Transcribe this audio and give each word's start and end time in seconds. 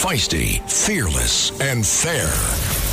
Feisty, 0.00 0.62
fearless, 0.62 1.60
and 1.60 1.86
fair. 1.86 2.32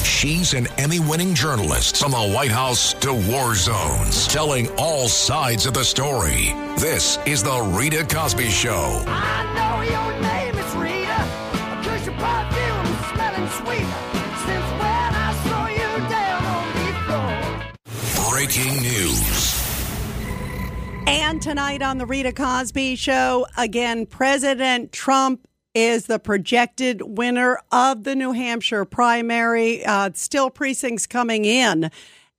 She's 0.03 0.53
an 0.53 0.67
Emmy 0.77 0.99
winning 0.99 1.33
journalist 1.33 1.95
from 1.95 2.11
the 2.11 2.17
White 2.17 2.51
House 2.51 2.91
to 2.95 3.13
war 3.13 3.55
zones, 3.55 4.27
telling 4.27 4.67
all 4.77 5.07
sides 5.07 5.65
of 5.65 5.73
the 5.73 5.85
story. 5.85 6.51
This 6.77 7.17
is 7.25 7.41
The 7.41 7.61
Rita 7.61 8.03
Cosby 8.13 8.49
Show. 8.49 9.05
I 9.07 9.53
know 9.55 9.83
your 9.87 10.21
name 10.21 10.55
is 10.55 10.75
Rita, 10.75 11.87
cause 11.87 12.05
your 12.05 12.15
perfume 12.15 12.87
is 12.91 13.05
smelling 13.13 13.49
sweet. 13.51 13.87
Since 14.43 14.67
when 14.75 15.15
I 15.15 15.31
saw 15.47 15.67
you 15.67 16.09
down 16.09 16.43
on 16.43 16.67
the 16.75 16.91
floor. 18.19 18.33
Breaking 18.33 18.81
news. 18.81 19.55
And 21.07 21.41
tonight 21.41 21.81
on 21.81 21.99
the 21.99 22.05
Rita 22.05 22.33
Cosby 22.33 22.97
Show, 22.97 23.47
again, 23.55 24.07
President 24.07 24.91
Trump 24.91 25.47
is 25.77 26.07
the 26.07 26.17
projected 26.17 27.03
winner 27.03 27.59
of 27.71 28.03
the 28.03 28.15
New 28.15 28.31
Hampshire 28.31 28.83
primary. 28.83 29.85
Uh, 29.85 30.09
still 30.15 30.49
precincts 30.49 31.05
coming 31.05 31.45
in, 31.45 31.91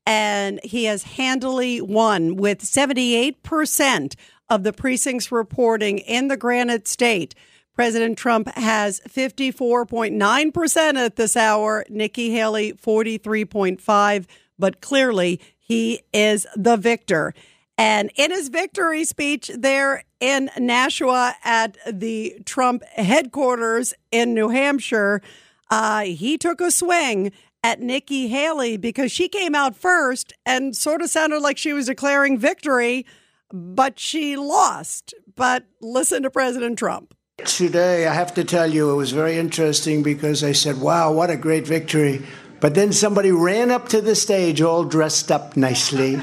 and 0.04 0.58
he 0.64 0.86
has 0.86 1.04
handily 1.04 1.80
won 1.80 2.34
with 2.34 2.58
78% 2.58 4.16
of 4.50 4.64
the 4.64 4.72
precincts 4.72 5.30
reporting 5.30 5.98
in 5.98 6.26
the 6.26 6.36
Granite 6.36 6.88
State. 6.88 7.36
President 7.74 8.18
Trump 8.18 8.48
has 8.56 9.00
54.9% 9.08 10.94
at 10.96 11.14
this 11.14 11.36
hour, 11.36 11.84
Nikki 11.88 12.30
Haley 12.32 12.72
43.5, 12.72 14.26
but 14.58 14.80
clearly 14.80 15.40
he 15.56 16.00
is 16.12 16.44
the 16.56 16.76
victor. 16.76 17.34
And 17.78 18.10
in 18.16 18.32
his 18.32 18.48
victory 18.48 19.04
speech 19.04 19.52
there 19.56 20.02
in 20.18 20.50
Nashua 20.58 21.36
at 21.44 21.78
the 21.90 22.42
Trump 22.44 22.82
headquarters 22.84 23.94
in 24.10 24.34
New 24.34 24.48
Hampshire, 24.48 25.22
uh, 25.70 26.02
he 26.02 26.36
took 26.36 26.60
a 26.60 26.72
swing 26.72 27.30
at 27.62 27.80
Nikki 27.80 28.26
Haley 28.26 28.76
because 28.76 29.12
she 29.12 29.28
came 29.28 29.54
out 29.54 29.76
first 29.76 30.32
and 30.44 30.76
sort 30.76 31.02
of 31.02 31.10
sounded 31.10 31.40
like 31.40 31.56
she 31.56 31.72
was 31.72 31.86
declaring 31.86 32.36
victory, 32.36 33.06
but 33.52 34.00
she 34.00 34.36
lost. 34.36 35.14
But 35.36 35.64
listen 35.80 36.24
to 36.24 36.30
President 36.30 36.80
Trump. 36.80 37.14
Today, 37.44 38.08
I 38.08 38.14
have 38.14 38.34
to 38.34 38.42
tell 38.42 38.66
you, 38.66 38.90
it 38.90 38.96
was 38.96 39.12
very 39.12 39.38
interesting 39.38 40.02
because 40.02 40.42
I 40.42 40.50
said, 40.50 40.80
wow, 40.80 41.12
what 41.12 41.30
a 41.30 41.36
great 41.36 41.64
victory. 41.64 42.26
But 42.60 42.74
then 42.74 42.92
somebody 42.92 43.30
ran 43.30 43.70
up 43.70 43.88
to 43.90 44.00
the 44.00 44.16
stage 44.16 44.60
all 44.60 44.82
dressed 44.82 45.30
up 45.30 45.56
nicely 45.56 46.20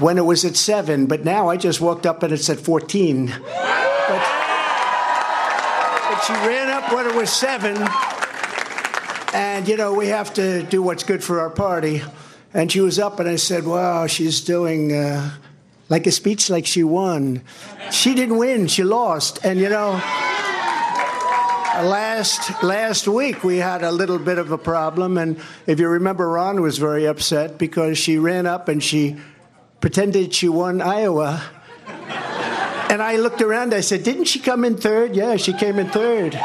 when 0.00 0.18
it 0.18 0.24
was 0.24 0.44
at 0.44 0.56
seven, 0.56 1.06
but 1.06 1.24
now 1.24 1.48
I 1.48 1.56
just 1.56 1.80
walked 1.80 2.06
up 2.06 2.22
and 2.22 2.32
it's 2.32 2.48
at 2.48 2.60
14. 2.60 3.26
But, 3.26 3.36
but 6.08 6.20
she 6.26 6.32
ran 6.32 6.70
up 6.70 6.92
when 6.92 7.06
it 7.06 7.14
was 7.14 7.30
seven. 7.30 7.76
And, 9.34 9.68
you 9.68 9.76
know, 9.76 9.94
we 9.94 10.08
have 10.08 10.32
to 10.34 10.62
do 10.64 10.82
what's 10.82 11.02
good 11.02 11.22
for 11.22 11.40
our 11.40 11.50
party. 11.50 12.02
And 12.54 12.72
she 12.72 12.80
was 12.80 12.98
up, 12.98 13.20
and 13.20 13.28
I 13.28 13.36
said, 13.36 13.66
wow, 13.66 14.06
she's 14.06 14.40
doing 14.40 14.92
uh, 14.92 15.30
like 15.88 16.06
a 16.06 16.12
speech 16.12 16.48
like 16.48 16.64
she 16.66 16.82
won. 16.82 17.42
She 17.90 18.14
didn't 18.14 18.38
win, 18.38 18.68
she 18.68 18.84
lost. 18.84 19.44
And, 19.44 19.58
you 19.58 19.68
know, 19.68 20.00
last 21.82 22.62
last 22.62 23.06
week 23.06 23.44
we 23.44 23.58
had 23.58 23.84
a 23.84 23.92
little 23.92 24.18
bit 24.18 24.36
of 24.38 24.50
a 24.50 24.58
problem 24.58 25.16
and 25.16 25.40
if 25.68 25.78
you 25.78 25.86
remember 25.86 26.28
ron 26.28 26.60
was 26.60 26.76
very 26.76 27.06
upset 27.06 27.56
because 27.56 27.96
she 27.96 28.18
ran 28.18 28.46
up 28.46 28.68
and 28.68 28.82
she 28.82 29.16
pretended 29.80 30.34
she 30.34 30.48
won 30.48 30.80
iowa. 30.80 31.42
And 32.90 33.02
i 33.02 33.16
looked 33.16 33.42
around 33.42 33.74
i 33.74 33.80
said 33.80 34.02
didn't 34.02 34.24
she 34.24 34.38
come 34.38 34.64
in 34.64 34.76
third? 34.76 35.14
Yeah 35.14 35.36
she 35.36 35.52
came 35.52 35.78
in 35.78 35.88
third. 35.88 36.38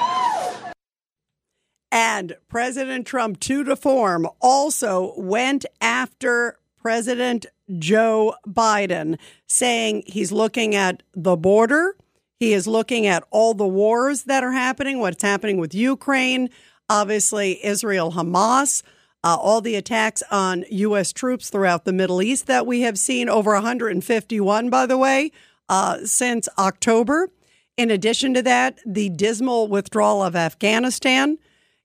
And 1.94 2.38
President 2.50 3.06
Trump, 3.06 3.39
to 3.42 3.64
to 3.64 3.76
form, 3.76 4.28
also 4.42 5.14
went 5.16 5.64
after 5.80 6.58
President 6.81 7.45
Joe 7.77 8.33
Biden, 8.48 9.20
saying 9.48 10.04
he's 10.08 10.32
looking 10.32 10.73
at 10.73 11.04
the 11.14 11.36
border. 11.36 11.95
He 12.39 12.54
is 12.54 12.66
looking 12.66 13.05
at 13.05 13.23
all 13.30 13.54
the 13.54 13.67
wars 13.67 14.23
that 14.23 14.43
are 14.43 14.52
happening, 14.52 14.99
what's 14.99 15.22
happening 15.22 15.58
with 15.58 15.76
Ukraine, 15.76 16.49
obviously, 16.89 17.64
Israel, 17.64 18.14
Hamas, 18.14 18.82
uh, 19.23 19.38
all 19.39 19.61
the 19.61 19.76
attacks 19.76 20.22
on 20.30 20.66
U.S. 20.70 21.14
troops 21.14 21.50
throughout 21.50 21.86
the 21.86 21.94
Middle 21.94 22.22
East 22.22 22.48
that 22.48 22.67
we 22.67 22.82
have 22.82 23.00
seen, 23.00 23.30
over 23.30 23.54
151, 23.54 24.70
by 24.70 24.86
the 24.86 24.98
way, 24.98 25.32
uh, 25.70 26.00
since 26.06 26.50
October. 26.58 27.30
In 27.78 27.89
addition 27.89 28.34
to 28.34 28.42
that, 28.44 28.80
the 28.86 29.10
dismal 29.10 29.67
withdrawal 29.67 30.22
of 30.22 30.36
Afghanistan. 30.36 31.38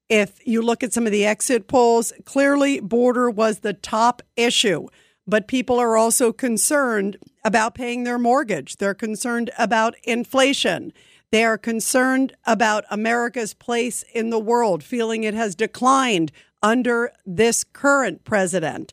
If 0.08 0.40
you 0.46 0.62
look 0.62 0.82
at 0.82 0.92
some 0.92 1.06
of 1.06 1.12
the 1.12 1.26
exit 1.26 1.68
polls, 1.68 2.12
clearly 2.24 2.80
border 2.80 3.30
was 3.30 3.60
the 3.60 3.74
top 3.74 4.22
issue. 4.36 4.88
But 5.26 5.48
people 5.48 5.78
are 5.78 5.96
also 5.96 6.32
concerned 6.32 7.18
about 7.44 7.74
paying 7.74 8.04
their 8.04 8.18
mortgage. 8.18 8.76
They're 8.76 8.94
concerned 8.94 9.50
about 9.58 9.94
inflation. 10.04 10.92
They 11.30 11.44
are 11.44 11.58
concerned 11.58 12.34
about 12.46 12.84
America's 12.90 13.52
place 13.52 14.02
in 14.14 14.30
the 14.30 14.38
world, 14.38 14.82
feeling 14.82 15.24
it 15.24 15.34
has 15.34 15.54
declined 15.54 16.32
under 16.62 17.12
this 17.24 17.64
current 17.64 18.24
president. 18.24 18.92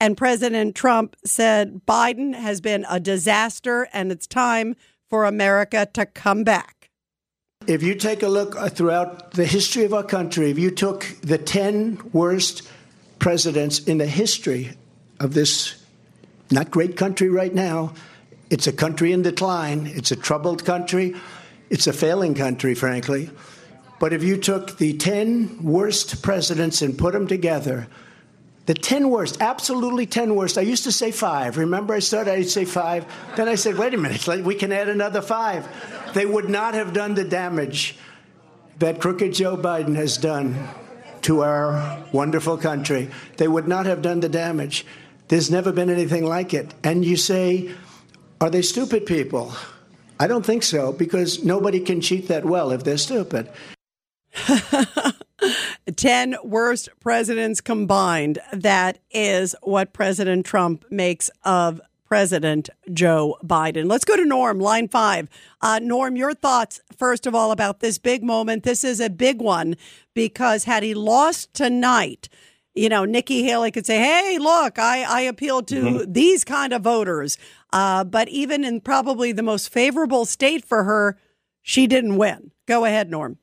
And 0.00 0.16
President 0.16 0.74
Trump 0.74 1.16
said 1.24 1.82
Biden 1.86 2.34
has 2.34 2.60
been 2.60 2.84
a 2.88 3.00
disaster 3.00 3.88
and 3.92 4.10
it's 4.12 4.26
time 4.26 4.76
for 5.08 5.24
America 5.24 5.88
to 5.94 6.06
come 6.06 6.44
back. 6.44 6.90
If 7.66 7.82
you 7.82 7.94
take 7.94 8.22
a 8.22 8.28
look 8.28 8.56
throughout 8.70 9.30
the 9.30 9.46
history 9.46 9.84
of 9.84 9.94
our 9.94 10.02
country, 10.02 10.50
if 10.50 10.58
you 10.58 10.70
took 10.70 11.06
the 11.22 11.38
10 11.38 12.10
worst 12.12 12.68
presidents 13.18 13.78
in 13.78 13.98
the 13.98 14.06
history 14.06 14.76
of 15.20 15.32
this 15.32 15.82
not 16.50 16.70
great 16.70 16.96
country 16.96 17.30
right 17.30 17.54
now, 17.54 17.94
it's 18.50 18.66
a 18.66 18.72
country 18.72 19.12
in 19.12 19.22
decline, 19.22 19.86
it's 19.86 20.10
a 20.10 20.16
troubled 20.16 20.64
country, 20.64 21.14
it's 21.70 21.86
a 21.86 21.92
failing 21.92 22.34
country, 22.34 22.74
frankly. 22.74 23.30
But 24.00 24.12
if 24.12 24.22
you 24.22 24.36
took 24.36 24.78
the 24.78 24.94
10 24.94 25.62
worst 25.62 26.22
presidents 26.22 26.82
and 26.82 26.98
put 26.98 27.12
them 27.12 27.26
together, 27.26 27.86
the 28.66 28.74
10 28.74 29.10
worst, 29.10 29.40
absolutely 29.40 30.06
10 30.06 30.34
worst. 30.34 30.56
I 30.56 30.62
used 30.62 30.84
to 30.84 30.92
say 30.92 31.10
five. 31.10 31.58
Remember, 31.58 31.94
I 31.94 31.98
started, 31.98 32.32
I'd 32.32 32.48
say 32.48 32.64
five. 32.64 33.04
Then 33.36 33.48
I 33.48 33.56
said, 33.56 33.76
wait 33.76 33.92
a 33.92 33.98
minute, 33.98 34.26
we 34.44 34.54
can 34.54 34.72
add 34.72 34.88
another 34.88 35.20
five. 35.20 35.68
They 36.14 36.24
would 36.24 36.48
not 36.48 36.74
have 36.74 36.92
done 36.92 37.14
the 37.14 37.24
damage 37.24 37.96
that 38.78 39.00
crooked 39.00 39.34
Joe 39.34 39.56
Biden 39.56 39.94
has 39.96 40.16
done 40.16 40.68
to 41.22 41.42
our 41.42 42.04
wonderful 42.12 42.56
country. 42.56 43.10
They 43.36 43.48
would 43.48 43.68
not 43.68 43.86
have 43.86 44.02
done 44.02 44.20
the 44.20 44.28
damage. 44.28 44.86
There's 45.28 45.50
never 45.50 45.72
been 45.72 45.90
anything 45.90 46.24
like 46.24 46.54
it. 46.54 46.74
And 46.82 47.04
you 47.04 47.16
say, 47.16 47.70
are 48.40 48.50
they 48.50 48.62
stupid 48.62 49.06
people? 49.06 49.54
I 50.18 50.26
don't 50.26 50.44
think 50.44 50.62
so, 50.62 50.92
because 50.92 51.44
nobody 51.44 51.80
can 51.80 52.00
cheat 52.00 52.28
that 52.28 52.44
well 52.44 52.70
if 52.72 52.84
they're 52.84 52.98
stupid. 52.98 53.50
10 55.96 56.36
worst 56.44 56.88
presidents 57.00 57.60
combined. 57.60 58.38
That 58.52 58.98
is 59.10 59.54
what 59.62 59.92
President 59.92 60.46
Trump 60.46 60.84
makes 60.90 61.30
of 61.44 61.80
President 62.06 62.70
Joe 62.92 63.36
Biden. 63.44 63.88
Let's 63.88 64.04
go 64.04 64.16
to 64.16 64.24
Norm, 64.24 64.60
line 64.60 64.88
five. 64.88 65.28
Uh, 65.60 65.80
Norm, 65.82 66.16
your 66.16 66.34
thoughts, 66.34 66.80
first 66.96 67.26
of 67.26 67.34
all, 67.34 67.50
about 67.50 67.80
this 67.80 67.98
big 67.98 68.22
moment. 68.22 68.62
This 68.62 68.84
is 68.84 69.00
a 69.00 69.10
big 69.10 69.40
one 69.40 69.76
because 70.14 70.64
had 70.64 70.82
he 70.82 70.94
lost 70.94 71.52
tonight, 71.54 72.28
you 72.74 72.88
know, 72.88 73.04
Nikki 73.04 73.42
Haley 73.42 73.70
could 73.70 73.86
say, 73.86 73.98
hey, 73.98 74.38
look, 74.38 74.78
I, 74.78 75.02
I 75.02 75.20
appealed 75.22 75.66
to 75.68 75.82
mm-hmm. 75.82 76.12
these 76.12 76.44
kind 76.44 76.72
of 76.72 76.82
voters. 76.82 77.38
Uh, 77.72 78.04
but 78.04 78.28
even 78.28 78.64
in 78.64 78.80
probably 78.80 79.32
the 79.32 79.42
most 79.42 79.72
favorable 79.72 80.24
state 80.26 80.64
for 80.64 80.84
her, 80.84 81.18
she 81.62 81.86
didn't 81.86 82.16
win. 82.16 82.52
Go 82.66 82.84
ahead, 82.84 83.10
Norm. 83.10 83.38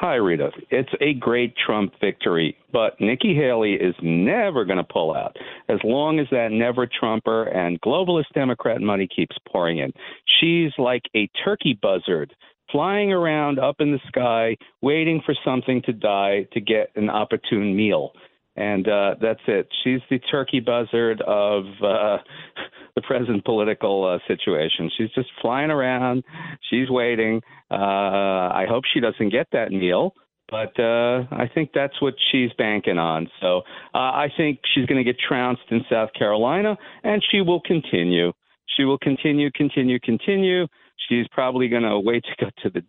Hi, 0.00 0.14
Rita. 0.14 0.52
It's 0.70 0.92
a 1.00 1.14
great 1.14 1.54
Trump 1.56 1.92
victory, 2.00 2.56
but 2.72 2.92
Nikki 3.00 3.34
Haley 3.34 3.72
is 3.72 3.96
never 4.00 4.64
going 4.64 4.78
to 4.78 4.84
pull 4.84 5.12
out 5.12 5.36
as 5.68 5.80
long 5.82 6.20
as 6.20 6.28
that 6.30 6.52
never 6.52 6.86
Trumper 6.86 7.48
and 7.48 7.80
globalist 7.80 8.32
Democrat 8.32 8.80
money 8.80 9.08
keeps 9.08 9.36
pouring 9.50 9.78
in. 9.78 9.92
She's 10.40 10.70
like 10.78 11.02
a 11.16 11.28
turkey 11.44 11.76
buzzard 11.82 12.32
flying 12.70 13.10
around 13.12 13.58
up 13.58 13.76
in 13.80 13.90
the 13.90 13.98
sky, 14.06 14.56
waiting 14.82 15.20
for 15.26 15.34
something 15.44 15.82
to 15.86 15.92
die 15.92 16.46
to 16.52 16.60
get 16.60 16.90
an 16.94 17.10
opportune 17.10 17.74
meal. 17.74 18.12
And 18.58 18.88
uh, 18.88 19.14
that's 19.20 19.40
it. 19.46 19.68
She's 19.84 20.00
the 20.10 20.18
turkey 20.18 20.60
buzzard 20.60 21.20
of 21.22 21.64
uh, 21.82 22.18
the 22.96 23.02
present 23.02 23.44
political 23.44 24.04
uh, 24.04 24.18
situation. 24.26 24.90
She's 24.96 25.10
just 25.14 25.28
flying 25.40 25.70
around. 25.70 26.24
She's 26.68 26.90
waiting. 26.90 27.40
Uh, 27.70 27.74
I 27.74 28.66
hope 28.68 28.84
she 28.92 29.00
doesn't 29.00 29.30
get 29.30 29.46
that 29.52 29.70
meal, 29.70 30.14
but 30.50 30.78
uh, 30.80 31.24
I 31.30 31.48
think 31.54 31.70
that's 31.72 32.02
what 32.02 32.14
she's 32.32 32.50
banking 32.58 32.98
on. 32.98 33.28
So 33.40 33.58
uh, 33.94 33.98
I 33.98 34.28
think 34.36 34.60
she's 34.74 34.86
going 34.86 34.98
to 34.98 35.04
get 35.04 35.20
trounced 35.20 35.62
in 35.70 35.82
South 35.90 36.10
Carolina, 36.18 36.76
and 37.04 37.22
she 37.30 37.40
will 37.40 37.60
continue. 37.60 38.32
She 38.76 38.84
will 38.84 38.98
continue, 38.98 39.50
continue, 39.54 40.00
continue 40.00 40.66
She's 41.08 41.26
probably 41.28 41.68
going 41.68 41.84
to 41.84 41.98
wait 41.98 42.24
to 42.24 42.44
go 42.44 42.50
to 42.62 42.70
the 42.70 42.82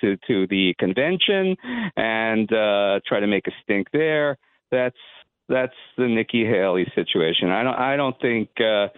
to 0.00 0.16
to, 0.26 0.46
the 0.46 0.74
convention 0.78 1.56
and 1.96 2.50
uh, 2.52 3.00
try 3.06 3.20
to 3.20 3.26
make 3.26 3.46
a 3.46 3.52
stink 3.62 3.88
there. 3.92 4.38
That's 4.70 4.96
that's 5.48 5.74
the 5.96 6.08
Nikki 6.08 6.44
Haley 6.44 6.90
situation. 6.94 7.50
I 7.50 7.62
don't 7.62 7.74
I 7.74 7.96
don't 7.96 8.18
think 8.20 8.50
uh, 8.60 8.88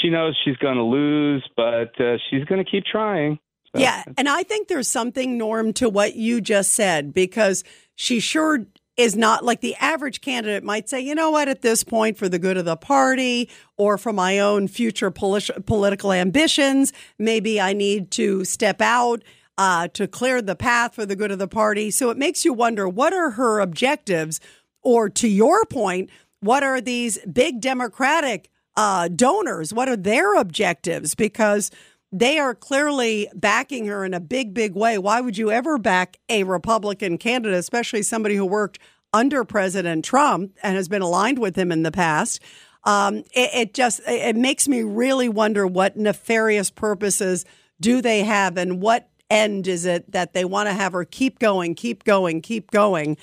she 0.00 0.10
knows 0.10 0.36
she's 0.44 0.56
going 0.56 0.76
to 0.76 0.82
lose, 0.82 1.48
but 1.56 1.98
uh, 2.00 2.16
she's 2.30 2.44
going 2.44 2.64
to 2.64 2.70
keep 2.70 2.84
trying. 2.84 3.38
So. 3.72 3.80
Yeah, 3.80 4.04
and 4.16 4.28
I 4.28 4.42
think 4.42 4.68
there's 4.68 4.88
something 4.88 5.36
norm 5.36 5.72
to 5.74 5.88
what 5.88 6.14
you 6.14 6.40
just 6.40 6.74
said 6.74 7.12
because 7.12 7.64
she 7.94 8.20
sure 8.20 8.66
is 8.96 9.14
not 9.14 9.44
like 9.44 9.60
the 9.60 9.74
average 9.76 10.20
candidate 10.20 10.64
might 10.64 10.88
say, 10.88 11.00
you 11.00 11.14
know 11.14 11.30
what, 11.30 11.48
at 11.48 11.62
this 11.62 11.84
point, 11.84 12.16
for 12.16 12.28
the 12.28 12.38
good 12.38 12.56
of 12.56 12.64
the 12.64 12.76
party 12.76 13.50
or 13.76 13.98
for 13.98 14.12
my 14.12 14.38
own 14.38 14.68
future 14.68 15.10
politi- 15.10 15.64
political 15.66 16.12
ambitions, 16.12 16.92
maybe 17.18 17.60
I 17.60 17.74
need 17.74 18.10
to 18.12 18.44
step 18.44 18.80
out 18.80 19.22
uh, 19.58 19.88
to 19.88 20.06
clear 20.06 20.40
the 20.40 20.56
path 20.56 20.94
for 20.94 21.04
the 21.04 21.16
good 21.16 21.30
of 21.30 21.38
the 21.38 21.48
party. 21.48 21.90
So 21.90 22.10
it 22.10 22.16
makes 22.16 22.44
you 22.44 22.52
wonder 22.52 22.88
what 22.88 23.12
are 23.12 23.32
her 23.32 23.60
objectives? 23.60 24.40
Or 24.86 25.08
to 25.08 25.26
your 25.26 25.64
point, 25.64 26.10
what 26.38 26.62
are 26.62 26.80
these 26.80 27.18
big 27.26 27.60
Democratic 27.60 28.50
uh, 28.76 29.08
donors? 29.08 29.74
What 29.74 29.88
are 29.88 29.96
their 29.96 30.36
objectives? 30.36 31.16
Because 31.16 31.72
they 32.12 32.38
are 32.38 32.54
clearly 32.54 33.28
backing 33.34 33.86
her 33.86 34.04
in 34.04 34.14
a 34.14 34.20
big, 34.20 34.54
big 34.54 34.76
way. 34.76 34.96
Why 34.96 35.20
would 35.20 35.36
you 35.36 35.50
ever 35.50 35.76
back 35.76 36.18
a 36.28 36.44
Republican 36.44 37.18
candidate, 37.18 37.58
especially 37.58 38.02
somebody 38.02 38.36
who 38.36 38.46
worked 38.46 38.78
under 39.12 39.42
President 39.44 40.04
Trump 40.04 40.56
and 40.62 40.76
has 40.76 40.88
been 40.88 41.02
aligned 41.02 41.40
with 41.40 41.56
him 41.56 41.72
in 41.72 41.82
the 41.82 41.90
past? 41.90 42.40
Um, 42.84 43.24
it, 43.34 43.50
it 43.54 43.74
just 43.74 44.00
it 44.06 44.36
makes 44.36 44.68
me 44.68 44.82
really 44.82 45.28
wonder 45.28 45.66
what 45.66 45.96
nefarious 45.96 46.70
purposes 46.70 47.44
do 47.80 48.00
they 48.00 48.22
have, 48.22 48.56
and 48.56 48.80
what 48.80 49.08
end 49.28 49.66
is 49.66 49.84
it 49.84 50.12
that 50.12 50.32
they 50.32 50.44
want 50.44 50.68
to 50.68 50.72
have 50.72 50.92
her 50.92 51.04
keep 51.04 51.40
going, 51.40 51.74
keep 51.74 52.04
going, 52.04 52.40
keep 52.40 52.70
going? 52.70 53.16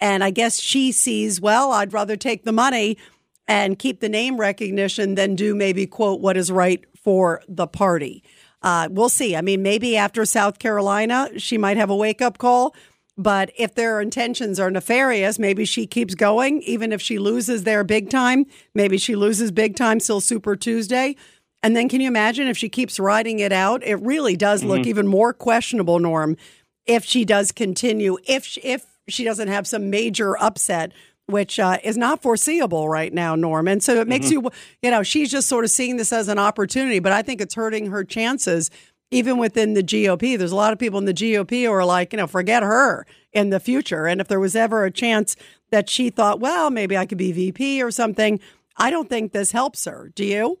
And 0.00 0.22
I 0.22 0.30
guess 0.30 0.60
she 0.60 0.92
sees, 0.92 1.40
well, 1.40 1.72
I'd 1.72 1.92
rather 1.92 2.16
take 2.16 2.44
the 2.44 2.52
money 2.52 2.96
and 3.46 3.78
keep 3.78 4.00
the 4.00 4.08
name 4.08 4.38
recognition 4.38 5.14
than 5.14 5.34
do 5.34 5.54
maybe 5.54 5.86
quote 5.86 6.20
what 6.20 6.36
is 6.36 6.52
right 6.52 6.84
for 6.96 7.42
the 7.48 7.66
party. 7.66 8.22
Uh, 8.62 8.88
we'll 8.90 9.08
see. 9.08 9.36
I 9.36 9.40
mean, 9.40 9.62
maybe 9.62 9.96
after 9.96 10.24
South 10.24 10.58
Carolina, 10.58 11.30
she 11.38 11.56
might 11.56 11.76
have 11.76 11.90
a 11.90 11.96
wake 11.96 12.20
up 12.20 12.38
call. 12.38 12.74
But 13.16 13.50
if 13.58 13.74
their 13.74 14.00
intentions 14.00 14.60
are 14.60 14.70
nefarious, 14.70 15.40
maybe 15.40 15.64
she 15.64 15.88
keeps 15.88 16.14
going, 16.14 16.62
even 16.62 16.92
if 16.92 17.02
she 17.02 17.18
loses 17.18 17.64
there 17.64 17.82
big 17.82 18.10
time. 18.10 18.46
Maybe 18.74 18.96
she 18.96 19.16
loses 19.16 19.50
big 19.50 19.74
time 19.74 19.98
till 19.98 20.20
Super 20.20 20.54
Tuesday. 20.54 21.16
And 21.60 21.74
then 21.74 21.88
can 21.88 22.00
you 22.00 22.06
imagine 22.06 22.46
if 22.46 22.56
she 22.56 22.68
keeps 22.68 23.00
riding 23.00 23.40
it 23.40 23.50
out? 23.50 23.82
It 23.82 23.96
really 23.96 24.36
does 24.36 24.62
look 24.62 24.80
Mm-hmm. 24.82 24.88
even 24.88 25.06
more 25.08 25.32
questionable, 25.32 25.98
Norm, 25.98 26.36
if 26.86 27.04
she 27.04 27.24
does 27.24 27.50
continue, 27.50 28.18
if 28.28 28.44
she, 28.44 28.60
if 28.60 28.86
she 29.08 29.24
doesn't 29.24 29.48
have 29.48 29.66
some 29.66 29.90
major 29.90 30.40
upset, 30.40 30.92
which 31.26 31.58
uh, 31.60 31.78
is 31.84 31.96
not 31.96 32.22
foreseeable 32.22 32.88
right 32.88 33.12
now, 33.12 33.34
Norm. 33.34 33.68
And 33.68 33.82
so 33.82 34.00
it 34.00 34.08
makes 34.08 34.30
you, 34.30 34.50
you 34.82 34.90
know, 34.90 35.02
she's 35.02 35.30
just 35.30 35.48
sort 35.48 35.64
of 35.64 35.70
seeing 35.70 35.96
this 35.96 36.12
as 36.12 36.28
an 36.28 36.38
opportunity, 36.38 36.98
but 36.98 37.12
I 37.12 37.22
think 37.22 37.40
it's 37.40 37.54
hurting 37.54 37.90
her 37.90 38.04
chances. 38.04 38.70
Even 39.10 39.38
within 39.38 39.72
the 39.72 39.82
GOP, 39.82 40.36
there's 40.36 40.52
a 40.52 40.56
lot 40.56 40.72
of 40.72 40.78
people 40.78 40.98
in 40.98 41.06
the 41.06 41.14
GOP 41.14 41.64
who 41.64 41.72
are 41.72 41.84
like, 41.84 42.12
you 42.12 42.18
know, 42.18 42.26
forget 42.26 42.62
her 42.62 43.06
in 43.32 43.50
the 43.50 43.60
future. 43.60 44.06
And 44.06 44.20
if 44.20 44.28
there 44.28 44.40
was 44.40 44.54
ever 44.54 44.84
a 44.84 44.90
chance 44.90 45.34
that 45.70 45.88
she 45.88 46.10
thought, 46.10 46.40
well, 46.40 46.70
maybe 46.70 46.96
I 46.96 47.06
could 47.06 47.18
be 47.18 47.32
VP 47.32 47.82
or 47.82 47.90
something, 47.90 48.38
I 48.76 48.90
don't 48.90 49.08
think 49.08 49.32
this 49.32 49.52
helps 49.52 49.84
her. 49.86 50.12
Do 50.14 50.24
you? 50.24 50.58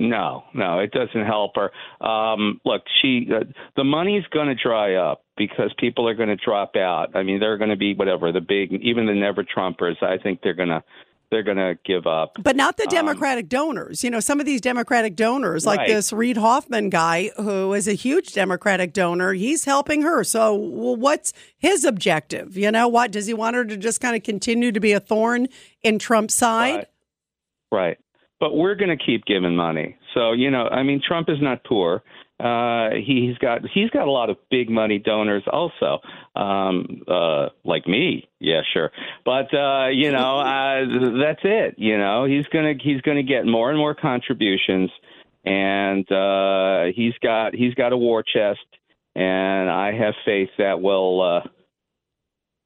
No, 0.00 0.44
no, 0.54 0.78
it 0.78 0.92
doesn't 0.92 1.26
help 1.26 1.52
her. 1.56 1.70
Um, 2.04 2.58
look, 2.64 2.82
she 3.00 3.28
uh, 3.30 3.44
the 3.76 3.84
money's 3.84 4.24
going 4.32 4.48
to 4.48 4.54
dry 4.54 4.94
up 4.94 5.22
because 5.36 5.70
people 5.78 6.08
are 6.08 6.14
going 6.14 6.30
to 6.30 6.36
drop 6.36 6.74
out. 6.74 7.14
I 7.14 7.22
mean, 7.22 7.38
they're 7.38 7.58
going 7.58 7.70
to 7.70 7.76
be 7.76 7.94
whatever 7.94 8.32
the 8.32 8.40
big, 8.40 8.72
even 8.72 9.04
the 9.04 9.14
never 9.14 9.44
Trumpers. 9.44 10.02
I 10.02 10.16
think 10.16 10.40
they're 10.42 10.54
going 10.54 10.70
to 10.70 10.82
they're 11.30 11.42
going 11.42 11.58
to 11.58 11.78
give 11.84 12.06
up. 12.06 12.32
But 12.42 12.56
not 12.56 12.76
the 12.76 12.86
Democratic 12.90 13.48
donors. 13.48 14.02
You 14.02 14.10
know, 14.10 14.20
some 14.20 14.40
of 14.40 14.46
these 14.46 14.60
Democratic 14.60 15.14
donors, 15.16 15.64
like 15.64 15.80
Right. 15.80 15.88
this 15.88 16.12
Reid 16.12 16.36
Hoffman 16.36 16.88
guy, 16.90 17.30
who 17.36 17.72
is 17.74 17.86
a 17.86 17.92
huge 17.92 18.32
Democratic 18.32 18.92
donor, 18.92 19.32
he's 19.34 19.64
helping 19.64 20.02
her. 20.02 20.24
So, 20.24 20.54
well, 20.54 20.96
what's 20.96 21.32
his 21.56 21.84
objective? 21.84 22.56
You 22.56 22.72
know, 22.72 22.88
what 22.88 23.12
does 23.12 23.26
he 23.26 23.34
want 23.34 23.54
her 23.54 23.64
to 23.64 23.76
just 23.76 24.00
kind 24.00 24.16
of 24.16 24.22
continue 24.22 24.72
to 24.72 24.80
be 24.80 24.92
a 24.92 24.98
thorn 24.98 25.48
in 25.82 25.98
Trump's 26.00 26.34
side? 26.34 26.74
Right. 26.74 26.86
Right. 27.72 27.98
But 28.40 28.56
we're 28.56 28.74
going 28.74 28.96
to 28.96 29.04
keep 29.04 29.26
giving 29.26 29.54
money. 29.54 29.96
So 30.14 30.32
you 30.32 30.50
know, 30.50 30.66
I 30.66 30.82
mean, 30.82 31.00
Trump 31.06 31.28
is 31.28 31.38
not 31.40 31.62
poor. 31.64 32.02
Uh, 32.40 32.94
he's 33.04 33.36
got 33.36 33.60
he's 33.74 33.90
got 33.90 34.08
a 34.08 34.10
lot 34.10 34.30
of 34.30 34.38
big 34.50 34.70
money 34.70 34.98
donors 34.98 35.42
also, 35.52 35.98
um, 36.34 37.02
uh, 37.06 37.48
like 37.64 37.86
me. 37.86 38.28
Yeah, 38.38 38.62
sure. 38.72 38.90
But 39.26 39.52
uh, 39.52 39.88
you 39.88 40.10
know, 40.10 40.38
uh, 40.38 41.18
that's 41.22 41.40
it. 41.44 41.74
You 41.76 41.98
know, 41.98 42.24
he's 42.24 42.46
gonna 42.46 42.74
he's 42.82 43.02
gonna 43.02 43.22
get 43.22 43.44
more 43.44 43.68
and 43.68 43.78
more 43.78 43.94
contributions, 43.94 44.90
and 45.44 46.10
uh, 46.10 46.84
he's 46.96 47.12
got 47.22 47.54
he's 47.54 47.74
got 47.74 47.92
a 47.92 47.96
war 47.96 48.22
chest, 48.22 48.60
and 49.14 49.68
I 49.68 49.92
have 49.92 50.14
faith 50.24 50.50
that 50.56 50.80
will. 50.80 51.20
Uh, 51.20 51.48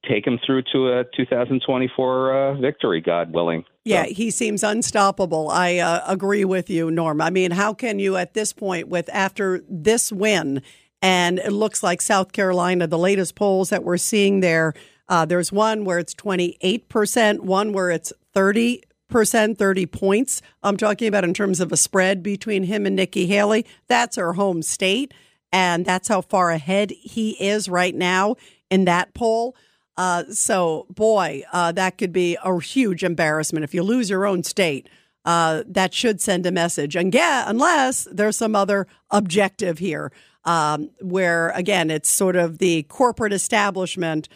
Take 0.09 0.27
him 0.27 0.39
through 0.45 0.63
to 0.73 0.99
a 0.99 1.05
2024 1.17 2.33
uh, 2.33 2.55
victory, 2.55 3.01
God 3.01 3.33
willing. 3.33 3.65
Yeah, 3.85 4.05
he 4.05 4.31
seems 4.31 4.63
unstoppable. 4.63 5.51
I 5.51 5.79
uh, 5.79 6.03
agree 6.07 6.45
with 6.45 6.71
you, 6.71 6.91
Norm. 6.91 7.21
I 7.21 7.31
mean, 7.31 7.51
how 7.51 7.75
can 7.75 7.99
you 7.99 8.17
at 8.17 8.35
this 8.35 8.53
point, 8.53 8.89
with 8.89 9.11
after 9.13 9.63
this 9.69 10.11
win, 10.11 10.63
and 11.03 11.39
it 11.39 11.53
looks 11.53 11.83
like 11.83 12.01
South 12.01 12.33
Carolina, 12.33 12.87
the 12.87 12.99
latest 12.99 13.35
polls 13.35 13.71
that 13.71 13.85
we're 13.85 13.99
seeing 13.99 14.41
there, 14.41 14.73
uh, 15.09 15.25
there's 15.25 15.53
one 15.53 15.85
where 15.85 15.99
it's 15.99 16.15
28%, 16.15 17.41
one 17.41 17.73
where 17.73 17.91
it's 17.91 18.13
30%, 18.35 19.59
30 19.59 19.87
points. 19.87 20.43
I'm 20.63 20.77
talking 20.77 21.09
about 21.09 21.25
in 21.25 21.35
terms 21.35 21.61
of 21.61 21.73
a 21.73 21.77
spread 21.77 22.23
between 22.23 22.65
him 22.65 22.87
and 22.87 22.97
Nikki 22.97 23.27
Haley. 23.27 23.67
That's 23.87 24.17
her 24.17 24.33
home 24.35 24.63
state. 24.63 25.13
And 25.53 25.85
that's 25.85 26.09
how 26.09 26.21
far 26.21 26.51
ahead 26.51 26.91
he 26.91 27.33
is 27.33 27.69
right 27.69 27.95
now 27.95 28.37
in 28.71 28.87
that 28.87 29.15
poll. 29.15 29.55
Uh, 29.97 30.25
so, 30.31 30.87
boy, 30.91 31.43
uh, 31.53 31.73
that 31.73 31.99
could 31.99 32.13
be 32.13 32.37
a 32.45 32.61
huge 32.61 33.05
embarrassment 33.05 33.65
if 33.65 33.75
you 33.75 33.83
lose 33.83 34.11
your 34.11 34.27
own 34.27 34.43
state. 34.43 34.89
Uh, 35.25 35.63
that 35.67 35.95
should 35.95 36.21
send 36.21 36.45
a 36.45 36.53
message, 36.53 36.95
and 36.95 37.15
yeah, 37.15 37.45
unless 37.47 38.07
there's 38.13 38.37
some 38.37 38.55
other 38.55 38.87
objective 39.11 39.79
here, 39.79 40.13
um, 40.45 40.91
where 41.01 41.49
again 41.51 41.91
it's 41.91 42.11
sort 42.11 42.37
of 42.37 42.59
the 42.59 42.83
corporate 42.85 43.33
establishment 43.33 44.29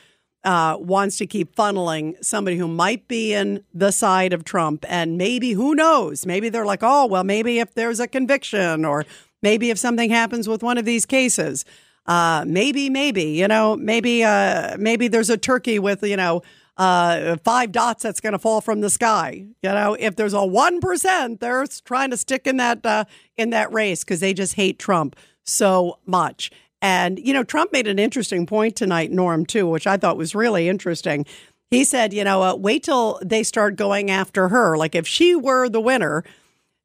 uh, 0.44 0.78
wants 0.80 1.18
to 1.18 1.26
keep 1.26 1.54
funneling 1.54 2.14
somebody 2.24 2.56
who 2.56 2.66
might 2.66 3.06
be 3.06 3.34
in 3.34 3.62
the 3.74 3.90
side 3.90 4.32
of 4.32 4.44
Trump, 4.44 4.84
and 4.88 5.18
maybe 5.18 5.52
who 5.52 5.74
knows? 5.74 6.24
Maybe 6.24 6.48
they're 6.48 6.64
like, 6.64 6.82
oh, 6.82 7.04
well, 7.04 7.24
maybe 7.24 7.58
if 7.58 7.74
there's 7.74 8.00
a 8.00 8.08
conviction, 8.08 8.86
or 8.86 9.04
maybe 9.42 9.68
if 9.68 9.78
something 9.78 10.08
happens 10.08 10.48
with 10.48 10.62
one 10.62 10.78
of 10.78 10.86
these 10.86 11.04
cases. 11.04 11.66
Uh, 12.08 12.42
maybe, 12.46 12.90
maybe, 12.90 13.24
you 13.24 13.46
know, 13.46 13.76
maybe, 13.76 14.24
uh, 14.24 14.74
maybe 14.78 15.08
there's 15.08 15.30
a 15.30 15.36
turkey 15.36 15.78
with, 15.78 16.02
you 16.02 16.16
know, 16.16 16.42
uh, 16.78 17.36
five 17.44 17.70
dots 17.70 18.02
that's 18.02 18.20
going 18.20 18.32
to 18.32 18.38
fall 18.38 18.60
from 18.60 18.80
the 18.80 18.88
sky. 18.88 19.44
You 19.62 19.70
know, 19.70 19.94
if 19.98 20.16
there's 20.16 20.32
a 20.32 20.44
one 20.44 20.80
percent, 20.80 21.40
they're 21.40 21.66
trying 21.84 22.10
to 22.10 22.16
stick 22.16 22.46
in 22.46 22.56
that 22.58 22.86
uh, 22.86 23.04
in 23.36 23.50
that 23.50 23.72
race 23.72 24.04
because 24.04 24.20
they 24.20 24.32
just 24.32 24.54
hate 24.54 24.78
Trump 24.78 25.16
so 25.44 25.98
much. 26.06 26.50
And 26.80 27.18
you 27.18 27.34
know, 27.34 27.42
Trump 27.42 27.72
made 27.72 27.88
an 27.88 27.98
interesting 27.98 28.46
point 28.46 28.76
tonight, 28.76 29.10
Norm, 29.10 29.44
too, 29.44 29.66
which 29.66 29.86
I 29.86 29.96
thought 29.96 30.16
was 30.16 30.34
really 30.34 30.68
interesting. 30.68 31.26
He 31.70 31.84
said, 31.84 32.14
you 32.14 32.24
know, 32.24 32.42
uh, 32.42 32.54
wait 32.54 32.84
till 32.84 33.20
they 33.22 33.42
start 33.42 33.76
going 33.76 34.10
after 34.10 34.48
her. 34.48 34.76
Like 34.76 34.94
if 34.94 35.06
she 35.06 35.34
were 35.34 35.68
the 35.68 35.80
winner, 35.80 36.24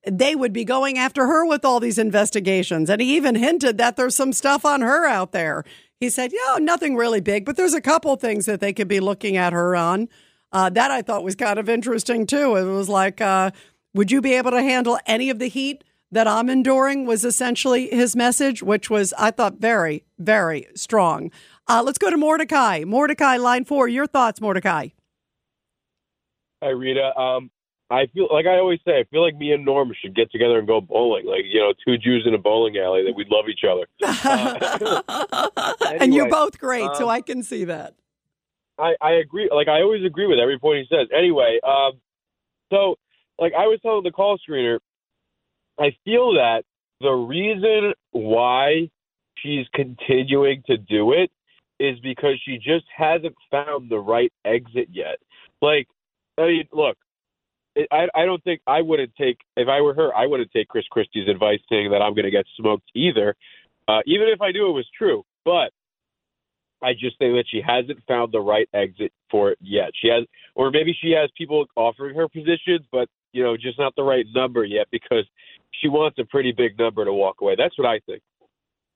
they 0.05 0.35
would 0.35 0.53
be 0.53 0.65
going 0.65 0.97
after 0.97 1.25
her 1.25 1.45
with 1.45 1.63
all 1.63 1.79
these 1.79 1.97
investigations. 1.97 2.89
And 2.89 3.01
he 3.01 3.15
even 3.15 3.35
hinted 3.35 3.77
that 3.77 3.95
there's 3.95 4.15
some 4.15 4.33
stuff 4.33 4.65
on 4.65 4.81
her 4.81 5.05
out 5.05 5.31
there. 5.31 5.63
He 5.99 6.09
said, 6.09 6.33
yeah, 6.33 6.57
nothing 6.59 6.95
really 6.95 7.21
big, 7.21 7.45
but 7.45 7.55
there's 7.55 7.73
a 7.73 7.81
couple 7.81 8.15
things 8.17 8.45
that 8.45 8.59
they 8.59 8.73
could 8.73 8.89
be 8.89 8.99
looking 8.99 9.37
at 9.37 9.53
her 9.53 9.75
on. 9.75 10.09
Uh, 10.51 10.69
that 10.69 10.91
I 10.91 11.01
thought 11.01 11.23
was 11.23 11.35
kind 11.35 11.57
of 11.57 11.69
interesting 11.69 12.27
too. 12.27 12.55
It 12.57 12.65
was 12.65 12.89
like, 12.89 13.21
uh, 13.21 13.51
would 13.93 14.11
you 14.11 14.21
be 14.21 14.33
able 14.33 14.51
to 14.51 14.61
handle 14.61 14.99
any 15.05 15.29
of 15.29 15.39
the 15.39 15.47
heat 15.47 15.83
that 16.11 16.27
I'm 16.27 16.49
enduring? 16.49 17.05
Was 17.05 17.23
essentially 17.23 17.87
his 17.87 18.15
message, 18.15 18.61
which 18.61 18.89
was, 18.89 19.13
I 19.17 19.31
thought, 19.31 19.55
very, 19.55 20.03
very 20.19 20.67
strong. 20.75 21.31
Uh, 21.67 21.81
let's 21.83 21.97
go 21.97 22.09
to 22.09 22.17
Mordecai. 22.17 22.83
Mordecai, 22.85 23.37
line 23.37 23.65
four. 23.65 23.87
Your 23.87 24.05
thoughts, 24.05 24.41
Mordecai? 24.41 24.89
Hi, 26.61 26.69
Rita. 26.69 27.17
Um, 27.17 27.49
I 27.93 28.07
feel 28.07 28.27
like 28.31 28.47
I 28.47 28.57
always 28.57 28.79
say, 28.85 28.99
I 28.99 29.03
feel 29.11 29.21
like 29.21 29.35
me 29.35 29.51
and 29.51 29.63
Norm 29.63 29.93
should 30.01 30.15
get 30.15 30.31
together 30.31 30.57
and 30.57 30.67
go 30.67 30.81
bowling. 30.81 31.27
Like 31.27 31.43
you 31.45 31.59
know, 31.59 31.73
two 31.85 31.97
Jews 31.99 32.23
in 32.25 32.33
a 32.33 32.39
bowling 32.39 32.75
alley 32.77 33.03
that 33.05 33.13
we'd 33.15 33.27
love 33.29 33.45
each 33.47 33.63
other. 33.63 33.85
and 36.01 36.11
you're 36.11 36.29
both 36.29 36.57
great, 36.57 36.89
so 36.95 37.03
um, 37.03 37.09
I 37.09 37.21
can 37.21 37.43
see 37.43 37.65
that. 37.65 37.93
I, 38.79 38.95
I 38.99 39.11
agree. 39.11 39.47
Like 39.53 39.67
I 39.67 39.81
always 39.81 40.03
agree 40.03 40.25
with 40.25 40.39
every 40.39 40.57
point 40.57 40.87
he 40.89 40.95
says. 40.95 41.07
Anyway, 41.15 41.59
um, 41.63 41.93
so 42.71 42.95
like 43.37 43.53
I 43.53 43.67
was 43.67 43.79
telling 43.83 44.03
the 44.03 44.11
call 44.11 44.39
screener, 44.39 44.79
I 45.79 45.95
feel 46.03 46.33
that 46.33 46.63
the 46.99 47.11
reason 47.11 47.93
why 48.09 48.89
she's 49.37 49.67
continuing 49.75 50.63
to 50.65 50.77
do 50.77 51.13
it 51.13 51.29
is 51.79 51.99
because 51.99 52.39
she 52.43 52.57
just 52.57 52.85
hasn't 52.95 53.35
found 53.51 53.91
the 53.91 53.99
right 53.99 54.33
exit 54.45 54.87
yet. 54.91 55.17
Like, 55.61 55.87
I 56.39 56.47
mean, 56.47 56.67
look, 56.71 56.97
I 57.91 58.07
I 58.13 58.25
don't 58.25 58.43
think 58.43 58.61
I 58.67 58.81
wouldn't 58.81 59.15
take 59.15 59.37
if 59.57 59.67
I 59.67 59.81
were 59.81 59.93
her, 59.93 60.15
I 60.15 60.27
wouldn't 60.27 60.51
take 60.51 60.67
Chris 60.67 60.85
Christie's 60.89 61.27
advice 61.27 61.59
saying 61.69 61.91
that 61.91 62.01
I'm 62.01 62.13
going 62.13 62.25
to 62.25 62.31
get 62.31 62.45
smoked 62.57 62.89
either, 62.95 63.35
uh, 63.87 63.99
even 64.05 64.27
if 64.27 64.41
I 64.41 64.51
knew 64.51 64.69
it 64.69 64.73
was 64.73 64.87
true. 64.97 65.23
But 65.45 65.71
I 66.81 66.93
just 66.93 67.17
think 67.17 67.35
that 67.35 67.45
she 67.49 67.61
hasn't 67.65 67.99
found 68.07 68.31
the 68.31 68.41
right 68.41 68.67
exit 68.73 69.13
for 69.31 69.51
it 69.51 69.57
yet. 69.61 69.91
She 69.99 70.09
has, 70.09 70.25
or 70.53 70.69
maybe 70.69 70.95
she 70.99 71.11
has 71.11 71.29
people 71.37 71.65
offering 71.75 72.15
her 72.15 72.27
positions, 72.27 72.85
but 72.91 73.07
you 73.31 73.41
know, 73.41 73.57
just 73.57 73.79
not 73.79 73.95
the 73.95 74.03
right 74.03 74.25
number 74.35 74.63
yet 74.63 74.87
because 74.91 75.25
she 75.71 75.87
wants 75.87 76.19
a 76.19 76.25
pretty 76.25 76.51
big 76.51 76.77
number 76.77 77.03
to 77.03 77.13
walk 77.13 77.41
away. 77.41 77.55
That's 77.57 77.77
what 77.77 77.87
I 77.87 77.99
think. 78.05 78.21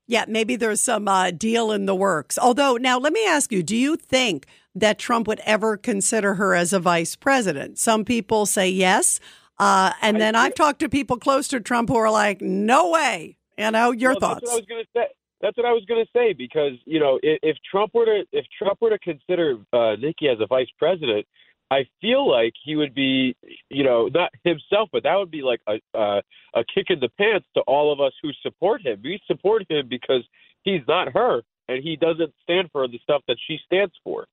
Yeah, 0.08 0.24
maybe 0.26 0.56
there's 0.56 0.80
some 0.80 1.06
uh, 1.06 1.30
deal 1.30 1.70
in 1.70 1.84
the 1.84 1.94
works. 1.94 2.38
Although, 2.38 2.78
now 2.78 2.98
let 2.98 3.12
me 3.12 3.24
ask 3.26 3.52
you 3.52 3.62
do 3.62 3.76
you 3.76 3.94
think 3.94 4.46
that 4.74 4.98
Trump 4.98 5.28
would 5.28 5.40
ever 5.44 5.76
consider 5.76 6.34
her 6.34 6.54
as 6.54 6.72
a 6.72 6.80
vice 6.80 7.14
president? 7.14 7.78
Some 7.78 8.06
people 8.06 8.46
say 8.46 8.70
yes. 8.70 9.20
Uh, 9.58 9.92
and 10.00 10.18
then 10.20 10.34
I've 10.34 10.54
talked 10.54 10.80
to 10.80 10.88
people 10.88 11.18
close 11.18 11.46
to 11.48 11.60
Trump 11.60 11.90
who 11.90 11.96
are 11.96 12.10
like, 12.10 12.40
no 12.40 12.90
way. 12.90 13.36
You 13.58 13.70
know, 13.70 13.90
your 13.90 14.12
Well, 14.12 14.20
thoughts. 14.20 14.40
That's 14.40 14.52
what 14.52 14.52
I 14.52 14.56
was 14.56 14.66
going 14.66 14.84
to 14.84 14.88
say. 14.96 15.06
That's 15.40 15.56
what 15.56 15.66
I 15.66 15.72
was 15.72 15.84
going 15.86 16.04
to 16.04 16.10
say 16.16 16.32
because 16.32 16.72
you 16.84 16.98
know 16.98 17.18
if, 17.22 17.38
if 17.42 17.56
Trump 17.70 17.92
were 17.94 18.06
to 18.06 18.24
if 18.32 18.46
Trump 18.56 18.78
were 18.80 18.90
to 18.90 18.98
consider 18.98 19.58
uh, 19.72 19.94
Nikki 19.96 20.28
as 20.28 20.38
a 20.40 20.46
vice 20.46 20.68
president, 20.78 21.26
I 21.70 21.86
feel 22.00 22.28
like 22.28 22.54
he 22.64 22.76
would 22.76 22.94
be 22.94 23.36
you 23.68 23.84
know 23.84 24.08
not 24.08 24.30
himself, 24.44 24.88
but 24.92 25.02
that 25.02 25.16
would 25.16 25.30
be 25.30 25.42
like 25.42 25.60
a 25.66 25.98
uh, 25.98 26.20
a 26.54 26.64
kick 26.74 26.86
in 26.88 27.00
the 27.00 27.10
pants 27.18 27.46
to 27.54 27.62
all 27.62 27.92
of 27.92 28.00
us 28.00 28.12
who 28.22 28.30
support 28.42 28.84
him. 28.84 29.00
We 29.02 29.20
support 29.26 29.64
him 29.68 29.86
because 29.88 30.24
he's 30.62 30.82
not 30.88 31.12
her 31.12 31.42
and 31.68 31.82
he 31.82 31.96
doesn't 31.96 32.32
stand 32.42 32.70
for 32.72 32.88
the 32.88 32.98
stuff 33.02 33.22
that 33.28 33.36
she 33.46 33.58
stands 33.64 33.92
for. 34.02 34.26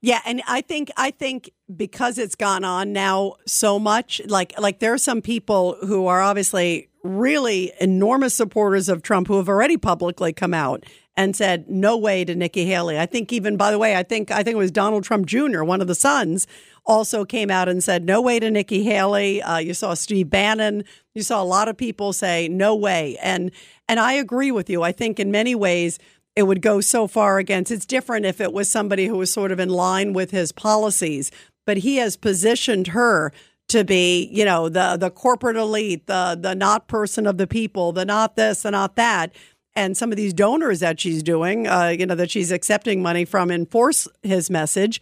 Yeah, 0.00 0.20
and 0.24 0.42
I 0.46 0.60
think 0.60 0.92
I 0.96 1.10
think 1.10 1.50
because 1.74 2.18
it's 2.18 2.36
gone 2.36 2.62
on 2.62 2.92
now 2.92 3.34
so 3.46 3.80
much, 3.80 4.20
like 4.26 4.58
like 4.58 4.78
there 4.78 4.94
are 4.94 4.98
some 4.98 5.20
people 5.20 5.76
who 5.80 6.06
are 6.06 6.22
obviously 6.22 6.88
really 7.02 7.72
enormous 7.80 8.34
supporters 8.34 8.88
of 8.88 9.02
Trump 9.02 9.26
who 9.26 9.38
have 9.38 9.48
already 9.48 9.76
publicly 9.76 10.32
come 10.32 10.54
out 10.54 10.84
and 11.18 11.34
said 11.34 11.68
no 11.68 11.96
way 11.96 12.24
to 12.24 12.32
Nikki 12.36 12.64
Haley. 12.64 12.96
I 12.96 13.04
think 13.04 13.32
even 13.32 13.56
by 13.56 13.72
the 13.72 13.78
way, 13.78 13.96
I 13.96 14.04
think 14.04 14.30
I 14.30 14.44
think 14.44 14.54
it 14.54 14.58
was 14.58 14.70
Donald 14.70 15.02
Trump 15.02 15.26
Jr., 15.26 15.64
one 15.64 15.80
of 15.80 15.88
the 15.88 15.94
sons, 15.96 16.46
also 16.86 17.24
came 17.24 17.50
out 17.50 17.68
and 17.68 17.82
said 17.82 18.04
no 18.04 18.22
way 18.22 18.38
to 18.38 18.48
Nikki 18.52 18.84
Haley. 18.84 19.42
Uh, 19.42 19.58
you 19.58 19.74
saw 19.74 19.94
Steve 19.94 20.30
Bannon. 20.30 20.84
You 21.16 21.24
saw 21.24 21.42
a 21.42 21.44
lot 21.44 21.66
of 21.66 21.76
people 21.76 22.12
say 22.12 22.46
no 22.46 22.72
way, 22.76 23.18
and 23.20 23.50
and 23.88 23.98
I 23.98 24.12
agree 24.12 24.52
with 24.52 24.70
you. 24.70 24.84
I 24.84 24.92
think 24.92 25.18
in 25.18 25.32
many 25.32 25.56
ways 25.56 25.98
it 26.36 26.44
would 26.44 26.62
go 26.62 26.80
so 26.80 27.08
far 27.08 27.38
against. 27.38 27.72
It's 27.72 27.84
different 27.84 28.24
if 28.24 28.40
it 28.40 28.52
was 28.52 28.70
somebody 28.70 29.06
who 29.06 29.16
was 29.16 29.32
sort 29.32 29.50
of 29.50 29.58
in 29.58 29.70
line 29.70 30.12
with 30.12 30.30
his 30.30 30.52
policies, 30.52 31.32
but 31.66 31.78
he 31.78 31.96
has 31.96 32.16
positioned 32.16 32.88
her 32.88 33.32
to 33.70 33.82
be, 33.82 34.28
you 34.32 34.44
know, 34.44 34.68
the 34.68 34.96
the 34.96 35.10
corporate 35.10 35.56
elite, 35.56 36.06
the 36.06 36.38
the 36.40 36.54
not 36.54 36.86
person 36.86 37.26
of 37.26 37.38
the 37.38 37.48
people, 37.48 37.90
the 37.90 38.04
not 38.04 38.36
this, 38.36 38.62
the 38.62 38.70
not 38.70 38.94
that. 38.94 39.32
And 39.78 39.96
some 39.96 40.10
of 40.10 40.16
these 40.16 40.34
donors 40.34 40.80
that 40.80 40.98
she's 40.98 41.22
doing, 41.22 41.68
uh, 41.68 41.94
you 41.96 42.04
know, 42.04 42.16
that 42.16 42.32
she's 42.32 42.50
accepting 42.50 43.00
money 43.00 43.24
from, 43.24 43.48
enforce 43.48 44.08
his 44.24 44.50
message. 44.50 45.00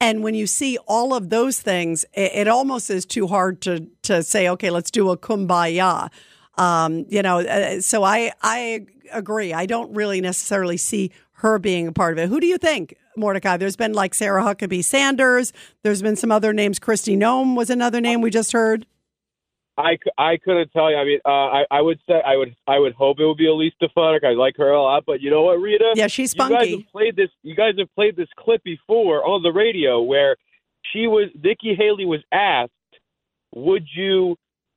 And 0.00 0.24
when 0.24 0.34
you 0.34 0.48
see 0.48 0.78
all 0.88 1.14
of 1.14 1.30
those 1.30 1.60
things, 1.60 2.04
it, 2.12 2.32
it 2.34 2.48
almost 2.48 2.90
is 2.90 3.06
too 3.06 3.28
hard 3.28 3.60
to 3.62 3.86
to 4.02 4.24
say, 4.24 4.48
okay, 4.48 4.70
let's 4.70 4.90
do 4.90 5.10
a 5.10 5.16
kumbaya. 5.16 6.10
Um, 6.58 7.06
you 7.08 7.22
know, 7.22 7.38
uh, 7.38 7.80
so 7.80 8.02
I 8.02 8.32
I 8.42 8.86
agree. 9.12 9.52
I 9.54 9.64
don't 9.64 9.94
really 9.94 10.20
necessarily 10.20 10.76
see 10.76 11.12
her 11.34 11.60
being 11.60 11.86
a 11.86 11.92
part 11.92 12.12
of 12.12 12.18
it. 12.18 12.28
Who 12.28 12.40
do 12.40 12.48
you 12.48 12.58
think, 12.58 12.96
Mordecai? 13.16 13.58
There's 13.58 13.76
been 13.76 13.92
like 13.92 14.12
Sarah 14.12 14.42
Huckabee 14.42 14.82
Sanders. 14.82 15.52
There's 15.84 16.02
been 16.02 16.16
some 16.16 16.32
other 16.32 16.52
names. 16.52 16.80
Kristi 16.80 17.16
Noem 17.16 17.56
was 17.56 17.70
another 17.70 18.00
name 18.00 18.22
we 18.22 18.30
just 18.30 18.50
heard. 18.50 18.86
I, 19.78 19.98
I 20.16 20.38
couldn't 20.38 20.72
tell 20.72 20.90
you. 20.90 20.96
I 20.96 21.04
mean, 21.04 21.20
uh, 21.24 21.28
I 21.28 21.64
I 21.70 21.80
would 21.82 21.98
say 22.08 22.14
I 22.26 22.36
would 22.36 22.56
I 22.66 22.78
would 22.78 22.94
hope 22.94 23.20
it 23.20 23.26
would 23.26 23.36
be 23.36 23.46
Elise 23.46 23.74
Stefanik. 23.76 24.24
I 24.24 24.32
like 24.32 24.56
her 24.56 24.70
a 24.70 24.82
lot, 24.82 25.04
but 25.06 25.20
you 25.20 25.30
know 25.30 25.42
what, 25.42 25.60
Rita? 25.60 25.92
Yeah, 25.94 26.06
she's 26.06 26.34
You 26.34 26.48
guys 26.48 26.70
have 26.70 26.92
played 26.92 27.16
this. 27.16 27.28
You 27.42 27.54
guys 27.54 27.74
have 27.78 27.94
played 27.94 28.16
this 28.16 28.28
clip 28.38 28.62
before 28.64 29.24
on 29.24 29.42
the 29.42 29.52
radio 29.52 30.00
where 30.00 30.36
she 30.92 31.06
was 31.06 31.28
Nikki 31.34 31.74
Haley 31.74 32.06
was 32.06 32.20
asked, 32.32 32.72
"Would 33.54 33.86
you 33.94 34.36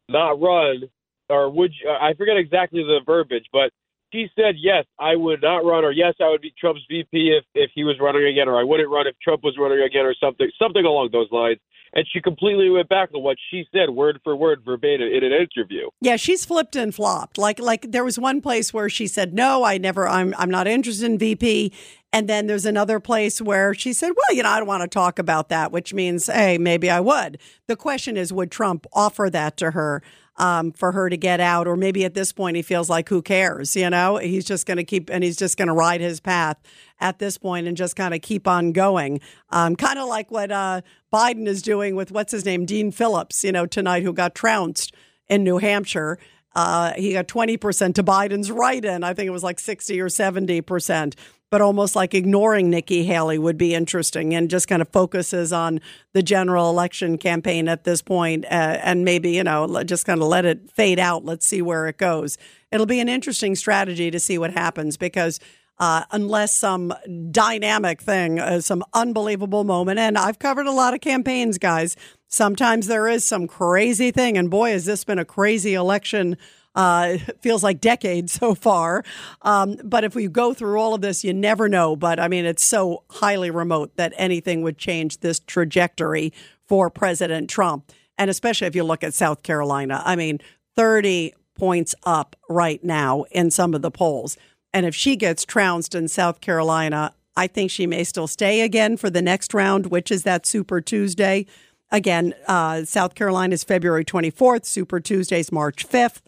not 0.10 0.42
run, 0.42 0.90
or 1.30 1.50
would 1.50 1.72
you?" 1.82 1.90
I 1.90 2.14
forget 2.16 2.36
exactly 2.36 2.84
the 2.84 3.00
verbiage, 3.06 3.46
but 3.54 3.72
she 4.12 4.30
said, 4.36 4.56
"Yes, 4.58 4.86
I 5.00 5.16
would 5.16 5.42
not 5.42 5.64
run," 5.64 5.86
or 5.86 5.92
"Yes, 5.92 6.16
I 6.20 6.28
would 6.30 6.42
be 6.42 6.54
Trump's 6.60 6.84
VP 6.90 7.38
if 7.38 7.46
if 7.56 7.72
he 7.74 7.86
was 7.86 8.00
running 8.02 8.26
again," 8.26 8.50
or 8.50 8.60
"I 8.60 8.64
wouldn't 8.64 8.90
run 8.90 9.08
if 9.08 9.18
Trump 9.20 9.44
was 9.44 9.58
running 9.58 9.82
again," 9.82 10.06
or 10.06 10.16
something 10.16 10.50
something 10.60 10.84
along 10.84 11.10
those 11.12 11.32
lines. 11.32 11.60
And 11.94 12.06
she 12.12 12.22
completely 12.22 12.70
went 12.70 12.90
back 12.90 13.10
on 13.14 13.24
what 13.24 13.38
she 13.50 13.66
said, 13.72 13.90
word 13.90 14.20
for 14.24 14.36
word, 14.36 14.62
verbatim, 14.64 15.08
in 15.08 15.24
an 15.24 15.32
interview. 15.32 15.90
Yeah, 16.02 16.16
she's 16.16 16.46
flipped 16.46 16.76
and 16.76 16.94
flopped. 16.94 17.38
Like 17.38 17.60
like 17.60 17.92
there 17.92 18.04
was 18.04 18.20
one 18.20 18.42
place 18.42 18.74
where 18.74 18.90
she 18.90 19.08
said, 19.08 19.34
"No, 19.34 19.64
I 19.64 19.78
never 19.78 20.08
I'm 20.08 20.34
I'm 20.38 20.50
not 20.50 20.68
interested 20.68 21.06
in 21.06 21.18
VP." 21.18 21.74
And 22.12 22.28
then 22.28 22.48
there's 22.48 22.66
another 22.66 23.00
place 23.00 23.42
where 23.42 23.74
she 23.74 23.94
said, 23.94 24.12
"Well, 24.16 24.36
you 24.36 24.44
know, 24.44 24.50
I 24.50 24.58
don't 24.60 24.68
want 24.68 24.82
to 24.84 24.88
talk 24.88 25.20
about 25.20 25.50
that," 25.50 25.72
which 25.72 25.94
means, 25.94 26.28
"Hey, 26.28 26.58
maybe 26.58 26.90
I 26.90 27.00
would." 27.00 27.40
The 27.68 27.76
question 27.76 28.18
is, 28.18 28.34
would 28.34 28.52
Trump 28.52 28.86
offer 28.94 29.30
that 29.30 29.58
to 29.58 29.72
her? 29.72 30.02
Um, 30.42 30.72
for 30.72 30.94
her 30.94 31.10
to 31.10 31.18
get 31.18 31.42
out, 31.42 31.68
or 31.68 31.76
maybe 31.76 32.06
at 32.06 32.14
this 32.14 32.32
point 32.32 32.56
he 32.56 32.62
feels 32.62 32.90
like 32.90 33.10
who 33.10 33.22
cares, 33.22 33.76
you 33.76 33.90
know? 33.90 34.16
He's 34.16 34.46
just 34.46 34.66
going 34.66 34.78
to 34.78 34.86
keep 34.86 35.10
and 35.10 35.22
he's 35.22 35.36
just 35.36 35.58
going 35.58 35.68
to 35.68 35.74
ride 35.74 36.00
his 36.00 36.22
path 36.22 36.56
at 37.02 37.20
this 37.20 37.38
point 37.38 37.68
and 37.68 37.76
just 37.76 37.98
kind 37.98 38.14
of 38.14 38.22
keep 38.22 38.48
on 38.48 38.72
going. 38.72 39.20
Um, 39.50 39.76
kind 39.76 40.00
of 40.00 40.08
like 40.08 40.32
what 40.32 40.50
uh, 40.50 40.80
Biden 41.12 41.46
is 41.46 41.62
doing 41.62 41.94
with 41.98 42.12
what's 42.12 42.32
his 42.32 42.46
name, 42.46 42.66
Dean 42.66 42.90
Phillips, 42.90 43.44
you 43.44 43.52
know, 43.52 43.66
tonight, 43.66 44.04
who 44.04 44.14
got 44.14 44.34
trounced 44.34 44.94
in 45.28 45.44
New 45.44 45.58
Hampshire. 45.58 46.18
Uh, 46.56 46.94
he 46.94 47.14
got 47.14 47.28
20% 47.28 47.94
to 47.96 48.04
Biden's 48.04 48.52
write 48.52 48.84
in. 48.84 49.04
I 49.04 49.14
think 49.14 49.28
it 49.28 49.32
was 49.32 49.44
like 49.44 49.60
60 49.60 50.00
or 50.02 50.08
70%, 50.08 51.16
but 51.52 51.62
almost 51.62 51.96
like 51.96 52.14
ignoring 52.14 52.70
Nikki 52.70 53.04
Haley 53.04 53.40
would 53.40 53.58
be 53.58 53.74
interesting 53.74 54.34
and 54.34 54.50
just 54.50 54.68
kind 54.68 54.82
of 54.82 54.90
focuses 54.90 55.52
on 55.52 55.82
the 56.14 56.22
general 56.22 56.70
election 56.70 57.18
campaign 57.18 57.68
at 57.68 57.84
this 57.84 58.02
point, 58.02 58.46
uh, 58.46 58.80
and 58.84 59.04
maybe, 59.04 59.32
you 59.32 59.44
know, 59.44 59.84
just 59.84 60.06
kind 60.06 60.22
of 60.22 60.28
let 60.28 60.46
it 60.46 60.72
fade 60.72 61.00
out. 61.00 61.26
Let's 61.26 61.46
see 61.46 61.62
where 61.62 61.88
it 61.88 61.98
goes. 61.98 62.38
It'll 62.72 62.86
be 62.86 63.00
an 63.00 63.10
interesting 63.10 63.56
strategy 63.56 64.12
to 64.12 64.20
see 64.20 64.38
what 64.38 64.52
happens 64.54 64.98
because 64.98 65.40
uh, 65.80 66.04
unless 66.12 66.56
some 66.56 66.94
dynamic 67.32 68.02
thing, 68.02 68.40
uh, 68.40 68.60
some 68.62 68.84
unbelievable 68.94 69.64
moment. 69.64 69.98
And 69.98 70.18
I've 70.18 70.38
covered 70.38 70.68
a 70.68 70.72
lot 70.72 70.94
of 70.94 71.00
campaigns, 71.00 71.58
guys. 71.58 71.96
Sometimes 72.28 72.88
there 72.88 73.08
is 73.08 73.26
some 73.26 73.48
crazy 73.48 74.12
thing. 74.12 74.38
And 74.38 74.50
boy, 74.52 74.72
has 74.72 74.86
this 74.86 75.04
been 75.04 75.20
a 75.20 75.26
crazy 75.26 75.74
election. 75.74 76.38
Uh, 76.80 77.18
it 77.28 77.38
feels 77.42 77.62
like 77.62 77.82
decades 77.82 78.32
so 78.32 78.56
far. 78.56 79.04
Um, 79.42 79.76
but 79.84 80.06
if 80.06 80.16
we 80.16 80.28
go 80.30 80.54
through 80.54 80.80
all 80.80 80.94
of 80.94 81.02
this, 81.02 81.26
you 81.26 81.34
never 81.34 81.68
know. 81.68 81.98
But 81.98 82.20
I 82.20 82.30
mean, 82.30 82.46
it's 82.46 82.64
so 82.64 83.04
highly 83.10 83.52
remote 83.52 83.98
that 83.98 84.14
anything 84.16 84.62
would 84.62 84.78
change 84.78 85.20
this 85.20 85.40
trajectory 85.40 86.32
for 86.68 86.90
President 86.90 87.50
Trump. 87.50 87.92
And 88.18 88.30
especially 88.30 88.68
if 88.68 88.76
you 88.76 88.84
look 88.84 89.04
at 89.04 89.14
South 89.14 89.44
Carolina, 89.44 90.02
I 90.06 90.16
mean, 90.16 90.40
30 90.78 91.34
points 91.56 91.94
up 92.06 92.38
right 92.48 92.82
now 92.82 93.26
in 93.32 93.52
some 93.52 93.74
of 93.74 93.82
the 93.82 93.92
polls. 93.92 94.38
And 94.74 94.86
if 94.86 94.96
she 94.96 95.18
gets 95.18 95.44
trounced 95.44 95.96
in 95.96 96.08
South 96.08 96.40
Carolina, 96.40 97.14
I 97.36 97.48
think 97.48 97.72
she 97.72 97.88
may 97.88 98.06
still 98.06 98.28
stay 98.28 98.62
again 98.62 98.96
for 98.96 99.10
the 99.10 99.22
next 99.22 99.54
round, 99.54 99.88
which 99.88 100.12
is 100.12 100.24
that 100.24 100.46
Super 100.46 100.80
Tuesday. 100.80 101.46
Again, 101.92 102.36
uh, 102.48 102.86
South 102.86 103.16
Carolina 103.16 103.54
is 103.54 103.64
February 103.64 104.06
24th, 104.06 104.66
Super 104.66 105.00
Tuesday 105.00 105.40
is 105.40 105.52
March 105.52 105.88
5th. 105.88 106.22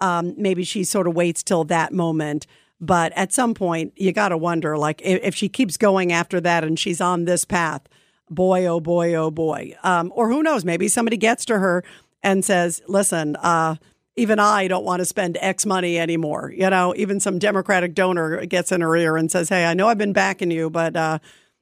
Um, 0.00 0.34
maybe 0.36 0.64
she 0.64 0.84
sort 0.84 1.06
of 1.06 1.14
waits 1.14 1.42
till 1.42 1.64
that 1.64 1.92
moment. 1.92 2.46
But 2.80 3.12
at 3.14 3.32
some 3.32 3.54
point, 3.54 3.92
you 3.96 4.12
got 4.12 4.28
to 4.28 4.36
wonder 4.36 4.76
like, 4.76 5.00
if, 5.02 5.20
if 5.22 5.34
she 5.34 5.48
keeps 5.48 5.76
going 5.76 6.12
after 6.12 6.40
that 6.42 6.64
and 6.64 6.78
she's 6.78 7.00
on 7.00 7.24
this 7.24 7.44
path, 7.44 7.82
boy, 8.28 8.66
oh 8.66 8.80
boy, 8.80 9.14
oh 9.14 9.30
boy. 9.30 9.74
Um, 9.82 10.12
or 10.14 10.30
who 10.30 10.42
knows, 10.42 10.64
maybe 10.64 10.88
somebody 10.88 11.16
gets 11.16 11.44
to 11.46 11.58
her 11.58 11.82
and 12.22 12.44
says, 12.44 12.82
listen, 12.86 13.36
uh, 13.36 13.76
even 14.16 14.38
I 14.38 14.66
don't 14.68 14.84
want 14.84 15.00
to 15.00 15.04
spend 15.04 15.38
X 15.40 15.64
money 15.66 15.98
anymore. 15.98 16.52
You 16.54 16.70
know, 16.70 16.94
even 16.96 17.20
some 17.20 17.38
Democratic 17.38 17.94
donor 17.94 18.44
gets 18.46 18.72
in 18.72 18.80
her 18.80 18.96
ear 18.96 19.16
and 19.16 19.30
says, 19.30 19.48
hey, 19.48 19.64
I 19.64 19.74
know 19.74 19.88
I've 19.88 19.98
been 19.98 20.12
backing 20.12 20.50
you, 20.50 20.70
but 20.70 20.96
uh, 20.96 21.18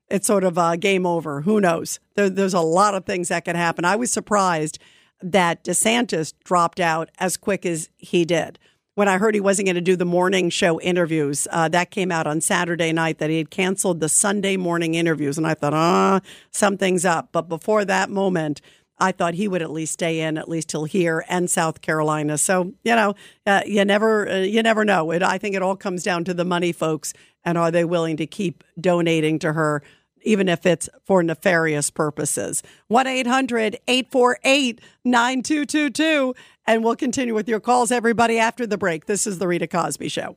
it's 0.08 0.26
sort 0.26 0.44
of 0.44 0.56
uh, 0.56 0.76
game 0.76 1.06
over. 1.06 1.42
Who 1.42 1.60
knows? 1.60 2.00
There, 2.14 2.30
there's 2.30 2.54
a 2.54 2.60
lot 2.60 2.94
of 2.94 3.04
things 3.04 3.28
that 3.28 3.44
could 3.44 3.56
happen. 3.56 3.84
I 3.84 3.96
was 3.96 4.12
surprised 4.12 4.78
that 5.24 5.64
DeSantis 5.64 6.34
dropped 6.44 6.78
out 6.78 7.10
as 7.18 7.36
quick 7.36 7.64
as 7.64 7.88
he 7.96 8.24
did. 8.24 8.58
When 8.94 9.08
I 9.08 9.18
heard 9.18 9.34
he 9.34 9.40
wasn't 9.40 9.66
going 9.66 9.74
to 9.74 9.80
do 9.80 9.96
the 9.96 10.04
morning 10.04 10.50
show 10.50 10.80
interviews, 10.80 11.48
uh, 11.50 11.68
that 11.70 11.90
came 11.90 12.12
out 12.12 12.28
on 12.28 12.40
Saturday 12.40 12.92
night 12.92 13.18
that 13.18 13.30
he 13.30 13.38
had 13.38 13.50
canceled 13.50 13.98
the 13.98 14.08
Sunday 14.08 14.56
morning 14.56 14.94
interviews. 14.94 15.36
And 15.36 15.46
I 15.46 15.54
thought, 15.54 15.74
ah, 15.74 16.20
something's 16.52 17.04
up. 17.04 17.30
But 17.32 17.48
before 17.48 17.84
that 17.86 18.10
moment, 18.10 18.60
I 18.98 19.10
thought 19.10 19.34
he 19.34 19.48
would 19.48 19.62
at 19.62 19.70
least 19.70 19.94
stay 19.94 20.20
in, 20.20 20.38
at 20.38 20.48
least 20.48 20.68
till 20.68 20.84
here 20.84 21.24
and 21.28 21.50
South 21.50 21.80
Carolina. 21.80 22.38
So 22.38 22.74
you 22.84 22.94
know, 22.94 23.14
uh, 23.46 23.62
you 23.66 23.84
never 23.84 24.28
uh, 24.28 24.36
you 24.38 24.62
never 24.62 24.84
know. 24.84 25.10
It, 25.10 25.22
I 25.22 25.38
think 25.38 25.56
it 25.56 25.62
all 25.62 25.76
comes 25.76 26.02
down 26.04 26.24
to 26.24 26.34
the 26.34 26.44
money, 26.44 26.70
folks, 26.70 27.12
and 27.44 27.58
are 27.58 27.70
they 27.70 27.84
willing 27.84 28.16
to 28.18 28.26
keep 28.26 28.62
donating 28.80 29.38
to 29.40 29.52
her? 29.54 29.82
Even 30.24 30.48
if 30.48 30.66
it's 30.66 30.88
for 31.04 31.22
nefarious 31.22 31.90
purposes. 31.90 32.62
1 32.88 33.06
800 33.06 33.78
848 33.86 34.80
9222. 35.04 36.34
And 36.66 36.82
we'll 36.82 36.96
continue 36.96 37.34
with 37.34 37.48
your 37.48 37.60
calls, 37.60 37.90
everybody, 37.90 38.38
after 38.38 38.66
the 38.66 38.78
break. 38.78 39.06
This 39.06 39.26
is 39.26 39.38
The 39.38 39.46
Rita 39.46 39.66
Cosby 39.66 40.08
Show. 40.08 40.36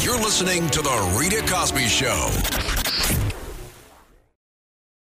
You're 0.00 0.18
listening 0.18 0.68
to 0.70 0.80
The 0.80 1.16
Rita 1.18 1.44
Cosby 1.46 1.86
Show. 1.86 2.67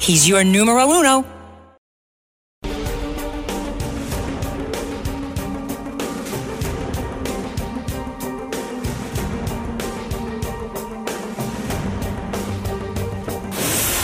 He's 0.00 0.28
your 0.28 0.42
numero 0.42 0.84
uno. 0.90 1.24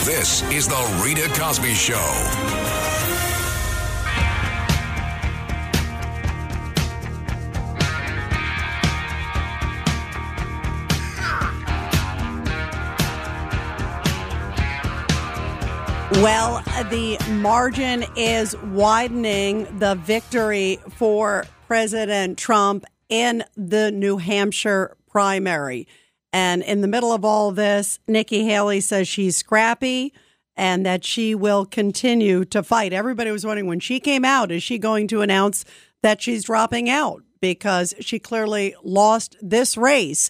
This 0.05 0.41
is 0.51 0.67
The 0.67 1.01
Rita 1.03 1.27
Cosby 1.37 1.73
Show. 1.73 2.50
Well, 16.21 16.61
the 16.91 17.17
margin 17.31 18.05
is 18.15 18.55
widening 18.55 19.79
the 19.79 19.95
victory 19.95 20.77
for 20.91 21.47
President 21.65 22.37
Trump 22.37 22.85
in 23.09 23.43
the 23.57 23.89
New 23.91 24.17
Hampshire 24.17 24.97
primary. 25.09 25.87
And 26.31 26.61
in 26.61 26.81
the 26.81 26.87
middle 26.87 27.11
of 27.11 27.25
all 27.25 27.51
this, 27.51 27.97
Nikki 28.07 28.43
Haley 28.43 28.81
says 28.81 29.07
she's 29.07 29.35
scrappy 29.35 30.13
and 30.55 30.85
that 30.85 31.03
she 31.03 31.33
will 31.33 31.65
continue 31.65 32.45
to 32.45 32.61
fight. 32.61 32.93
Everybody 32.93 33.31
was 33.31 33.43
wondering 33.43 33.65
when 33.65 33.79
she 33.79 33.99
came 33.99 34.23
out, 34.23 34.51
is 34.51 34.61
she 34.61 34.77
going 34.77 35.07
to 35.07 35.21
announce 35.21 35.65
that 36.03 36.21
she's 36.21 36.43
dropping 36.43 36.87
out? 36.87 37.23
Because 37.39 37.95
she 37.99 38.19
clearly 38.19 38.75
lost 38.83 39.37
this 39.41 39.75
race. 39.75 40.29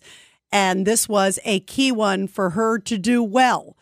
And 0.54 0.88
this 0.88 1.10
was 1.10 1.38
a 1.44 1.60
key 1.60 1.92
one 1.92 2.28
for 2.28 2.52
her 2.52 2.80
to 2.80 2.98
do 2.98 3.22
well. 3.22 3.76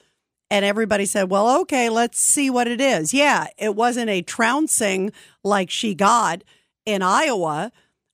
And 0.51 0.65
everybody 0.65 1.05
said, 1.05 1.29
well, 1.29 1.61
okay, 1.61 1.89
let's 1.89 2.19
see 2.19 2.49
what 2.49 2.67
it 2.67 2.81
is. 2.81 3.13
Yeah, 3.13 3.47
it 3.57 3.75
wasn't 3.75 4.09
a 4.09 4.21
trouncing 4.21 5.11
like 5.43 5.69
she 5.69 5.93
got 5.93 6.43
in 6.85 7.01
Iowa. 7.01 7.71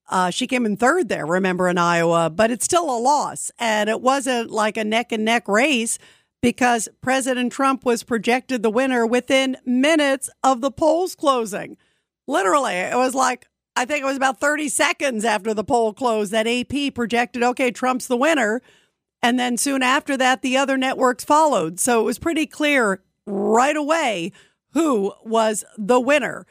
Uh, 0.09 0.29
she 0.29 0.45
came 0.45 0.65
in 0.65 0.77
third 0.77 1.09
there, 1.09 1.25
remember, 1.25 1.67
in 1.69 1.77
Iowa, 1.77 2.29
but 2.29 2.51
it's 2.51 2.65
still 2.65 2.95
a 2.95 2.99
loss. 2.99 3.51
And 3.57 3.89
it 3.89 4.01
wasn't 4.01 4.51
like 4.51 4.77
a 4.77 4.83
neck 4.83 5.11
and 5.11 5.23
neck 5.25 5.47
race 5.47 5.97
because 6.41 6.87
President 7.01 7.51
Trump 7.51 7.85
was 7.85 8.03
projected 8.03 8.61
the 8.61 8.69
winner 8.69 9.05
within 9.05 9.57
minutes 9.65 10.29
of 10.43 10.61
the 10.61 10.71
polls 10.71 11.15
closing. 11.15 11.77
Literally, 12.27 12.75
it 12.75 12.95
was 12.95 13.15
like, 13.15 13.47
I 13.75 13.85
think 13.85 14.03
it 14.03 14.05
was 14.05 14.17
about 14.17 14.39
30 14.39 14.69
seconds 14.69 15.25
after 15.25 15.53
the 15.53 15.63
poll 15.63 15.93
closed 15.93 16.31
that 16.33 16.47
AP 16.47 16.93
projected, 16.93 17.43
okay, 17.43 17.71
Trump's 17.71 18.07
the 18.07 18.17
winner. 18.17 18.61
And 19.25 19.39
then 19.39 19.57
soon 19.57 19.81
after 19.81 20.15
that, 20.17 20.43
the 20.43 20.55
other 20.55 20.77
networks 20.77 21.23
followed. 21.23 21.79
So 21.79 21.99
it 21.99 22.03
was 22.03 22.19
pretty 22.19 22.45
clear 22.45 23.01
right 23.25 23.75
away 23.75 24.31
who 24.73 25.13
was 25.23 25.65
the 25.79 25.99
winner. 25.99 26.45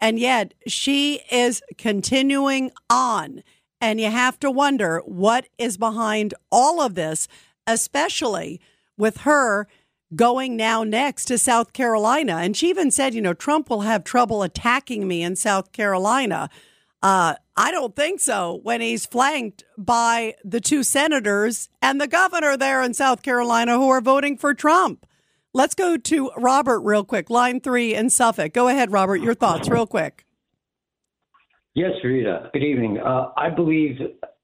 And 0.00 0.18
yet 0.18 0.54
she 0.66 1.20
is 1.30 1.62
continuing 1.76 2.70
on. 2.88 3.42
And 3.78 4.00
you 4.00 4.10
have 4.10 4.40
to 4.40 4.50
wonder 4.50 5.02
what 5.04 5.48
is 5.58 5.76
behind 5.76 6.32
all 6.50 6.80
of 6.80 6.94
this, 6.94 7.28
especially 7.66 8.58
with 8.96 9.18
her 9.18 9.68
going 10.16 10.56
now 10.56 10.82
next 10.82 11.26
to 11.26 11.36
South 11.36 11.74
Carolina. 11.74 12.36
And 12.36 12.56
she 12.56 12.70
even 12.70 12.90
said, 12.90 13.12
you 13.12 13.20
know, 13.20 13.34
Trump 13.34 13.68
will 13.68 13.82
have 13.82 14.02
trouble 14.02 14.42
attacking 14.42 15.06
me 15.06 15.22
in 15.22 15.36
South 15.36 15.72
Carolina. 15.72 16.48
Uh, 17.02 17.34
I 17.56 17.70
don't 17.70 17.94
think 17.94 18.20
so 18.20 18.58
when 18.62 18.80
he's 18.80 19.06
flanked 19.06 19.64
by 19.78 20.34
the 20.44 20.60
two 20.60 20.82
senators 20.82 21.68
and 21.80 22.00
the 22.00 22.08
governor 22.08 22.56
there 22.56 22.82
in 22.82 22.94
South 22.94 23.22
Carolina 23.22 23.74
who 23.76 23.88
are 23.90 24.00
voting 24.00 24.36
for 24.36 24.54
Trump. 24.54 25.06
Let's 25.52 25.76
go 25.76 25.96
to 25.96 26.32
Robert 26.36 26.80
real 26.80 27.04
quick, 27.04 27.30
line 27.30 27.60
three 27.60 27.94
in 27.94 28.10
Suffolk. 28.10 28.52
Go 28.52 28.66
ahead, 28.66 28.90
Robert, 28.90 29.20
your 29.20 29.34
thoughts 29.34 29.68
real 29.68 29.86
quick. 29.86 30.26
Yes, 31.74 31.92
Rita. 32.02 32.50
Good 32.52 32.64
evening. 32.64 32.98
Uh, 32.98 33.30
I 33.36 33.50
believe 33.50 34.00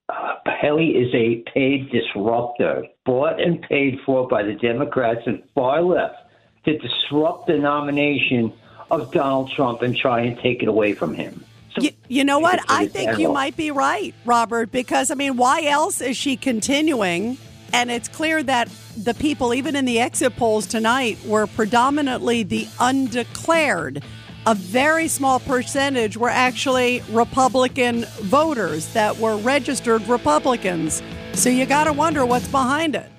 uh, 0.09 0.35
Haley 0.61 0.91
is 0.91 1.13
a 1.13 1.43
paid 1.53 1.91
disruptor, 1.91 2.85
bought 3.05 3.41
and 3.41 3.61
paid 3.63 3.99
for 4.07 4.29
by 4.29 4.45
the 4.45 4.55
Democrats 4.55 5.23
and 5.27 5.43
far 5.53 5.83
left 5.83 6.17
to 6.65 6.79
disrupt 6.79 7.49
the 7.49 7.59
nomination 7.59 8.53
of 8.89 9.11
Donald 9.11 9.51
Trump 9.51 9.83
and 9.83 9.97
try 9.97 10.21
and 10.21 10.39
take 10.39 10.63
it 10.63 10.69
away 10.69 10.93
from 10.93 11.15
him. 11.15 11.45
So 11.75 11.83
you, 11.83 11.91
you, 12.09 12.25
know 12.25 12.39
what? 12.41 12.61
I 12.69 12.87
think 12.87 13.19
you 13.19 13.33
might 13.33 13.57
be 13.57 13.71
right, 13.71 14.15
Robert, 14.25 14.73
because 14.73 15.11
I 15.11 15.15
mean, 15.15 15.37
why 15.37 15.65
else 15.65 16.01
is 16.01 16.17
she 16.17 16.37
continuing? 16.37 17.39
And 17.73 17.91
it's 17.91 18.09
clear 18.09 18.43
that 18.43 18.69
the 18.97 19.15
people, 19.15 19.55
even 19.55 19.77
in 19.77 19.85
the 19.85 20.01
exit 20.01 20.37
polls 20.37 20.67
tonight, 20.67 21.19
were 21.25 21.47
predominantly 21.47 22.43
the 22.43 22.67
undeclared. 22.81 24.03
A 24.47 24.55
very 24.55 25.07
small 25.07 25.39
percentage 25.39 26.17
were 26.17 26.31
actually 26.31 27.03
Republican 27.11 28.05
voters 28.23 28.93
that 28.95 29.19
were 29.19 29.37
registered 29.37 30.07
Republicans. 30.09 31.03
So 31.35 31.49
you 31.51 31.67
got 31.67 31.85
to 31.85 31.93
wonder 31.93 32.27
what's 32.27 32.49
behind 32.49 32.97
it. 32.97 33.11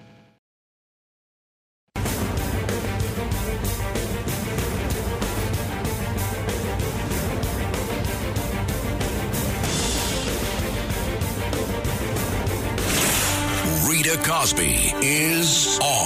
Cosby 14.32 14.94
is 15.02 15.78
on. 15.80 16.01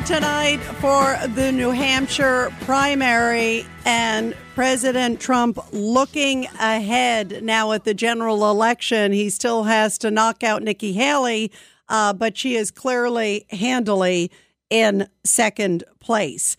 Tonight 0.00 0.58
for 0.58 1.16
the 1.28 1.50
New 1.52 1.70
Hampshire 1.70 2.52
primary, 2.62 3.64
and 3.84 4.34
President 4.54 5.20
Trump 5.20 5.58
looking 5.72 6.46
ahead 6.58 7.42
now 7.42 7.72
at 7.72 7.84
the 7.84 7.94
general 7.94 8.50
election. 8.50 9.12
He 9.12 9.30
still 9.30 9.64
has 9.64 9.96
to 9.98 10.10
knock 10.10 10.42
out 10.42 10.62
Nikki 10.62 10.92
Haley, 10.92 11.50
uh, 11.88 12.12
but 12.12 12.36
she 12.36 12.56
is 12.56 12.70
clearly 12.70 13.46
handily 13.50 14.30
in 14.70 15.08
second 15.24 15.84
place. 16.00 16.56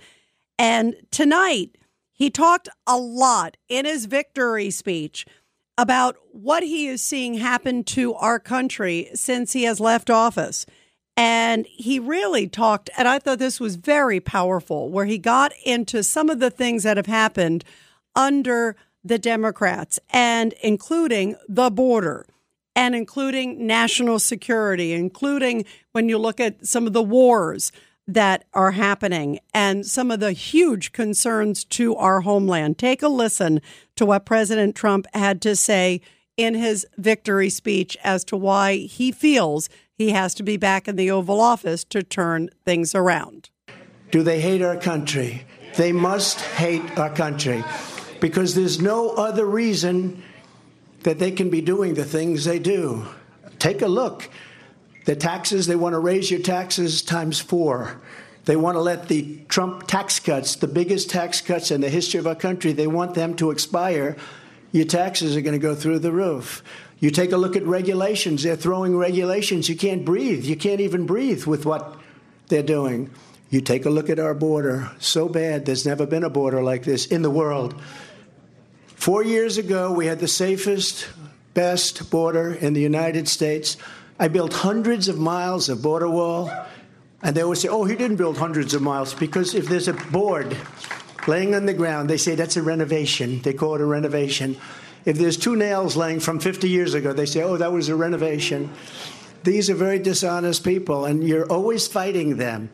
And 0.58 0.96
tonight, 1.12 1.78
he 2.14 2.30
talked 2.30 2.70
a 2.88 2.98
lot 2.98 3.58
in 3.70 3.86
his 3.86 4.06
victory 4.06 4.72
speech 4.72 5.26
about 5.78 6.18
what 6.32 6.64
he 6.64 6.88
is 6.88 7.02
seeing 7.02 7.36
happen 7.36 7.84
to 7.84 8.14
our 8.16 8.40
country 8.40 9.10
since 9.14 9.54
he 9.54 9.64
has 9.64 9.80
left 9.80 10.10
office. 10.10 10.66
And 11.20 11.66
he 11.66 11.98
really 11.98 12.48
talked, 12.48 12.92
and 12.96 13.08
I 13.08 13.18
thought 13.18 13.40
this 13.40 13.60
was 13.60 13.76
very 13.76 14.20
powerful, 14.20 14.90
where 14.90 15.06
he 15.06 15.18
got 15.18 15.52
into 15.66 16.04
some 16.04 16.30
of 16.30 16.40
the 16.40 16.52
things 16.52 16.84
that 16.84 16.96
have 16.96 17.08
happened 17.08 17.64
under 18.16 18.76
the 19.04 19.18
Democrats 19.18 20.00
and 20.12 20.54
including 20.62 21.36
the 21.50 21.72
border 21.72 22.28
and 22.76 22.94
including 22.94 23.66
national 23.66 24.20
security, 24.20 24.94
including 24.94 25.66
when 25.94 26.08
you 26.08 26.20
look 26.20 26.40
at 26.40 26.68
some 26.68 26.86
of 26.86 26.94
the 26.94 27.02
wars 27.02 27.72
that 28.08 28.46
are 28.54 28.72
happening 28.72 29.40
and 29.54 29.86
some 29.86 30.12
of 30.12 30.20
the 30.20 30.32
huge 30.32 30.92
concerns 30.92 31.64
to 31.64 31.96
our 31.96 32.22
homeland. 32.22 32.78
Take 32.78 33.02
a 33.02 33.08
listen 33.08 33.62
to 33.96 34.06
what 34.06 34.26
President 34.26 34.76
Trump 34.76 35.08
had 35.14 35.42
to 35.42 35.56
say 35.56 36.02
in 36.38 36.54
his 36.54 36.86
victory 36.98 37.50
speech 37.50 37.98
as 38.04 38.24
to 38.26 38.38
why 38.38 38.76
he 38.78 39.12
feels 39.12 39.70
he 39.98 40.12
has 40.12 40.34
to 40.36 40.44
be 40.44 40.58
back 40.58 40.88
in 40.88 40.96
the 40.96 41.10
Oval 41.10 41.42
Office 41.42 41.84
to 41.86 42.04
turn 42.04 42.50
things 42.66 42.94
around. 42.94 43.50
Do 44.12 44.24
they 44.24 44.40
hate 44.40 44.62
our 44.62 44.78
country? 44.78 45.46
They 45.76 45.92
must 45.92 46.40
hate 46.40 46.98
our 46.98 47.14
country 47.14 47.64
because 48.20 48.56
there's 48.56 48.80
no 48.80 49.10
other 49.12 49.46
reason 49.46 50.24
that 51.04 51.20
they 51.20 51.32
can 51.32 51.50
be 51.50 51.62
doing 51.62 51.96
the 51.96 52.06
things 52.06 52.46
they 52.46 52.60
do. 52.60 53.06
Take 53.60 53.82
a 53.82 53.88
look. 53.88 54.30
The 55.06 55.16
taxes, 55.16 55.68
they 55.68 55.76
want 55.76 55.94
to 55.94 56.00
raise 56.00 56.30
your 56.30 56.42
taxes 56.42 57.02
times 57.02 57.40
four. 57.40 58.02
They 58.46 58.56
want 58.56 58.76
to 58.76 58.82
let 58.82 59.08
the 59.08 59.40
Trump 59.50 59.88
tax 59.88 60.20
cuts, 60.20 60.56
the 60.56 60.68
biggest 60.68 61.10
tax 61.10 61.42
cuts 61.42 61.70
in 61.72 61.82
the 61.82 61.90
history 61.90 62.20
of 62.20 62.28
our 62.28 62.36
country, 62.36 62.72
they 62.72 62.88
want 62.88 63.14
them 63.14 63.36
to 63.38 63.52
expire. 63.52 64.16
Your 64.72 64.86
taxes 64.86 65.36
are 65.36 65.42
going 65.42 65.54
to 65.54 65.60
go 65.60 65.76
through 65.76 66.00
the 66.00 66.12
roof. 66.12 66.64
You 67.00 67.12
take 67.12 67.32
a 67.32 67.38
look 67.38 67.56
at 67.56 67.64
regulations, 67.64 68.44
they're 68.44 68.56
throwing 68.56 68.98
regulations. 68.98 69.70
You 69.70 69.76
can't 69.76 70.04
breathe. 70.04 70.46
You 70.46 70.56
can't 70.56 70.82
even 70.82 71.06
breathe 71.06 71.46
with 71.46 71.66
what 71.66 71.96
they're 72.48 72.64
doing. 72.64 73.12
You 73.50 73.62
take 73.62 73.86
a 73.86 73.90
look 73.90 74.10
at 74.10 74.20
our 74.20 74.34
border, 74.34 74.92
so 75.00 75.30
bad, 75.30 75.66
there's 75.66 75.86
never 75.86 76.06
been 76.06 76.24
a 76.24 76.30
border 76.30 76.62
like 76.62 76.84
this 76.84 77.06
in 77.06 77.22
the 77.22 77.30
world. 77.30 77.80
Four 78.96 79.24
years 79.24 79.58
ago, 79.58 79.94
we 79.94 80.08
had 80.08 80.20
the 80.20 80.28
safest, 80.28 81.08
best 81.54 82.10
border 82.10 82.52
in 82.52 82.74
the 82.74 82.82
United 82.82 83.30
States. 83.30 83.78
I 84.20 84.28
built 84.28 84.52
hundreds 84.52 85.08
of 85.08 85.18
miles 85.18 85.70
of 85.70 85.82
border 85.82 86.10
wall, 86.10 86.52
and 87.22 87.38
they 87.38 87.42
always 87.42 87.62
say, 87.62 87.70
oh, 87.70 87.86
he 87.86 87.96
didn't 87.96 88.18
build 88.18 88.38
hundreds 88.38 88.74
of 88.74 88.82
miles, 88.82 89.14
because 89.14 89.54
if 89.54 89.70
there's 89.70 89.88
a 89.88 89.94
board 89.94 90.58
laying 91.28 91.56
on 91.56 91.68
the 91.68 91.74
ground, 91.74 92.10
they 92.10 92.18
say 92.18 92.36
that's 92.36 92.58
a 92.58 92.64
renovation. 92.64 93.42
They 93.44 93.54
call 93.54 93.76
it 93.76 93.82
a 93.82 93.86
renovation. 93.86 94.58
If 95.06 95.18
there's 95.18 95.38
two 95.38 95.56
nails 95.56 95.96
laying 95.96 96.20
from 96.20 96.40
50 96.40 96.70
years 96.70 96.94
ago, 96.94 97.14
they 97.14 97.26
say, 97.26 97.42
oh, 97.44 97.58
that 97.58 97.72
was 97.72 97.90
a 97.90 97.96
renovation. 97.96 98.72
These 99.44 99.70
are 99.70 99.76
very 99.76 100.00
dishonest 100.00 100.64
people, 100.64 101.06
and 101.06 101.28
you're 101.28 101.50
always 101.50 101.88
fighting 101.88 102.38
them. 102.38 102.70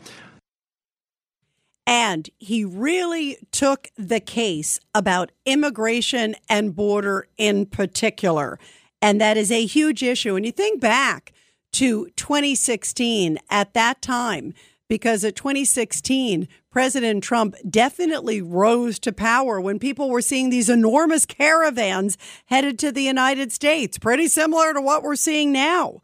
And 1.85 2.29
he 2.39 2.63
really 2.63 3.37
took 3.51 3.89
the 3.97 4.19
case 4.19 4.79
about 4.95 5.31
immigration 5.45 6.35
and 6.49 6.75
border 6.75 7.27
in 7.37 7.65
particular. 7.65 8.57
And 9.01 9.19
that 9.19 9.37
is 9.37 9.51
a 9.51 9.65
huge 9.65 10.01
issue. 10.01 10.35
And 10.35 10.45
you 10.45 10.51
think 10.51 10.79
back 10.79 11.33
to 11.73 12.07
2016 12.15 13.37
at 13.49 13.73
that 13.73 14.01
time, 14.01 14.53
because 14.87 15.23
at 15.23 15.35
2016, 15.35 16.47
President 16.69 17.23
Trump 17.23 17.55
definitely 17.69 18.41
rose 18.41 18.99
to 18.99 19.11
power 19.11 19.59
when 19.59 19.79
people 19.79 20.09
were 20.09 20.21
seeing 20.21 20.49
these 20.49 20.69
enormous 20.69 21.25
caravans 21.25 22.17
headed 22.47 22.77
to 22.79 22.91
the 22.91 23.03
United 23.03 23.51
States, 23.51 23.97
pretty 23.97 24.27
similar 24.27 24.73
to 24.73 24.81
what 24.81 25.03
we're 25.03 25.15
seeing 25.15 25.51
now. 25.51 26.01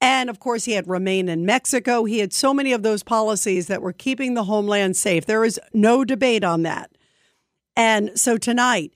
And 0.00 0.28
of 0.28 0.38
course, 0.38 0.64
he 0.64 0.72
had 0.72 0.88
remain 0.88 1.28
in 1.28 1.46
Mexico. 1.46 2.04
He 2.04 2.18
had 2.18 2.32
so 2.32 2.52
many 2.52 2.72
of 2.72 2.82
those 2.82 3.02
policies 3.02 3.66
that 3.66 3.82
were 3.82 3.92
keeping 3.92 4.34
the 4.34 4.44
homeland 4.44 4.96
safe. 4.96 5.26
There 5.26 5.44
is 5.44 5.58
no 5.72 6.04
debate 6.04 6.44
on 6.44 6.62
that. 6.62 6.90
And 7.76 8.18
so 8.18 8.36
tonight, 8.36 8.92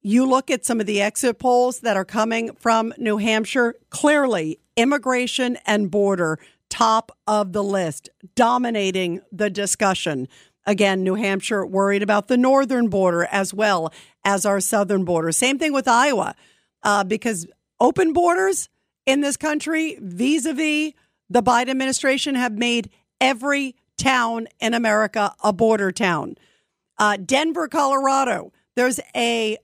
you 0.00 0.26
look 0.26 0.50
at 0.50 0.64
some 0.64 0.80
of 0.80 0.86
the 0.86 1.00
exit 1.00 1.38
polls 1.38 1.80
that 1.80 1.96
are 1.96 2.04
coming 2.04 2.54
from 2.54 2.94
New 2.98 3.18
Hampshire, 3.18 3.74
clearly 3.90 4.60
immigration 4.76 5.58
and 5.66 5.90
border 5.90 6.38
top 6.70 7.12
of 7.26 7.52
the 7.52 7.62
list, 7.62 8.08
dominating 8.34 9.20
the 9.32 9.50
discussion. 9.50 10.28
Again, 10.66 11.02
New 11.02 11.14
Hampshire 11.14 11.64
worried 11.64 12.02
about 12.02 12.28
the 12.28 12.36
northern 12.36 12.88
border 12.88 13.26
as 13.30 13.54
well 13.54 13.92
as 14.24 14.44
our 14.44 14.60
southern 14.60 15.04
border. 15.04 15.32
Same 15.32 15.58
thing 15.58 15.72
with 15.72 15.88
Iowa, 15.88 16.34
uh, 16.82 17.04
because 17.04 17.46
open 17.80 18.12
borders 18.12 18.68
in 19.06 19.20
this 19.22 19.36
country 19.36 19.96
vis 20.00 20.44
a 20.44 20.52
vis 20.52 20.92
the 21.30 21.42
Biden 21.42 21.68
administration 21.68 22.34
have 22.34 22.52
made 22.52 22.90
every 23.20 23.74
town 23.98 24.46
in 24.60 24.74
America 24.74 25.34
a 25.42 25.52
border 25.52 25.92
town. 25.92 26.36
Uh, 26.98 27.16
Denver, 27.16 27.68
Colorado, 27.68 28.52
there's 28.76 29.00
a 29.14 29.58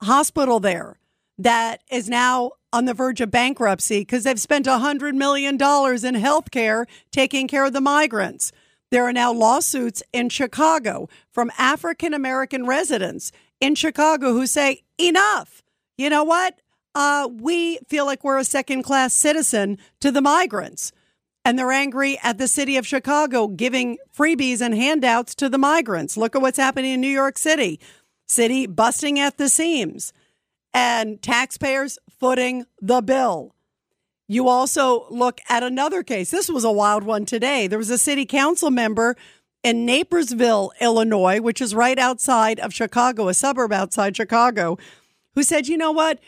hospital 0.00 0.60
there 0.60 0.98
that 1.38 1.82
is 1.90 2.08
now 2.08 2.52
on 2.72 2.84
the 2.84 2.94
verge 2.94 3.20
of 3.20 3.30
bankruptcy 3.30 4.00
because 4.00 4.24
they've 4.24 4.40
spent 4.40 4.66
$100 4.66 5.14
million 5.14 5.58
in 6.04 6.14
health 6.14 6.50
care 6.50 6.86
taking 7.10 7.48
care 7.48 7.64
of 7.64 7.72
the 7.72 7.80
migrants. 7.80 8.52
There 8.90 9.04
are 9.04 9.12
now 9.12 9.32
lawsuits 9.32 10.02
in 10.12 10.28
Chicago 10.28 11.08
from 11.30 11.50
African 11.58 12.14
American 12.14 12.66
residents 12.66 13.32
in 13.60 13.74
Chicago 13.74 14.32
who 14.32 14.46
say, 14.46 14.82
enough. 14.98 15.62
You 15.96 16.10
know 16.10 16.24
what? 16.24 16.58
uh, 16.94 17.28
we 17.32 17.78
feel 17.88 18.06
like 18.06 18.24
we're 18.24 18.38
a 18.38 18.44
second 18.44 18.82
class 18.82 19.14
citizen 19.14 19.78
to 20.00 20.10
the 20.10 20.20
migrants. 20.20 20.92
And 21.44 21.58
they're 21.58 21.72
angry 21.72 22.18
at 22.22 22.38
the 22.38 22.46
city 22.46 22.76
of 22.76 22.86
Chicago 22.86 23.48
giving 23.48 23.98
freebies 24.16 24.60
and 24.60 24.74
handouts 24.74 25.34
to 25.36 25.48
the 25.48 25.58
migrants. 25.58 26.16
Look 26.16 26.36
at 26.36 26.42
what's 26.42 26.58
happening 26.58 26.92
in 26.92 27.00
New 27.00 27.08
York 27.08 27.36
City. 27.36 27.80
City 28.28 28.66
busting 28.66 29.18
at 29.18 29.38
the 29.38 29.48
seams 29.48 30.12
and 30.74 31.20
taxpayers 31.22 31.98
footing 32.18 32.64
the 32.80 33.00
bill. 33.00 33.54
You 34.28 34.48
also 34.48 35.06
look 35.10 35.40
at 35.48 35.62
another 35.62 36.02
case. 36.02 36.30
This 36.30 36.48
was 36.48 36.64
a 36.64 36.72
wild 36.72 37.04
one 37.04 37.26
today. 37.26 37.66
There 37.66 37.78
was 37.78 37.90
a 37.90 37.98
city 37.98 38.24
council 38.24 38.70
member 38.70 39.16
in 39.62 39.84
Naperville, 39.84 40.72
Illinois, 40.80 41.40
which 41.40 41.60
is 41.60 41.74
right 41.74 41.98
outside 41.98 42.58
of 42.58 42.72
Chicago, 42.72 43.28
a 43.28 43.34
suburb 43.34 43.72
outside 43.72 44.16
Chicago, 44.16 44.78
who 45.34 45.42
said, 45.42 45.68
you 45.68 45.76
know 45.76 45.92
what? 45.92 46.18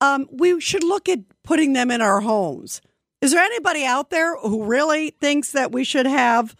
um, 0.00 0.26
we 0.30 0.60
should 0.60 0.84
look 0.84 1.08
at 1.08 1.20
putting 1.42 1.72
them 1.72 1.90
in 1.90 2.00
our 2.00 2.20
homes. 2.20 2.80
Is 3.20 3.32
there 3.32 3.42
anybody 3.42 3.84
out 3.84 4.10
there 4.10 4.36
who 4.36 4.64
really 4.64 5.10
thinks 5.10 5.52
that 5.52 5.72
we 5.72 5.84
should 5.84 6.06
have 6.06 6.54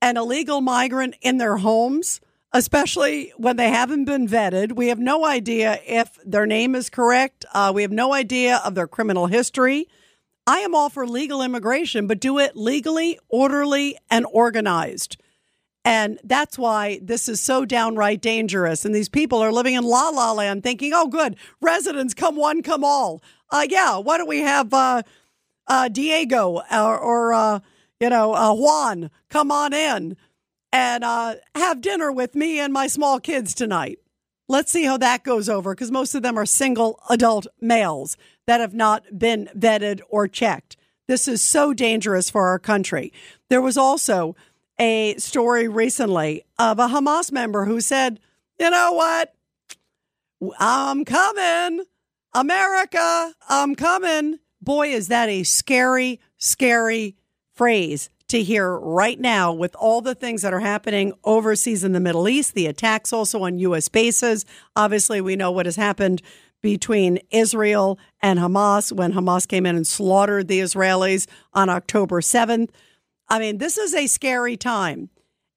an 0.00 0.16
illegal 0.16 0.60
migrant 0.60 1.16
in 1.20 1.38
their 1.38 1.56
homes, 1.56 2.20
especially 2.52 3.32
when 3.36 3.56
they 3.56 3.70
haven't 3.70 4.04
been 4.04 4.26
vetted? 4.26 4.72
We 4.72 4.88
have 4.88 4.98
no 4.98 5.24
idea 5.24 5.80
if 5.86 6.18
their 6.24 6.46
name 6.46 6.74
is 6.74 6.90
correct. 6.90 7.44
Uh, 7.52 7.72
we 7.74 7.82
have 7.82 7.92
no 7.92 8.12
idea 8.12 8.60
of 8.64 8.74
their 8.74 8.88
criminal 8.88 9.26
history. 9.26 9.88
I 10.46 10.58
am 10.58 10.74
all 10.74 10.88
for 10.88 11.06
legal 11.06 11.42
immigration, 11.42 12.06
but 12.06 12.20
do 12.20 12.38
it 12.38 12.56
legally, 12.56 13.18
orderly, 13.28 13.96
and 14.10 14.26
organized. 14.32 15.16
And 15.84 16.18
that's 16.24 16.58
why 16.58 17.00
this 17.02 17.28
is 17.28 17.40
so 17.40 17.64
downright 17.64 18.20
dangerous. 18.20 18.84
And 18.84 18.94
these 18.94 19.08
people 19.08 19.38
are 19.38 19.52
living 19.52 19.74
in 19.74 19.84
la 19.84 20.08
la 20.10 20.32
land 20.32 20.62
thinking, 20.62 20.92
oh, 20.94 21.06
good, 21.06 21.36
residents 21.60 22.14
come 22.14 22.36
one, 22.36 22.62
come 22.62 22.84
all. 22.84 23.22
Uh, 23.50 23.66
yeah, 23.68 23.96
why 23.96 24.18
don't 24.18 24.28
we 24.28 24.40
have 24.40 24.74
uh, 24.74 25.02
uh, 25.66 25.88
Diego 25.88 26.62
or, 26.70 26.98
or 26.98 27.32
uh, 27.32 27.60
you 28.00 28.10
know, 28.10 28.34
uh, 28.34 28.54
Juan 28.54 29.10
come 29.28 29.50
on 29.50 29.72
in 29.72 30.16
and 30.72 31.04
uh, 31.04 31.36
have 31.54 31.80
dinner 31.80 32.12
with 32.12 32.34
me 32.34 32.58
and 32.58 32.72
my 32.72 32.86
small 32.86 33.20
kids 33.20 33.54
tonight? 33.54 33.98
Let's 34.48 34.72
see 34.72 34.84
how 34.84 34.96
that 34.98 35.22
goes 35.22 35.48
over 35.48 35.74
because 35.74 35.90
most 35.90 36.14
of 36.14 36.22
them 36.22 36.36
are 36.36 36.46
single 36.46 37.00
adult 37.08 37.46
males 37.60 38.16
that 38.46 38.60
have 38.60 38.74
not 38.74 39.18
been 39.18 39.48
vetted 39.56 40.00
or 40.08 40.26
checked. 40.26 40.76
This 41.06 41.28
is 41.28 41.40
so 41.40 41.72
dangerous 41.72 42.30
for 42.30 42.48
our 42.48 42.58
country. 42.58 43.12
There 43.48 43.60
was 43.60 43.76
also 43.76 44.34
a 44.78 45.16
story 45.18 45.68
recently 45.68 46.44
of 46.58 46.78
a 46.78 46.88
Hamas 46.88 47.30
member 47.30 47.64
who 47.64 47.80
said, 47.80 48.18
you 48.58 48.70
know 48.70 48.92
what? 48.92 49.34
I'm 50.58 51.04
coming. 51.04 51.84
America, 52.34 53.34
I'm 53.48 53.74
coming. 53.74 54.38
Boy, 54.62 54.88
is 54.88 55.08
that 55.08 55.28
a 55.28 55.42
scary, 55.42 56.20
scary 56.38 57.16
phrase 57.54 58.10
to 58.30 58.44
hear 58.44 58.78
right 58.78 59.18
now 59.18 59.52
with 59.52 59.74
all 59.74 60.00
the 60.00 60.14
things 60.14 60.42
that 60.42 60.54
are 60.54 60.60
happening 60.60 61.12
overseas 61.24 61.82
in 61.82 61.90
the 61.92 61.98
Middle 61.98 62.28
East, 62.28 62.54
the 62.54 62.66
attacks 62.66 63.12
also 63.12 63.42
on 63.42 63.58
U.S. 63.58 63.88
bases. 63.88 64.44
Obviously, 64.76 65.20
we 65.20 65.34
know 65.34 65.50
what 65.50 65.66
has 65.66 65.74
happened 65.74 66.22
between 66.62 67.18
Israel 67.30 67.98
and 68.22 68.38
Hamas 68.38 68.92
when 68.92 69.14
Hamas 69.14 69.48
came 69.48 69.66
in 69.66 69.74
and 69.74 69.86
slaughtered 69.86 70.46
the 70.46 70.60
Israelis 70.60 71.26
on 71.52 71.68
October 71.68 72.20
7th. 72.20 72.70
I 73.28 73.40
mean, 73.40 73.58
this 73.58 73.76
is 73.76 73.94
a 73.94 74.06
scary 74.06 74.56
time. 74.56 75.10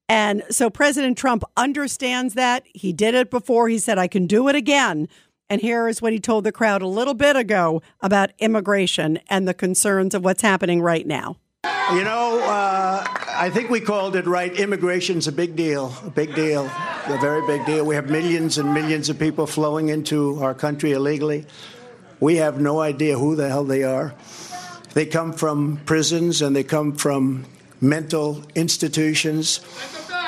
And 0.08 0.42
so 0.50 0.68
President 0.68 1.16
Trump 1.16 1.44
understands 1.56 2.34
that. 2.34 2.64
He 2.74 2.92
did 2.92 3.14
it 3.14 3.30
before. 3.30 3.68
He 3.68 3.78
said, 3.78 3.98
I 3.98 4.08
can 4.08 4.26
do 4.26 4.48
it 4.48 4.56
again. 4.56 5.08
And 5.48 5.60
here 5.60 5.86
is 5.86 6.02
what 6.02 6.12
he 6.12 6.18
told 6.18 6.42
the 6.42 6.50
crowd 6.50 6.82
a 6.82 6.88
little 6.88 7.14
bit 7.14 7.36
ago 7.36 7.82
about 8.00 8.32
immigration 8.40 9.20
and 9.28 9.46
the 9.46 9.54
concerns 9.54 10.12
of 10.12 10.24
what's 10.24 10.42
happening 10.42 10.82
right 10.82 11.06
now. 11.06 11.36
You 11.92 12.02
know, 12.02 12.40
uh, 12.42 13.04
I 13.28 13.50
think 13.50 13.68
we 13.68 13.78
called 13.78 14.16
it 14.16 14.26
right. 14.26 14.58
Immigration's 14.58 15.28
a 15.28 15.32
big 15.32 15.54
deal, 15.54 15.94
a 16.02 16.08
big 16.08 16.34
deal, 16.34 16.64
a 16.64 17.18
very 17.20 17.46
big 17.46 17.66
deal. 17.66 17.84
We 17.84 17.94
have 17.94 18.08
millions 18.08 18.56
and 18.56 18.72
millions 18.72 19.10
of 19.10 19.18
people 19.18 19.46
flowing 19.46 19.90
into 19.90 20.42
our 20.42 20.54
country 20.54 20.92
illegally. 20.92 21.44
We 22.20 22.36
have 22.36 22.58
no 22.58 22.80
idea 22.80 23.18
who 23.18 23.36
the 23.36 23.50
hell 23.50 23.64
they 23.64 23.84
are. 23.84 24.14
They 24.94 25.04
come 25.04 25.34
from 25.34 25.76
prisons 25.84 26.40
and 26.40 26.56
they 26.56 26.64
come 26.64 26.96
from 26.96 27.44
mental 27.82 28.42
institutions 28.54 29.60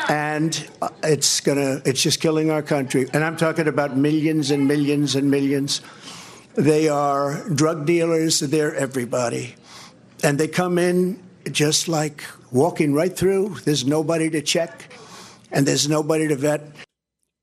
and 0.09 0.69
uh, 0.83 0.91
it's 1.03 1.41
gonna 1.41 1.81
it's 1.87 2.03
just 2.03 2.21
killing 2.21 2.51
our 2.51 2.63
country 2.63 3.09
and 3.13 3.25
i'm 3.25 3.37
talking 3.37 3.67
about 3.67 3.97
millions 3.97 4.51
and 4.51 4.69
millions 4.69 5.17
and 5.17 5.31
millions 5.31 5.81
they 6.55 6.89
are 6.89 7.49
drug 7.49 7.87
dealers 7.87 8.41
they're 8.41 8.75
everybody 8.75 9.55
and 10.23 10.39
they 10.39 10.47
come 10.47 10.79
in 10.79 11.19
just 11.53 11.89
like 11.89 12.25
walking 12.51 12.95
right 12.95 13.17
through 13.17 13.57
there's 13.65 13.87
nobody 13.87 14.31
to 14.31 14.41
check 14.41 14.93
and 15.51 15.67
there's 15.67 15.89
nobody 15.89 16.29
to 16.29 16.37
vet 16.37 16.63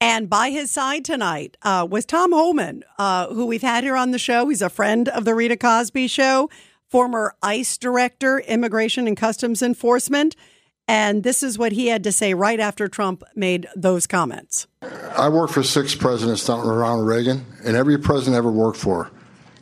and 0.03 0.29
by 0.29 0.49
his 0.49 0.69
side 0.69 1.05
tonight 1.05 1.55
uh, 1.61 1.87
was 1.89 2.03
Tom 2.03 2.33
Homan, 2.33 2.83
uh, 2.97 3.27
who 3.27 3.45
we've 3.45 3.61
had 3.61 3.85
here 3.85 3.95
on 3.95 4.11
the 4.11 4.19
show. 4.19 4.49
He's 4.49 4.61
a 4.61 4.69
friend 4.69 5.07
of 5.07 5.23
the 5.23 5.33
Rita 5.33 5.55
Cosby 5.55 6.09
Show, 6.09 6.49
former 6.89 7.35
ICE 7.41 7.77
director, 7.77 8.39
Immigration 8.39 9.07
and 9.07 9.15
Customs 9.15 9.61
Enforcement. 9.61 10.35
And 10.89 11.23
this 11.23 11.41
is 11.41 11.57
what 11.57 11.71
he 11.71 11.87
had 11.87 12.03
to 12.03 12.11
say 12.11 12.33
right 12.33 12.59
after 12.59 12.89
Trump 12.89 13.23
made 13.33 13.67
those 13.77 14.05
comments. 14.05 14.67
I 15.17 15.29
worked 15.29 15.53
for 15.53 15.63
six 15.63 15.95
presidents 15.95 16.45
down 16.45 16.67
around 16.67 17.05
Reagan, 17.05 17.45
and 17.63 17.77
every 17.77 17.97
president 17.97 18.35
I 18.35 18.39
ever 18.39 18.51
worked 18.51 18.77
for 18.77 19.09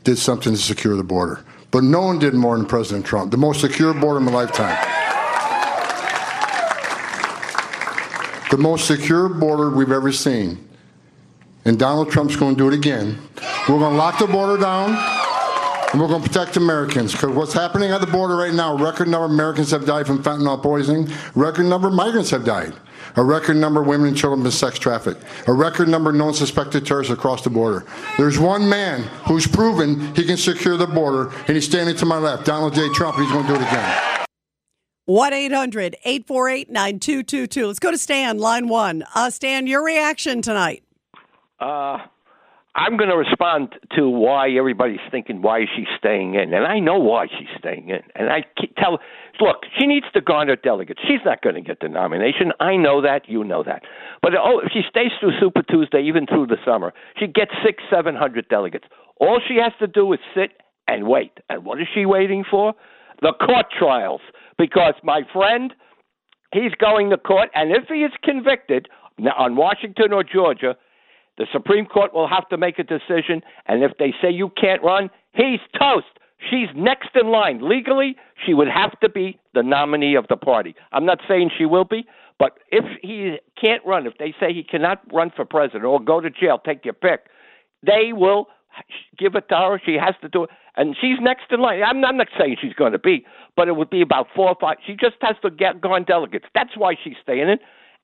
did 0.04 0.18
something 0.18 0.54
to 0.54 0.60
secure 0.60 0.96
the 0.96 1.04
border. 1.04 1.46
But 1.72 1.84
no 1.84 2.02
one 2.02 2.20
did 2.20 2.34
more 2.34 2.58
than 2.58 2.66
President 2.66 3.06
Trump. 3.06 3.32
The 3.32 3.38
most 3.38 3.62
secure 3.62 3.94
border 3.94 4.20
in 4.20 4.26
my 4.26 4.32
lifetime. 4.32 4.78
The 8.52 8.58
most 8.58 8.86
secure 8.86 9.30
border 9.30 9.70
we've 9.70 9.92
ever 9.92 10.12
seen. 10.12 10.68
And 11.64 11.80
Donald 11.80 12.12
Trump's 12.12 12.36
going 12.36 12.56
to 12.56 12.60
do 12.60 12.68
it 12.68 12.74
again. 12.74 13.18
We're 13.70 13.80
going 13.80 13.94
to 13.94 13.98
lock 13.98 14.20
the 14.20 14.28
border 14.28 14.62
down 14.62 15.21
and 15.92 16.02
we're 16.02 16.08
going 16.08 16.22
to 16.22 16.28
protect 16.28 16.56
Americans 16.56 17.12
because 17.12 17.36
what's 17.36 17.54
happening 17.54 17.92
at 17.92 18.00
the 18.00 18.08
border 18.08 18.36
right 18.36 18.54
now, 18.54 18.78
record 18.78 19.08
number 19.08 19.26
of 19.26 19.32
Americans 19.32 19.72
have 19.72 19.86
died 19.86 20.08
from 20.08 20.24
fentanyl 20.24 20.62
poisoning, 20.62 21.10
record 21.36 21.66
number 21.66 21.90
of 21.90 21.94
migrants 21.94 22.30
have 22.30 22.46
died, 22.46 22.74
a 23.18 23.24
record 23.24 23.58
number 23.58 23.82
of 23.82 23.88
women 23.88 24.08
and 24.08 24.18
children 24.18 24.40
have 24.40 24.46
been 24.46 24.52
sex 24.52 24.80
trafficked, 24.80 25.22
a 25.48 25.54
record 25.54 25.90
number 25.90 26.12
of 26.12 26.16
known 26.16 26.34
suspected 26.34 26.86
terrorists 26.86 27.14
across 27.14 27.44
the 27.44 27.50
border. 27.50 27.86
There's 28.18 28.40
one 28.40 28.70
man 28.70 29.04
who's 29.28 29.46
proven 29.48 30.16
he 30.16 30.24
can 30.24 30.38
secure 30.38 30.78
the 30.78 30.88
border, 30.88 31.30
and 31.48 31.50
he's 31.50 31.66
standing 31.66 31.96
to 31.98 32.06
my 32.06 32.18
left, 32.18 32.46
Donald 32.46 32.74
J. 32.74 32.88
Trump, 32.94 33.18
and 33.18 33.26
he's 33.26 33.34
going 33.34 33.46
to 33.48 33.54
do 33.54 33.60
it 33.60 33.68
again. 33.68 34.26
1 35.06 35.34
800 35.34 35.98
848 36.06 36.70
9222. 36.70 37.68
Let's 37.68 37.80
go 37.80 37.92
to 37.92 37.98
Stan, 37.98 38.38
line 38.38 38.70
one. 38.70 39.04
Uh, 39.14 39.30
Stan, 39.30 39.68
your 39.68 39.84
reaction 39.84 40.42
tonight. 40.42 40.84
Uh, 41.60 42.06
I'm 42.74 42.96
going 42.96 43.10
to 43.10 43.18
respond 43.18 43.76
to 43.98 44.08
why 44.08 44.50
everybody's 44.52 45.04
thinking 45.12 45.42
why 45.42 45.64
is 45.64 45.68
she 45.76 45.86
staying 45.98 46.36
in, 46.36 46.54
and 46.54 46.66
I 46.66 46.80
know 46.80 46.98
why 46.98 47.28
she's 47.28 47.50
staying 47.58 47.90
in. 47.90 48.00
And 48.16 48.30
I 48.30 48.46
tell, 48.82 49.00
look, 49.42 49.58
she 49.78 49.88
needs 49.88 50.06
to 50.14 50.22
garner 50.22 50.56
delegates. 50.56 51.02
She's 51.06 51.20
not 51.26 51.42
going 51.42 51.56
to 51.56 51.62
get 51.62 51.82
the 51.82 51.90
nomination. 51.90 52.54
I 52.62 52.78
know 52.78 53.02
that. 53.02 53.28
You 53.28 53.44
know 53.44 53.62
that. 53.64 53.84
But 54.22 54.34
oh, 54.40 54.60
if 54.60 54.72
she 54.72 54.84
stays 54.90 55.12
through 55.20 55.38
Super 55.38 55.64
Tuesday, 55.64 56.02
even 56.04 56.26
through 56.26 56.48
the 56.48 56.58
summer, 56.66 56.94
she 57.20 57.28
gets 57.28 57.52
six, 57.66 57.84
seven 57.92 58.16
hundred 58.16 58.48
delegates. 58.48 58.86
All 59.20 59.42
she 59.46 59.56
has 59.56 59.74
to 59.80 59.88
do 59.88 60.14
is 60.14 60.20
sit 60.34 60.52
and 60.88 61.08
wait. 61.08 61.34
And 61.50 61.66
what 61.66 61.82
is 61.82 61.88
she 61.94 62.06
waiting 62.06 62.46
for? 62.50 62.74
The 63.22 63.34
court 63.34 63.66
trials. 63.78 64.22
Because 64.58 64.94
my 65.04 65.24
friend, 65.34 65.74
he's 66.54 66.72
going 66.80 67.10
to 67.10 67.18
court, 67.18 67.50
and 67.54 67.72
if 67.72 67.84
he 67.90 68.04
is 68.04 68.12
convicted 68.24 68.88
on 69.38 69.58
Washington 69.58 70.14
or 70.14 70.24
Georgia 70.24 70.76
the 71.38 71.48
Supreme 71.52 71.86
Court 71.86 72.14
will 72.14 72.28
have 72.28 72.48
to 72.50 72.58
make 72.58 72.78
a 72.80 72.84
decision, 72.84 73.42
and 73.68 73.84
if 73.84 73.92
they 73.98 74.14
say 74.22 74.30
you 74.30 74.50
can't 74.50 74.84
run, 74.84 75.10
he's 75.34 75.60
toast. 75.80 76.08
She's 76.50 76.70
next 76.76 77.10
in 77.16 77.28
line. 77.28 77.68
Legally, 77.68 78.16
she 78.46 78.54
would 78.54 78.68
have 78.68 79.00
to 79.02 79.10
be 79.10 79.40
the 79.54 79.64
nominee 79.64 80.16
of 80.16 80.28
the 80.28 80.38
party. 80.38 80.76
I'm 80.92 81.06
not 81.06 81.20
saying 81.28 81.52
she 81.58 81.66
will 81.66 81.86
be, 81.86 82.06
but 82.40 82.58
if 82.72 82.84
he 83.02 83.38
can't 83.60 83.86
run, 83.86 84.08
if 84.08 84.18
they 84.18 84.34
say 84.40 84.52
he 84.54 84.64
cannot 84.64 85.02
run 85.14 85.32
for 85.36 85.46
president 85.46 85.86
or 85.86 86.00
go 86.00 86.20
to 86.20 86.30
jail, 86.30 86.60
take 86.64 86.84
your 86.84 86.96
pick, 86.96 87.28
they 87.86 88.12
will 88.14 88.48
give 89.18 89.36
it 89.36 89.48
to 89.50 89.56
her. 89.56 89.82
She 89.86 89.94
has 90.04 90.16
to 90.22 90.30
do 90.30 90.46
it. 90.46 90.50
And 90.76 90.96
she's 91.00 91.18
next 91.22 91.46
in 91.52 91.62
line. 91.62 91.84
I'm, 91.84 92.04
I'm 92.04 92.18
not 92.18 92.28
saying 92.40 92.58
she's 92.62 92.74
going 92.74 92.94
to 92.94 93.00
be, 93.00 93.26
but 93.56 93.68
it 93.68 93.76
would 93.76 93.90
be 93.90 94.02
about 94.02 94.28
four 94.36 94.50
or 94.50 94.56
five. 94.60 94.78
She 94.86 94.94
just 94.94 95.18
has 95.22 95.36
to 95.44 95.52
get 95.52 95.82
gone 95.82 96.04
delegates. 96.04 96.46
That's 96.56 96.76
why 96.78 96.96
she's 97.02 97.18
staying 97.22 97.50
in. 97.50 97.58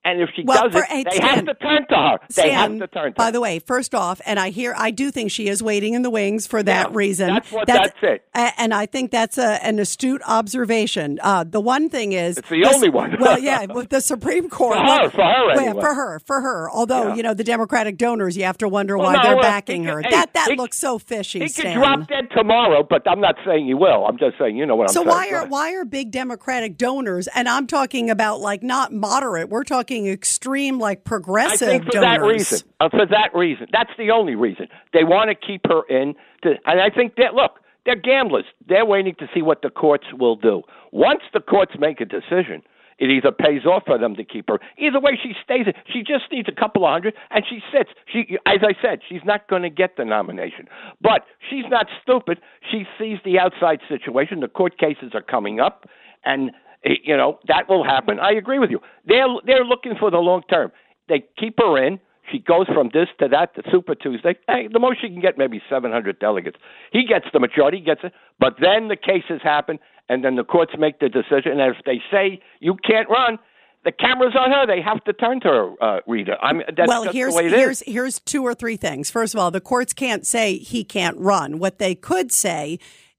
And 0.04 0.22
if 0.22 0.30
she 0.34 0.42
well, 0.44 0.62
does 0.68 0.72
for, 0.72 0.86
it, 0.90 1.04
they 1.10 1.16
Stan, 1.16 1.28
have 1.34 1.44
to 1.46 1.54
turn 1.54 1.86
to 1.88 1.94
her. 1.96 2.18
They 2.28 2.32
Stan, 2.32 2.50
have 2.54 2.78
to 2.78 2.86
turn 2.86 3.12
to 3.12 3.16
By 3.16 3.30
the 3.30 3.40
way, 3.40 3.58
first 3.58 3.94
off, 3.94 4.20
and 4.24 4.38
I 4.38 4.50
hear, 4.50 4.72
I 4.78 4.90
do 4.90 5.10
think 5.10 5.30
she 5.30 5.48
is 5.48 5.62
waiting 5.62 5.92
in 5.94 6.02
the 6.02 6.08
wings 6.08 6.46
for 6.46 6.62
that 6.62 6.90
Yeah, 6.90 6.96
reason. 6.96 7.28
that's 7.34 7.52
what- 7.52 7.66
that's 7.66 7.92
it. 8.02 8.24
And 8.32 8.72
I 8.72 8.86
think 8.86 9.10
that's 9.10 9.36
a, 9.38 9.62
an 9.64 9.78
astute 9.78 10.22
observation. 10.26 11.18
Uh, 11.22 11.44
the 11.44 11.60
one 11.60 11.90
thing 11.90 12.12
is, 12.12 12.38
It's 12.38 12.48
the 12.48 12.64
only 12.64 12.88
one. 12.88 13.16
well, 13.20 13.38
yeah, 13.38 13.66
with 13.74 13.90
the 13.90 14.00
Supreme 14.00 14.48
Court. 14.48 14.76
For 14.76 14.82
her, 14.82 14.86
well, 14.86 15.10
for 15.10 15.22
her 15.22 15.46
well, 15.48 15.58
anyway. 15.60 15.80
for 15.82 15.94
her, 15.94 16.18
for 16.20 16.40
her. 16.40 16.70
Although 16.70 17.08
Yeah. 17.08 17.14
you 17.16 17.22
know 17.24 17.34
the 17.34 17.44
Democratic 17.44 17.98
donors, 17.98 18.36
you 18.36 18.44
have 18.44 18.58
to 18.58 18.68
wonder 18.68 18.96
Well, 18.96 19.08
why 19.12 19.16
no, 19.16 19.22
they're 19.22 19.40
backing 19.42 19.82
he 19.82 19.88
her. 19.88 20.02
could- 20.02 20.12
that 20.12 20.32
that 20.34 20.50
he- 20.50 20.56
looks 20.56 20.78
so 20.78 20.98
fishy. 20.98 21.40
He 21.40 21.50
could 21.50 21.72
drop 21.74 22.08
dead 22.08 22.28
tomorrow, 22.34 22.86
but 22.88 23.02
I'm 23.06 23.20
not 23.20 23.34
saying 23.44 23.66
he 23.66 23.74
will. 23.74 24.06
I'm 24.06 24.16
just 24.16 24.38
saying, 24.38 24.56
you 24.56 24.64
know 24.64 24.76
what 24.76 24.84
I'm 24.88 24.94
So 24.94 25.00
saying. 25.00 25.08
why 25.08 25.28
are 25.30 25.46
why 25.46 25.74
are 25.74 25.84
big 25.84 26.12
Democratic 26.12 26.78
donors? 26.78 27.28
And 27.34 27.48
I'm 27.48 27.66
talking 27.66 28.08
about 28.10 28.40
like 28.40 28.62
not 28.62 28.92
moderate. 28.92 29.48
We're 29.48 29.64
talking 29.64 29.87
extreme, 29.90 30.78
like 30.78 30.98
I 30.98 31.08
progressive 31.08 31.68
think 31.68 31.84
for 31.84 31.92
donors. 31.92 32.20
that 32.20 32.26
reason. 32.26 32.68
Uh, 32.80 32.88
for 32.90 33.06
that 33.06 33.30
reason. 33.34 33.66
That's 33.72 33.90
the 33.96 34.10
only 34.10 34.34
reason. 34.34 34.68
They 34.92 35.04
want 35.04 35.30
to 35.30 35.34
keep 35.34 35.62
her 35.66 35.82
in. 35.88 36.14
To, 36.42 36.54
and 36.66 36.80
I 36.80 36.90
think 36.90 37.16
that, 37.16 37.34
look, 37.34 37.60
they're 37.84 37.96
gamblers. 37.96 38.44
They're 38.68 38.84
waiting 38.84 39.14
to 39.18 39.26
see 39.34 39.42
what 39.42 39.62
the 39.62 39.70
courts 39.70 40.06
will 40.12 40.36
do. 40.36 40.62
Once 40.92 41.22
the 41.32 41.40
courts 41.40 41.72
make 41.78 42.00
a 42.00 42.04
decision, 42.04 42.62
it 42.98 43.10
either 43.10 43.30
pays 43.30 43.64
off 43.64 43.84
for 43.86 43.96
them 43.96 44.16
to 44.16 44.24
keep 44.24 44.48
her. 44.48 44.58
Either 44.76 45.00
way, 45.00 45.18
she 45.22 45.32
stays. 45.42 45.66
She 45.92 46.00
just 46.00 46.24
needs 46.32 46.48
a 46.48 46.60
couple 46.60 46.84
of 46.84 46.90
hundred, 46.92 47.14
and 47.30 47.44
she 47.48 47.60
sits. 47.72 47.90
She, 48.12 48.36
as 48.44 48.58
I 48.62 48.74
said, 48.82 49.00
she's 49.08 49.22
not 49.24 49.48
going 49.48 49.62
to 49.62 49.70
get 49.70 49.96
the 49.96 50.04
nomination, 50.04 50.66
but 51.00 51.22
she's 51.48 51.64
not 51.70 51.86
stupid. 52.02 52.40
She 52.70 52.84
sees 52.98 53.18
the 53.24 53.38
outside 53.38 53.80
situation. 53.88 54.40
The 54.40 54.48
court 54.48 54.78
cases 54.78 55.12
are 55.14 55.22
coming 55.22 55.60
up, 55.60 55.88
and 56.24 56.50
you 56.84 57.16
know 57.16 57.38
that 57.48 57.68
will 57.68 57.84
happen. 57.84 58.18
I 58.20 58.32
agree 58.32 58.58
with 58.58 58.70
you. 58.70 58.80
They're 59.06 59.26
they're 59.46 59.64
looking 59.64 59.94
for 59.98 60.10
the 60.10 60.18
long 60.18 60.42
term. 60.50 60.72
They 61.08 61.24
keep 61.38 61.58
her 61.58 61.82
in. 61.82 62.00
She 62.30 62.38
goes 62.38 62.66
from 62.66 62.90
this 62.92 63.08
to 63.20 63.28
that 63.28 63.54
to 63.54 63.62
Super 63.70 63.94
Tuesday. 63.94 64.36
Hey, 64.46 64.68
the 64.70 64.78
most 64.78 65.00
she 65.00 65.08
can 65.08 65.20
get 65.20 65.38
maybe 65.38 65.62
700 65.70 66.18
delegates. 66.18 66.58
He 66.92 67.06
gets 67.06 67.24
the 67.32 67.40
majority, 67.40 67.78
he 67.78 67.84
gets 67.84 68.00
it. 68.04 68.12
But 68.38 68.56
then 68.60 68.88
the 68.88 68.96
cases 68.96 69.40
happen, 69.42 69.78
and 70.10 70.22
then 70.22 70.36
the 70.36 70.44
courts 70.44 70.72
make 70.78 71.00
the 71.00 71.08
decision. 71.08 71.58
And 71.58 71.74
if 71.74 71.82
they 71.86 72.02
say 72.10 72.42
you 72.60 72.76
can't 72.86 73.08
run, 73.08 73.38
the 73.84 73.92
camera's 73.92 74.34
on 74.38 74.50
her. 74.50 74.66
They 74.66 74.82
have 74.82 75.02
to 75.04 75.12
turn 75.12 75.40
to 75.40 75.48
her, 75.48 75.72
uh, 75.80 76.00
Rita. 76.06 76.36
I 76.42 76.52
mean, 76.52 76.64
that's 76.76 76.88
well, 76.88 77.10
here's 77.10 77.32
the 77.32 77.38
way 77.38 77.46
it 77.46 77.52
here's 77.52 77.80
here's 77.86 78.18
two 78.20 78.42
or 78.42 78.54
three 78.54 78.76
things. 78.76 79.10
First 79.10 79.34
of 79.34 79.40
all, 79.40 79.50
the 79.50 79.60
courts 79.60 79.92
can't 79.92 80.26
say 80.26 80.58
he 80.58 80.84
can't 80.84 81.16
run. 81.18 81.58
What 81.58 81.78
they 81.78 81.94
could 81.94 82.32
say 82.32 82.78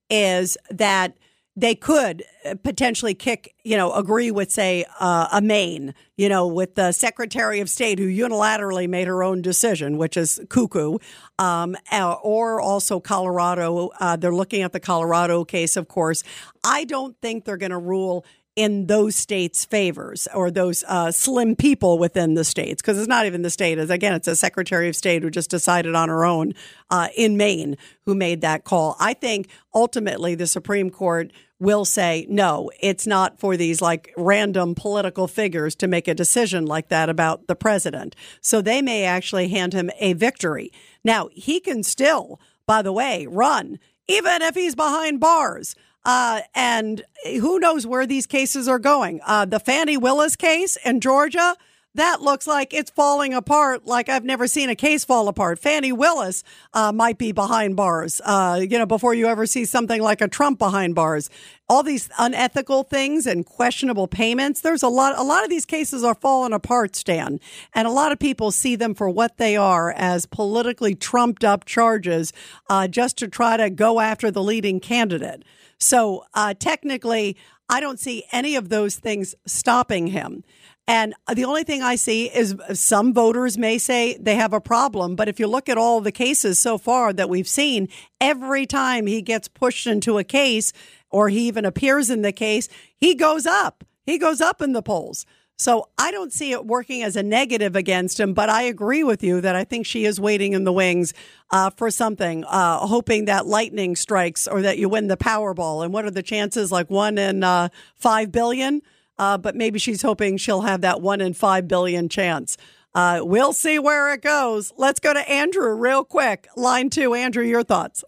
is 0.10 0.58
that 0.70 1.16
they 1.60 1.76
could 1.76 2.24
uh, 2.46 2.56
potentially 2.64 3.14
kick, 3.14 3.54
you 3.64 3.76
know, 3.76 3.92
agree 3.94 4.32
with, 4.32 4.52
say, 4.52 4.86
uh, 5.00 5.28
a 5.32 5.42
Maine, 5.42 5.94
you 6.16 6.30
know, 6.30 6.48
with 6.48 6.76
the 6.76 6.92
Secretary 6.92 7.60
of 7.60 7.70
State 7.70 8.00
who 8.00 8.08
unilaterally 8.08 8.88
made 8.88 9.08
her 9.08 9.24
own 9.24 9.42
decision, 9.42 9.98
which 9.98 10.16
is 10.16 10.40
cuckoo, 10.50 11.00
um, 11.38 11.76
uh, 11.92 12.14
or 12.24 12.62
also 12.62 13.00
Colorado. 13.00 13.90
Uh, 14.00 14.16
they're 14.16 14.34
looking 14.34 14.62
at 14.62 14.72
the 14.72 14.80
Colorado 14.80 15.44
case, 15.44 15.76
of 15.76 15.88
course. 15.88 16.24
I 16.64 16.86
don't 16.86 17.20
think 17.22 17.46
they're 17.46 17.58
going 17.58 17.72
to 17.72 17.78
rule 17.78 18.26
in 18.60 18.88
those 18.88 19.16
states' 19.16 19.64
favors 19.64 20.28
or 20.36 20.52
those 20.52 20.84
uh, 20.90 21.10
slim 21.14 21.56
people 21.56 21.98
within 21.98 22.34
the 22.34 22.44
states, 22.44 22.82
because 22.82 23.00
it's 23.00 23.08
not 23.08 23.26
even 23.26 23.42
the 23.42 23.50
state. 23.50 23.78
As 23.78 23.90
again, 23.90 24.14
it's 24.14 24.28
a 24.28 24.36
Secretary 24.36 24.90
of 24.90 24.98
State 24.98 25.24
who 25.24 25.30
just 25.30 25.50
decided 25.50 25.96
on 25.96 26.10
her 26.10 26.26
own 26.26 26.54
uh, 26.90 27.08
in 27.16 27.38
Maine 27.38 27.78
who 28.06 28.14
made 28.14 28.42
that 28.42 28.66
call. 28.66 28.98
I 29.00 29.14
think 29.14 29.48
ultimately 29.74 30.36
the 30.36 30.46
Supreme 30.46 30.90
Court 30.90 31.32
will 31.58 31.86
say 31.86 32.26
no, 32.28 32.70
it's 32.82 33.08
not 33.08 33.40
for 33.40 33.56
these 33.56 33.82
like 33.82 34.14
random 34.18 34.76
political 34.76 35.30
figures 35.30 35.74
to 35.76 35.88
make 35.88 36.10
a 36.10 36.14
decision 36.14 36.66
like 36.66 36.90
that 36.90 37.08
about 37.08 37.48
the 37.48 37.56
president. 37.56 38.14
So 38.42 38.62
they 38.62 38.82
may 38.82 39.06
actually 39.06 39.48
hand 39.48 39.72
him 39.72 39.90
a 40.02 40.12
victory. 40.12 40.74
Now 41.02 41.30
he 41.32 41.62
can 41.62 41.82
still, 41.84 42.42
by 42.68 42.82
the 42.82 42.92
way, 42.92 43.26
run 43.26 43.80
even 44.10 44.42
if 44.42 44.56
he's 44.56 44.76
behind 44.76 45.22
bars. 45.22 45.76
Uh, 46.06 46.42
and 46.56 47.04
who 47.26 47.60
knows 47.60 47.86
where 47.86 48.06
these 48.06 48.26
cases 48.26 48.68
are 48.68 48.80
going? 48.80 49.20
Uh, 49.26 49.46
the 49.46 49.60
Fani 49.60 49.98
Willis 49.98 50.36
case 50.36 50.78
in 50.86 51.02
Georgia, 51.02 51.56
that 51.96 52.22
looks 52.22 52.46
like 52.46 52.72
it's 52.72 52.92
falling 52.92 53.34
apart 53.34 53.88
like 53.88 54.10
I've 54.10 54.24
never 54.24 54.46
seen 54.46 54.70
a 54.70 54.76
case 54.76 55.04
fall 55.04 55.28
apart. 55.28 55.58
Fani 55.58 55.92
Willis 55.92 56.44
uh, 56.74 56.92
might 56.92 57.18
be 57.18 57.32
behind 57.32 57.76
bars, 57.76 58.22
uh, 58.24 58.60
you 58.62 58.78
know, 58.78 58.86
before 58.86 59.16
you 59.16 59.26
ever 59.26 59.48
see 59.48 59.66
something 59.66 60.00
like 60.00 60.22
a 60.22 60.28
Trump 60.28 60.60
behind 60.60 60.94
bars. 60.94 61.32
All 61.68 61.82
these 61.82 62.08
unethical 62.20 62.84
things 62.84 63.26
and 63.26 63.44
questionable 63.44 64.08
payments. 64.08 64.62
There's 64.62 64.84
a 64.84 64.88
lot, 64.88 65.18
a 65.18 65.24
lot 65.24 65.44
of 65.44 65.50
these 65.50 65.66
cases 65.66 66.04
are 66.04 66.16
falling 66.16 66.54
apart, 66.54 66.96
Stan. 66.96 67.40
And 67.74 67.88
a 67.88 67.92
lot 67.92 68.12
of 68.12 68.20
people 68.20 68.52
see 68.52 68.76
them 68.76 68.94
for 68.94 69.10
what 69.10 69.38
they 69.38 69.58
are 69.58 69.92
as 69.92 70.28
politically 70.28 70.94
trumped 70.94 71.44
up 71.44 71.66
charges 71.66 72.34
uh, 72.70 72.88
just 72.88 73.18
to 73.18 73.28
try 73.28 73.58
to 73.58 73.70
go 73.72 74.00
after 74.00 74.30
the 74.30 74.44
leading 74.44 74.80
candidate. 74.80 75.44
So 75.80 76.26
uh, 76.34 76.54
technically, 76.54 77.38
I 77.70 77.80
don't 77.80 78.00
see 78.00 78.24
any 78.32 78.56
of 78.56 78.70
those 78.70 78.96
things 78.96 79.36
stopping 79.46 80.08
him. 80.08 80.44
And 80.88 81.14
the 81.32 81.46
only 81.46 81.64
thing 81.64 81.84
I 81.84 81.96
see 81.96 82.26
is 82.26 82.56
some 82.74 83.14
voters 83.14 83.60
may 83.60 83.78
say 83.78 84.18
they 84.20 84.34
have 84.36 84.54
a 84.54 84.60
problem. 84.60 85.16
But 85.16 85.30
if 85.30 85.40
you 85.40 85.46
look 85.46 85.70
at 85.70 85.78
all 85.78 86.02
the 86.02 86.12
cases 86.12 86.60
so 86.60 86.80
far 86.80 87.14
that 87.14 87.30
we've 87.30 87.48
seen, 87.48 87.90
every 88.20 88.66
time 88.66 89.06
he 89.06 89.22
gets 89.22 89.48
pushed 89.48 89.86
into 89.86 90.18
a 90.18 90.24
case 90.24 90.74
or 91.12 91.30
he 91.30 91.48
even 91.48 91.64
appears 91.64 92.10
in 92.10 92.24
the 92.24 92.32
case, 92.32 92.68
he 92.98 93.14
goes 93.14 93.46
up. 93.46 93.84
He 94.04 94.18
goes 94.18 94.42
up 94.42 94.64
in 94.64 94.72
the 94.74 94.82
polls. 94.82 95.28
So 95.60 95.90
I 96.00 96.10
don't 96.10 96.34
see 96.34 96.52
it 96.52 96.66
working 96.66 97.04
as 97.04 97.16
a 97.16 97.22
negative 97.22 97.76
against 97.76 98.20
him, 98.20 98.34
but 98.34 98.50
I 98.50 98.64
agree 98.64 99.04
with 99.04 99.22
you 99.22 99.42
that 99.42 99.56
I 99.56 99.64
think 99.64 99.86
she 99.86 100.06
is 100.06 100.20
waiting 100.20 100.54
in 100.54 100.64
the 100.64 100.74
wings 100.74 101.14
uh, 101.52 101.70
for 101.70 101.92
something, 101.92 102.44
uh, 102.46 102.88
hoping 102.88 103.26
that 103.26 103.46
lightning 103.46 103.96
strikes 103.96 104.48
or 104.48 104.62
that 104.64 104.80
you 104.80 104.90
win 104.90 105.08
the 105.08 105.18
Powerball. 105.18 105.84
And 105.84 105.94
what 105.94 106.06
are 106.06 106.12
the 106.12 106.24
chances? 106.24 106.72
Like 106.72 106.90
one 106.90 107.18
in 107.18 107.44
uh, 107.44 107.70
five 107.96 108.32
billion? 108.32 108.82
uh, 109.20 109.38
but 109.38 109.56
maybe 109.56 109.78
she's 109.78 110.02
hoping 110.02 110.38
she'll 110.38 110.62
have 110.62 110.82
that 110.82 111.02
one 111.02 111.22
in 111.22 111.34
five 111.34 111.68
billion 111.68 112.10
chance. 112.10 112.58
Uh, 112.96 113.20
we'll 113.22 113.54
see 113.54 113.78
where 113.78 114.12
it 114.14 114.22
goes. 114.22 114.74
Let's 114.78 115.00
go 115.00 115.14
to 115.14 115.30
Andrew 115.30 115.76
real 115.76 116.04
quick. 116.04 116.48
Line 116.56 116.90
two, 116.90 117.14
Andrew, 117.14 117.44
your 117.44 117.64
thoughts. 117.64 118.04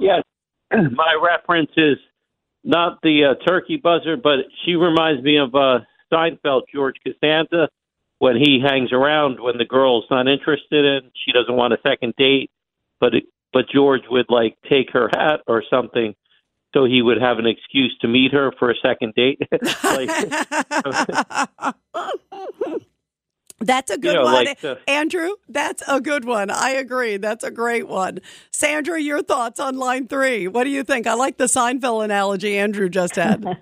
Yes, 0.00 0.22
my 0.72 1.16
reference 1.22 1.70
is 1.76 1.98
not 2.64 2.98
the 3.02 3.36
uh, 3.36 3.44
turkey 3.46 3.76
buzzer, 3.76 4.16
but 4.16 4.38
she 4.64 4.74
reminds 4.74 5.22
me 5.22 5.38
of 5.38 5.54
Seinfeld, 6.14 6.62
George 6.72 6.96
Costanza, 7.04 7.68
when 8.18 8.36
he 8.36 8.60
hangs 8.64 8.92
around 8.92 9.40
when 9.40 9.58
the 9.58 9.64
girl's 9.64 10.04
not 10.10 10.28
interested 10.28 10.84
in, 10.84 11.10
she 11.24 11.32
doesn't 11.32 11.54
want 11.56 11.72
a 11.74 11.78
second 11.86 12.14
date, 12.16 12.50
but 13.00 13.14
it, 13.14 13.24
but 13.52 13.64
George 13.72 14.02
would 14.10 14.26
like 14.28 14.56
take 14.70 14.90
her 14.92 15.08
hat 15.12 15.40
or 15.46 15.62
something 15.68 16.14
so 16.72 16.84
he 16.84 17.02
would 17.02 17.20
have 17.20 17.38
an 17.38 17.46
excuse 17.46 17.96
to 18.00 18.08
meet 18.08 18.32
her 18.32 18.50
for 18.58 18.70
a 18.70 18.74
second 18.82 19.14
date. 19.14 19.40
like, 19.84 20.10
That's 23.60 23.90
a 23.90 23.96
good 23.96 24.08
You 24.14 24.18
know, 24.18 24.24
one. 24.24 24.44
like 24.44 24.60
the- 24.60 24.78
Andrew, 24.88 25.30
that's 25.48 25.82
a 25.88 26.00
good 26.00 26.24
one. 26.26 26.50
I 26.50 26.70
agree. 26.70 27.16
That's 27.16 27.44
a 27.44 27.50
great 27.50 27.88
one. 27.88 28.18
Sandra, 28.52 29.00
your 29.00 29.22
thoughts 29.22 29.58
on 29.58 29.78
line 29.78 30.06
three. 30.08 30.48
What 30.48 30.64
do 30.64 30.70
you 30.70 30.82
think? 30.82 31.06
I 31.06 31.14
like 31.14 31.38
the 31.38 31.44
Seinfeld 31.46 32.04
analogy 32.04 32.58
Andrew 32.58 32.88
just 32.90 33.16
had. 33.16 33.42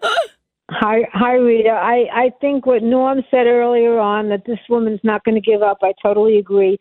Hi, 0.74 1.00
hi, 1.12 1.34
Rita. 1.34 1.68
I, 1.68 2.06
I 2.12 2.30
think 2.40 2.64
what 2.64 2.82
Norm 2.82 3.22
said 3.30 3.46
earlier 3.46 3.98
on 3.98 4.30
that 4.30 4.44
this 4.46 4.58
woman's 4.70 5.00
not 5.02 5.22
going 5.24 5.34
to 5.34 5.40
give 5.40 5.60
up. 5.60 5.78
I 5.82 5.92
totally 6.02 6.38
agree. 6.38 6.78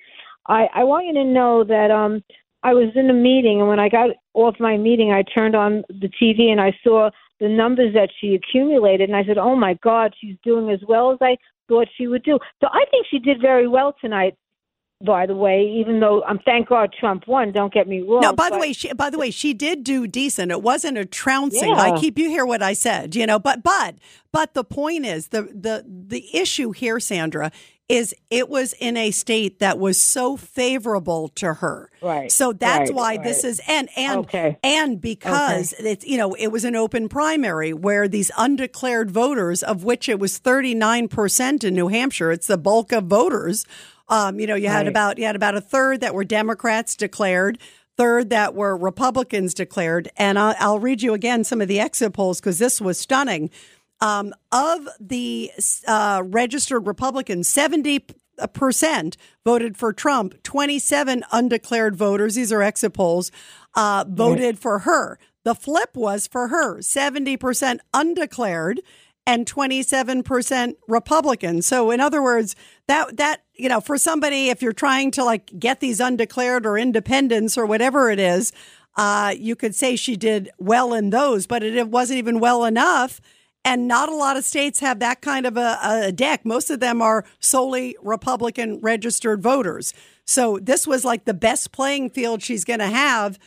I, 0.47 0.67
I 0.73 0.83
want 0.85 1.07
you 1.07 1.13
to 1.15 1.25
know 1.25 1.65
that 1.65 1.91
um, 1.91 2.23
I 2.63 2.73
was 2.73 2.89
in 2.95 3.09
a 3.09 3.13
meeting, 3.13 3.59
and 3.59 3.67
when 3.67 3.79
I 3.79 3.89
got 3.89 4.11
off 4.33 4.55
my 4.59 4.77
meeting, 4.77 5.11
I 5.11 5.23
turned 5.23 5.55
on 5.55 5.83
the 5.89 6.09
TV 6.21 6.51
and 6.51 6.61
I 6.61 6.71
saw 6.83 7.09
the 7.41 7.49
numbers 7.49 7.93
that 7.93 8.09
she 8.19 8.35
accumulated, 8.35 9.09
and 9.09 9.17
I 9.17 9.25
said, 9.25 9.37
"Oh 9.37 9.55
my 9.55 9.73
God, 9.83 10.13
she's 10.19 10.37
doing 10.43 10.69
as 10.69 10.79
well 10.87 11.11
as 11.11 11.17
I 11.21 11.35
thought 11.67 11.87
she 11.97 12.07
would 12.07 12.23
do." 12.23 12.39
So 12.61 12.67
I 12.71 12.85
think 12.91 13.07
she 13.09 13.19
did 13.19 13.41
very 13.41 13.67
well 13.67 13.93
tonight. 13.99 14.35
By 15.05 15.25
the 15.25 15.35
way, 15.35 15.61
even 15.79 15.99
though 15.99 16.23
I'm 16.23 16.37
um, 16.37 16.43
thank 16.45 16.69
God 16.69 16.93
Trump 16.99 17.27
won. 17.27 17.51
Don't 17.51 17.73
get 17.73 17.87
me 17.87 18.01
wrong. 18.01 18.21
No, 18.21 18.33
by 18.33 18.49
the 18.49 18.57
way, 18.57 18.73
she, 18.73 18.93
by 18.93 19.09
the 19.09 19.17
way, 19.17 19.31
she 19.31 19.53
did 19.53 19.83
do 19.83 20.07
decent. 20.07 20.51
It 20.51 20.61
wasn't 20.61 20.97
a 20.97 21.05
trouncing. 21.05 21.69
Yeah. 21.69 21.81
I 21.81 21.99
keep 21.99 22.17
you 22.17 22.29
hear 22.29 22.45
what 22.45 22.61
I 22.61 22.73
said, 22.73 23.15
you 23.15 23.25
know. 23.25 23.39
But 23.39 23.63
but 23.63 23.95
but 24.31 24.53
the 24.53 24.63
point 24.63 25.05
is 25.05 25.27
the 25.29 25.43
the 25.43 25.85
the 25.87 26.35
issue 26.35 26.71
here, 26.71 26.99
Sandra, 26.99 27.51
is 27.91 28.15
it 28.29 28.47
was 28.47 28.71
in 28.73 28.95
a 28.95 29.11
state 29.11 29.59
that 29.59 29.77
was 29.77 30.01
so 30.01 30.37
favorable 30.37 31.27
to 31.27 31.55
her. 31.55 31.89
Right, 32.01 32.31
So 32.31 32.53
that's 32.53 32.89
right, 32.89 32.95
why 32.95 33.17
this 33.17 33.43
is 33.43 33.59
and 33.67 33.89
and 33.97 34.19
Okay. 34.19 34.57
and 34.63 35.01
because 35.01 35.73
it's 35.73 36.05
you 36.05 36.17
know 36.17 36.33
it 36.35 36.47
was 36.47 36.63
an 36.63 36.75
open 36.75 37.09
primary 37.09 37.73
where 37.73 38.07
these 38.07 38.31
undeclared 38.37 39.11
voters, 39.11 39.61
of 39.61 39.83
which 39.83 40.07
it 40.07 40.19
was 40.19 40.37
thirty 40.37 40.73
nine 40.73 41.09
percent 41.09 41.65
in 41.65 41.75
New 41.75 41.89
Hampshire, 41.89 42.31
it's 42.31 42.47
the 42.47 42.57
bulk 42.57 42.93
of 42.93 43.05
voters. 43.05 43.65
Um, 44.11 44.39
you 44.39 44.45
know, 44.45 44.55
you 44.55 44.67
had 44.67 44.79
Right. 44.79 44.87
about 44.87 45.17
you 45.17 45.25
had 45.25 45.35
about 45.35 45.55
a 45.55 45.61
third 45.61 46.01
that 46.01 46.13
were 46.13 46.23
Democrats 46.25 46.95
declared, 46.95 47.57
third 47.97 48.29
that 48.29 48.53
were 48.53 48.75
Republicans 48.77 49.53
declared, 49.53 50.09
and 50.17 50.37
I'll, 50.37 50.53
I'll 50.59 50.79
read 50.79 51.01
you 51.01 51.13
again 51.13 51.43
some 51.43 51.61
of 51.61 51.67
the 51.67 51.79
exit 51.79 52.13
polls 52.13 52.39
because 52.39 52.59
this 52.59 52.79
was 52.79 52.99
stunning. 52.99 53.49
Um, 54.01 54.33
of 54.51 54.87
the 54.99 55.51
uh, 55.87 56.21
registered 56.25 56.85
Republicans, 56.87 57.47
seventy 57.47 58.05
percent 58.53 59.15
voted 59.45 59.77
for 59.77 59.93
Trump. 59.93 60.41
Twenty-seven 60.43 61.23
undeclared 61.31 61.95
voters; 61.95 62.35
these 62.35 62.51
are 62.51 62.61
exit 62.61 62.93
polls. 62.93 63.31
Uh, 63.75 64.03
voted 64.07 64.59
for 64.59 64.79
her. 64.79 65.17
The 65.45 65.55
flip 65.55 65.95
was 65.95 66.27
for 66.27 66.49
her: 66.49 66.81
seventy 66.81 67.37
percent 67.37 67.79
undeclared 67.93 68.81
and 69.27 69.45
27% 69.45 70.75
Republican. 70.87 71.61
So 71.61 71.91
in 71.91 71.99
other 71.99 72.23
words, 72.23 72.55
that 72.87 73.17
that 73.17 73.43
you 73.61 73.69
know, 73.69 73.79
for 73.81 73.97
somebody 73.97 74.49
if 74.49 74.61
you're 74.61 74.73
trying 74.73 75.11
to 75.11 75.23
like 75.23 75.51
get 75.59 75.79
these 75.79 75.99
undeclared 75.99 76.65
or 76.65 76.77
independents 76.77 77.57
or 77.57 77.65
whatever 77.65 78.09
it 78.09 78.19
is, 78.19 78.51
uh, 78.97 79.33
you 79.37 79.55
could 79.55 79.75
say 79.75 79.95
she 79.95 80.15
did 80.15 80.49
well 80.59 80.93
in 80.93 81.11
those, 81.11 81.47
but 81.47 81.63
it, 81.63 81.75
it 81.75 81.87
wasn't 81.89 82.17
even 82.17 82.39
well 82.39 82.65
enough. 82.65 83.21
And 83.63 83.87
not 83.87 84.09
a 84.09 84.15
lot 84.15 84.37
of 84.37 84.43
states 84.43 84.79
have 84.79 84.99
that 84.99 85.21
kind 85.21 85.45
of 85.45 85.55
a, 85.55 85.77
a 86.07 86.11
deck. 86.11 86.43
Most 86.45 86.71
of 86.71 86.79
them 86.79 87.01
are 87.01 87.23
solely 87.39 87.95
Republican 88.01 88.79
registered 88.81 89.41
voters. 89.43 89.93
So 90.25 90.57
this 90.59 90.87
was 90.87 91.05
like 91.05 91.25
the 91.25 91.33
best 91.35 91.71
playing 91.71 92.09
field 92.09 92.41
she's 92.41 92.65
going 92.65 92.79
to 92.79 92.87
have 92.87 93.37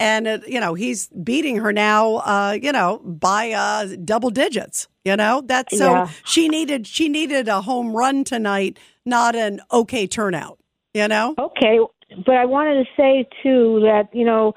and 0.00 0.26
it, 0.26 0.48
you 0.48 0.58
know 0.58 0.74
he's 0.74 1.06
beating 1.08 1.56
her 1.58 1.72
now 1.72 2.16
uh 2.16 2.58
you 2.60 2.72
know 2.72 2.98
by 3.04 3.52
uh 3.52 3.86
double 4.04 4.30
digits 4.30 4.88
you 5.04 5.14
know 5.14 5.42
that's 5.44 5.76
so 5.78 5.90
Yeah. 5.92 6.08
she 6.24 6.48
needed 6.48 6.86
she 6.86 7.08
needed 7.08 7.46
a 7.46 7.60
home 7.60 7.94
run 7.94 8.24
tonight 8.24 8.78
not 9.04 9.34
an 9.34 9.60
okay 9.72 10.06
turnout 10.06 10.58
you 10.94 11.08
know 11.08 11.34
Okay, 11.38 11.78
but 12.24 12.36
I 12.36 12.44
wanted 12.44 12.84
to 12.84 12.90
say 12.96 13.26
too 13.42 13.80
that 13.84 14.08
you 14.12 14.24
know 14.24 14.54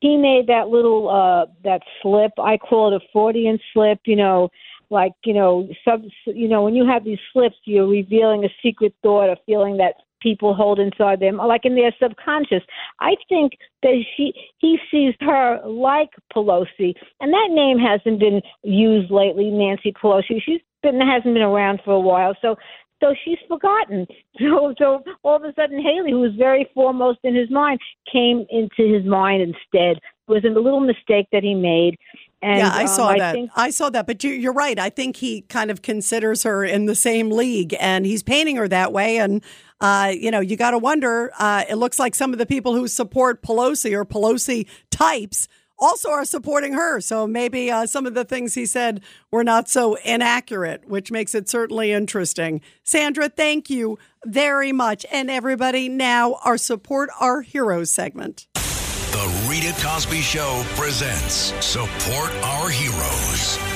he 0.00 0.16
made 0.16 0.46
that 0.48 0.68
little 0.68 1.08
uh 1.08 1.46
that 1.64 1.82
slip. 2.02 2.32
I 2.38 2.56
call 2.56 2.92
it 2.92 3.02
a 3.02 3.06
Freudian 3.12 3.58
slip. 3.72 4.00
You 4.06 4.16
know, 4.16 4.48
like 4.90 5.12
you 5.24 5.34
know, 5.34 5.68
sub. 5.84 6.02
You 6.26 6.48
know, 6.48 6.62
when 6.62 6.74
you 6.74 6.86
have 6.86 7.04
these 7.04 7.18
slips, 7.32 7.56
you're 7.64 7.86
revealing 7.88 8.44
a 8.44 8.48
secret 8.62 8.94
thought, 9.02 9.30
a 9.30 9.36
feeling 9.46 9.76
that 9.78 9.94
people 10.22 10.54
hold 10.54 10.80
inside 10.80 11.20
them, 11.20 11.36
like 11.36 11.64
in 11.64 11.76
their 11.76 11.94
subconscious. 12.02 12.62
I 13.00 13.14
think 13.28 13.52
that 13.82 14.02
she 14.16 14.32
he 14.58 14.78
sees 14.90 15.14
her 15.20 15.60
like 15.64 16.10
Pelosi, 16.34 16.94
and 17.20 17.32
that 17.32 17.48
name 17.50 17.78
hasn't 17.78 18.20
been 18.20 18.42
used 18.62 19.10
lately. 19.10 19.50
Nancy 19.50 19.92
Pelosi. 19.92 20.42
She's 20.44 20.60
been 20.82 21.00
hasn't 21.00 21.34
been 21.34 21.42
around 21.42 21.80
for 21.84 21.92
a 21.92 22.00
while, 22.00 22.34
so 22.42 22.56
so 23.00 23.14
she's 23.24 23.38
forgotten. 23.48 24.06
So, 24.38 24.74
so 24.76 25.02
all 25.22 25.36
of 25.36 25.44
a 25.44 25.54
sudden, 25.54 25.80
Haley, 25.82 26.10
who 26.10 26.20
was 26.20 26.34
very 26.36 26.68
foremost 26.74 27.20
in 27.24 27.34
his 27.34 27.50
mind, 27.50 27.80
came 28.12 28.44
into 28.50 28.86
his 28.86 29.02
mind 29.06 29.40
instead. 29.40 29.96
It 29.96 30.00
was 30.28 30.44
in 30.44 30.54
a 30.54 30.60
little 30.60 30.80
mistake 30.80 31.28
that 31.32 31.42
he 31.42 31.54
made. 31.54 31.96
And 32.42 32.58
yeah 32.58 32.70
i 32.70 32.82
um, 32.82 32.88
saw 32.88 33.08
I 33.08 33.18
that 33.18 33.32
think- 33.32 33.50
i 33.56 33.70
saw 33.70 33.88
that 33.88 34.06
but 34.06 34.22
you, 34.22 34.30
you're 34.30 34.52
right 34.52 34.78
i 34.78 34.90
think 34.90 35.16
he 35.16 35.40
kind 35.40 35.70
of 35.70 35.80
considers 35.80 36.42
her 36.42 36.66
in 36.66 36.84
the 36.84 36.94
same 36.94 37.30
league 37.30 37.74
and 37.80 38.04
he's 38.04 38.22
painting 38.22 38.56
her 38.56 38.68
that 38.68 38.92
way 38.92 39.16
and 39.16 39.42
uh, 39.80 40.12
you 40.14 40.30
know 40.30 40.40
you 40.40 40.54
got 40.54 40.72
to 40.72 40.78
wonder 40.78 41.32
uh, 41.38 41.64
it 41.68 41.76
looks 41.76 41.98
like 41.98 42.14
some 42.14 42.34
of 42.34 42.38
the 42.38 42.44
people 42.44 42.74
who 42.74 42.88
support 42.88 43.42
pelosi 43.42 43.92
or 43.94 44.04
pelosi 44.04 44.68
types 44.90 45.48
also 45.78 46.10
are 46.10 46.24
supporting 46.24 46.72
her. 46.72 47.00
So 47.00 47.26
maybe 47.26 47.70
uh, 47.70 47.86
some 47.86 48.06
of 48.06 48.14
the 48.14 48.24
things 48.24 48.54
he 48.54 48.66
said 48.66 49.02
were 49.30 49.44
not 49.44 49.68
so 49.68 49.96
inaccurate, 50.04 50.88
which 50.88 51.10
makes 51.10 51.34
it 51.34 51.48
certainly 51.48 51.92
interesting. 51.92 52.60
Sandra, 52.82 53.28
thank 53.28 53.70
you 53.70 53.98
very 54.24 54.72
much. 54.72 55.04
And 55.12 55.30
everybody, 55.30 55.88
now 55.88 56.38
our 56.44 56.58
Support 56.58 57.10
Our 57.20 57.42
Heroes 57.42 57.90
segment. 57.90 58.46
The 58.54 59.46
Rita 59.48 59.74
Cosby 59.82 60.20
Show 60.20 60.64
presents 60.74 61.52
Support 61.64 62.30
Our 62.42 62.68
Heroes. 62.68 63.75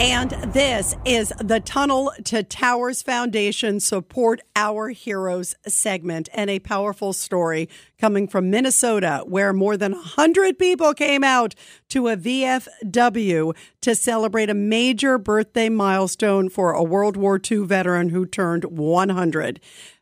And 0.00 0.30
this 0.52 0.96
is 1.04 1.32
the 1.38 1.60
Tunnel 1.60 2.12
to 2.24 2.42
Towers 2.42 3.02
Foundation 3.02 3.78
Support 3.78 4.40
Our 4.56 4.88
Heroes 4.88 5.54
segment 5.66 6.28
and 6.32 6.50
a 6.50 6.58
powerful 6.58 7.12
story 7.12 7.68
coming 8.00 8.26
from 8.26 8.50
Minnesota, 8.50 9.22
where 9.26 9.52
more 9.52 9.76
than 9.76 9.92
100 9.92 10.58
people 10.58 10.92
came 10.94 11.22
out 11.22 11.54
to 11.90 12.08
a 12.08 12.16
VFW 12.16 13.54
to 13.80 13.94
celebrate 13.94 14.50
a 14.50 14.54
major 14.54 15.18
birthday 15.18 15.68
milestone 15.68 16.48
for 16.48 16.72
a 16.72 16.82
World 16.82 17.16
War 17.16 17.38
II 17.38 17.66
veteran 17.66 18.08
who 18.08 18.26
turned 18.26 18.64
100. 18.64 19.60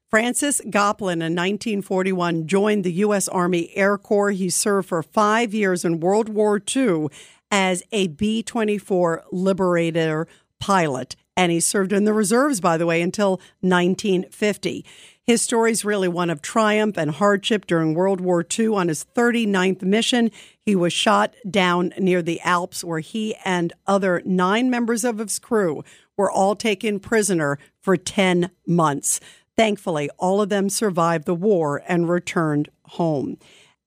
Francis 0.09 0.61
Goplin 0.69 1.23
in 1.23 1.37
1941 1.37 2.49
joined 2.49 2.83
the 2.83 2.93
U.S. 2.95 3.29
Army 3.29 3.71
Air 3.77 3.97
Corps. 3.97 4.33
He 4.33 4.51
served 4.51 4.89
for 4.89 5.05
five 5.05 5.55
years 5.55 5.85
in 5.85 6.01
World 6.01 6.29
War 6.29 6.61
II 6.75 7.09
as 7.51 7.83
a 7.93 8.09
B 8.09 8.43
24 8.43 9.25
Liberator 9.33 10.27
pilot. 10.59 11.17
And 11.37 11.51
he 11.51 11.61
served 11.61 11.93
in 11.93 12.05
the 12.05 12.13
reserves, 12.13 12.61
by 12.61 12.77
the 12.77 12.87
way, 12.87 13.01
until 13.01 13.41
1950. 13.61 14.85
His 15.23 15.41
story 15.41 15.71
is 15.71 15.85
really 15.85 16.09
one 16.09 16.29
of 16.29 16.43
triumph 16.43 16.99
and 16.99 17.13
hardship 17.13 17.67
during 17.67 17.95
World 17.95 18.21
War 18.21 18.45
II. 18.59 18.69
On 18.69 18.89
his 18.89 19.07
39th 19.15 19.83
mission, 19.83 20.31
he 20.61 20.75
was 20.75 20.93
shot 20.93 21.35
down 21.49 21.93
near 21.99 22.21
the 22.21 22.41
Alps, 22.41 22.83
where 22.83 22.99
he 22.99 23.37
and 23.45 23.73
other 23.87 24.23
nine 24.25 24.71
members 24.71 25.05
of 25.05 25.19
his 25.19 25.39
crew 25.39 25.85
were 26.17 26.31
all 26.31 26.57
taken 26.57 27.01
prisoner 27.01 27.59
for 27.81 27.97
10 27.97 28.51
months. 28.67 29.21
Thankfully, 29.57 30.11
all 30.19 30.43
of 30.43 30.49
them 30.49 30.69
survived 30.69 31.27
the 31.27 31.35
war 31.35 31.83
and 31.87 32.09
returned 32.09 32.69
home. 32.85 33.39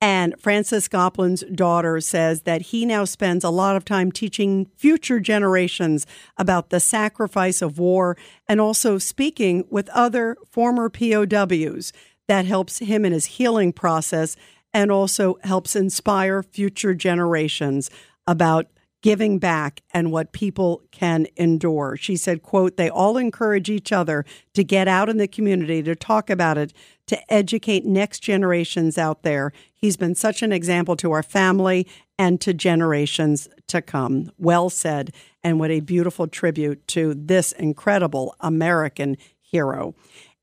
And 0.04 0.36
Francis 0.38 0.90
Goplin's 0.90 1.46
daughter 1.56 2.02
says 2.02 2.42
that 2.42 2.62
he 2.62 2.86
now 2.86 3.06
spends 3.06 3.46
a 3.46 3.50
lot 3.50 3.78
of 3.78 3.86
time 3.86 4.12
teaching 4.12 4.66
future 4.76 5.22
generations 5.22 6.06
about 6.36 6.72
the 6.72 6.82
sacrifice 6.82 7.62
of 7.62 7.80
war 7.80 8.18
and 8.46 8.60
also 8.60 8.98
speaking 8.98 9.64
with 9.70 9.88
other 9.92 10.36
former 10.52 10.90
POWs. 10.90 11.94
That 12.28 12.46
helps 12.46 12.80
him 12.80 13.06
in 13.06 13.14
his 13.14 13.28
healing 13.38 13.72
process 13.72 14.36
and 14.74 14.92
also 14.92 15.38
helps 15.42 15.74
inspire 15.74 16.44
future 16.44 16.94
generations 16.94 17.90
about 18.28 18.68
giving 19.04 19.38
back 19.38 19.82
and 19.94 20.12
what 20.12 20.32
people 20.32 20.82
can 20.92 21.28
endure. 21.36 21.96
She 21.98 22.16
said, 22.16 22.42
quote, 22.42 22.78
they 22.78 22.90
all 22.90 23.18
encourage 23.18 23.70
each 23.70 23.92
other 23.92 24.26
to 24.54 24.64
get 24.64 24.88
out 24.88 25.10
in 25.10 25.18
the 25.18 25.28
community 25.28 25.84
to 25.84 25.96
talk 25.96 26.30
about 26.30 26.58
it, 26.58 26.74
to 27.08 27.34
educate 27.34 27.86
next 27.86 28.20
generations 28.20 28.98
out 28.98 29.24
there. 29.24 29.52
He's 29.74 29.98
been 29.98 30.16
such 30.16 30.42
an 30.42 30.54
example 30.54 30.96
to 30.98 31.12
our 31.12 31.24
family 31.24 31.88
and 32.18 32.40
to 32.42 32.54
generations 32.54 33.48
to 33.68 33.82
come. 33.82 34.32
Well 34.38 34.70
said. 34.70 35.14
And 35.44 35.60
what 35.60 35.72
a 35.72 35.82
beautiful 35.82 36.28
tribute 36.28 36.88
to 36.90 37.14
this 37.14 37.52
incredible 37.52 38.36
American 38.40 39.18
hero. 39.42 39.96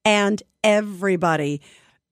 And 0.05 0.43
everybody, 0.63 1.61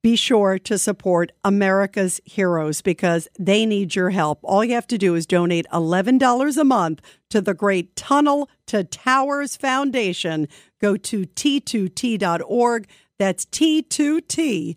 be 0.00 0.14
sure 0.14 0.58
to 0.60 0.78
support 0.78 1.32
America's 1.44 2.20
heroes 2.24 2.82
because 2.82 3.26
they 3.38 3.66
need 3.66 3.96
your 3.96 4.10
help. 4.10 4.38
All 4.42 4.64
you 4.64 4.74
have 4.74 4.86
to 4.88 4.98
do 4.98 5.14
is 5.14 5.26
donate 5.26 5.66
$11 5.72 6.56
a 6.56 6.64
month 6.64 7.02
to 7.30 7.40
the 7.40 7.52
great 7.52 7.96
Tunnel 7.96 8.48
to 8.66 8.84
Towers 8.84 9.56
Foundation. 9.56 10.46
Go 10.80 10.96
to 10.96 11.26
t2t.org. 11.26 12.88
That's 13.18 13.44
t2t.org. 13.46 14.76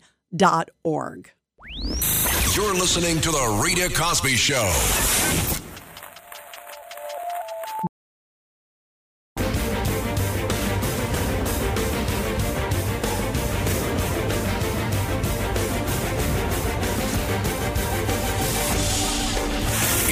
You're 2.54 2.74
listening 2.74 3.20
to 3.20 3.30
The 3.30 3.60
Rita 3.64 3.88
Cosby 3.94 4.36
Show. 4.36 4.68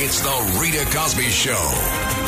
It's 0.02 0.20
The 0.20 0.58
Rita 0.60 0.86
Cosby 0.96 1.24
Show. 1.24 2.19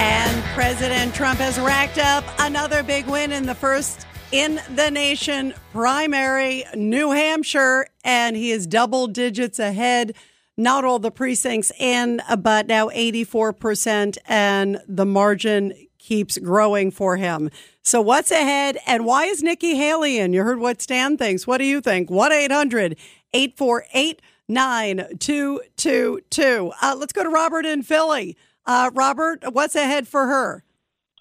And 0.00 0.44
President 0.54 1.12
Trump 1.12 1.40
has 1.40 1.58
racked 1.58 1.98
up 1.98 2.22
another 2.38 2.84
big 2.84 3.08
win 3.08 3.32
in 3.32 3.46
the 3.46 3.54
first 3.56 4.06
in 4.30 4.60
the 4.76 4.92
nation 4.92 5.54
primary, 5.72 6.62
New 6.76 7.10
Hampshire, 7.10 7.88
and 8.04 8.36
he 8.36 8.52
is 8.52 8.68
double 8.68 9.08
digits 9.08 9.58
ahead. 9.58 10.14
Not 10.56 10.84
all 10.84 11.00
the 11.00 11.10
precincts 11.10 11.72
in, 11.80 12.22
but 12.38 12.68
now 12.68 12.90
84%, 12.90 14.18
and 14.26 14.80
the 14.86 15.04
margin 15.04 15.74
keeps 15.98 16.38
growing 16.38 16.92
for 16.92 17.16
him. 17.16 17.50
So, 17.82 18.00
what's 18.00 18.30
ahead, 18.30 18.78
and 18.86 19.04
why 19.04 19.24
is 19.24 19.42
Nikki 19.42 19.74
Haley 19.74 20.18
in? 20.18 20.32
You 20.32 20.44
heard 20.44 20.60
what 20.60 20.80
Stan 20.80 21.16
thinks. 21.16 21.44
What 21.44 21.58
do 21.58 21.64
you 21.64 21.80
think? 21.80 22.08
1 22.08 22.30
800 22.30 22.96
848 23.32 24.22
9222. 24.48 26.72
Uh, 26.80 26.94
let's 26.96 27.12
go 27.12 27.24
to 27.24 27.30
Robert 27.30 27.66
in 27.66 27.82
Philly. 27.82 28.36
Uh, 28.68 28.90
Robert, 28.92 29.42
what's 29.54 29.74
ahead 29.74 30.06
for 30.06 30.26
her? 30.26 30.62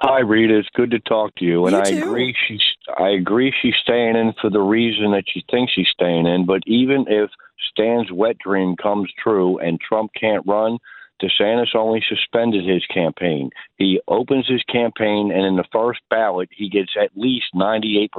Hi, 0.02 0.20
Rita. 0.20 0.60
It's 0.60 0.68
good 0.76 0.92
to 0.92 1.00
talk 1.00 1.34
to 1.36 1.46
you. 1.46 1.66
And 1.66 1.76
You 1.76 1.82
I 1.82 2.06
agree 2.06 2.36
she's 2.48 2.62
I 3.00 3.10
agree 3.12 3.54
she's 3.62 3.74
staying 3.82 4.18
in 4.18 4.34
for 4.40 4.50
the 4.50 4.60
reason 4.60 5.12
that 5.12 5.24
she 5.26 5.44
thinks 5.50 5.72
she's 5.72 5.88
staying 5.92 6.28
in. 6.28 6.46
But 6.46 6.62
even 6.68 7.06
if 7.08 7.32
Stan's 7.72 8.12
wet 8.12 8.38
dream 8.38 8.76
comes 8.76 9.10
true 9.24 9.58
and 9.60 9.80
Trump 9.80 10.12
can't 10.20 10.46
run, 10.46 10.78
DeSantis 11.22 11.76
only 11.76 12.04
suspended 12.08 12.66
his 12.68 12.86
campaign. 12.94 13.50
He 13.78 14.00
opens 14.08 14.48
his 14.48 14.64
campaign, 14.64 15.32
and 15.32 15.46
in 15.46 15.56
the 15.56 15.64
first 15.72 16.00
ballot, 16.10 16.50
he 16.52 16.70
gets 16.70 16.92
at 17.02 17.10
least 17.16 17.46
98% 17.56 18.10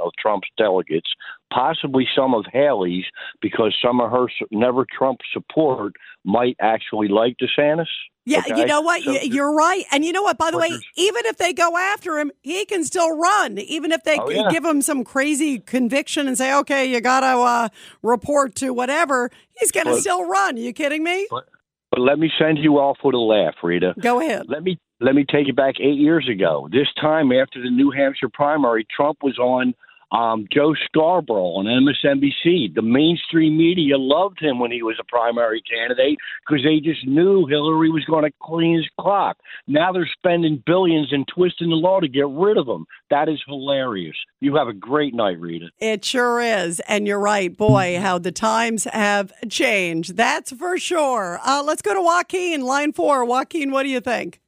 of 0.00 0.12
Trump's 0.18 0.48
delegates, 0.56 1.10
possibly 1.52 2.06
some 2.16 2.34
of 2.34 2.44
Haley's, 2.52 3.04
because 3.40 3.76
some 3.82 4.00
of 4.00 4.10
her 4.10 4.26
never 4.50 4.84
Trump 4.96 5.20
support 5.32 5.92
might 6.24 6.56
actually 6.60 7.08
like 7.08 7.36
DeSantis. 7.38 7.86
Yeah, 8.26 8.40
Okay? 8.40 8.58
you 8.60 8.66
know 8.66 8.82
what? 8.82 9.02
So 9.02 9.12
You're 9.12 9.54
right. 9.54 9.84
And 9.90 10.04
you 10.04 10.12
know 10.12 10.20
what? 10.22 10.36
By 10.36 10.50
the 10.50 10.58
way, 10.58 10.68
even 10.96 11.24
if 11.24 11.38
they 11.38 11.54
go 11.54 11.78
after 11.78 12.18
him, 12.18 12.30
he 12.42 12.66
can 12.66 12.84
still 12.84 13.16
run. 13.16 13.56
Even 13.56 13.90
if 13.90 14.04
they 14.04 14.18
Oh, 14.20 14.28
yeah. 14.28 14.50
give 14.50 14.66
him 14.66 14.82
some 14.82 15.02
crazy 15.02 15.58
conviction 15.60 16.28
and 16.28 16.36
say, 16.36 16.52
okay, 16.56 16.84
you 16.84 17.00
got 17.00 17.20
to 17.20 17.26
uh, 17.40 17.68
report 18.02 18.54
to 18.56 18.74
whatever, 18.74 19.30
he's 19.58 19.70
going 19.72 19.86
to 19.86 19.96
still 19.98 20.28
run. 20.28 20.58
you 20.58 20.74
kidding 20.74 21.02
me? 21.02 21.26
But 21.30 21.48
let 21.96 22.18
me 22.18 22.30
send 22.38 22.58
you 22.58 22.78
off 22.78 22.98
with 23.02 23.14
a 23.14 23.18
laugh, 23.18 23.54
Rita. 23.62 23.94
Go 24.00 24.20
ahead. 24.20 24.46
Let 24.48 24.62
me 24.62 24.78
let 25.00 25.14
me 25.14 25.24
take 25.24 25.46
you 25.46 25.52
back 25.52 25.76
eight 25.80 25.98
years 25.98 26.28
ago. 26.28 26.68
This 26.70 26.88
time 27.00 27.32
after 27.32 27.62
the 27.62 27.70
New 27.70 27.90
Hampshire 27.90 28.28
primary, 28.28 28.86
Trump 28.94 29.18
was 29.22 29.38
on 29.38 29.74
um, 30.12 30.46
Joe 30.52 30.74
Scarborough 30.86 31.58
on 31.58 31.66
MSNBC. 31.66 32.74
The 32.74 32.82
mainstream 32.82 33.56
media 33.56 33.98
loved 33.98 34.40
him 34.40 34.58
when 34.58 34.70
he 34.70 34.82
was 34.82 34.96
a 35.00 35.04
primary 35.04 35.62
candidate 35.62 36.18
because 36.46 36.64
they 36.64 36.80
just 36.80 37.06
knew 37.06 37.46
Hillary 37.46 37.90
was 37.90 38.04
going 38.04 38.24
to 38.24 38.32
clean 38.42 38.76
his 38.76 38.88
clock. 39.00 39.38
Now 39.66 39.92
they're 39.92 40.08
spending 40.16 40.62
billions 40.64 41.12
and 41.12 41.26
twisting 41.28 41.70
the 41.70 41.76
law 41.76 42.00
to 42.00 42.08
get 42.08 42.28
rid 42.28 42.56
of 42.56 42.66
him. 42.66 42.86
That 43.10 43.28
is 43.28 43.42
hilarious. 43.46 44.16
You 44.40 44.56
have 44.56 44.68
a 44.68 44.72
great 44.72 45.14
night, 45.14 45.38
Rita. 45.38 45.70
It 45.78 46.04
sure 46.04 46.40
is. 46.40 46.80
And 46.80 47.06
you're 47.06 47.20
right. 47.20 47.54
Boy, 47.54 47.98
how 48.00 48.18
the 48.18 48.32
times 48.32 48.84
have 48.84 49.32
changed. 49.48 50.16
That's 50.16 50.52
for 50.52 50.78
sure. 50.78 51.40
Uh, 51.44 51.62
let's 51.64 51.82
go 51.82 51.94
to 51.94 52.02
Joaquin, 52.02 52.62
line 52.62 52.92
four. 52.92 53.24
Joaquin, 53.24 53.70
what 53.70 53.82
do 53.82 53.88
you 53.88 54.00
think? 54.00 54.40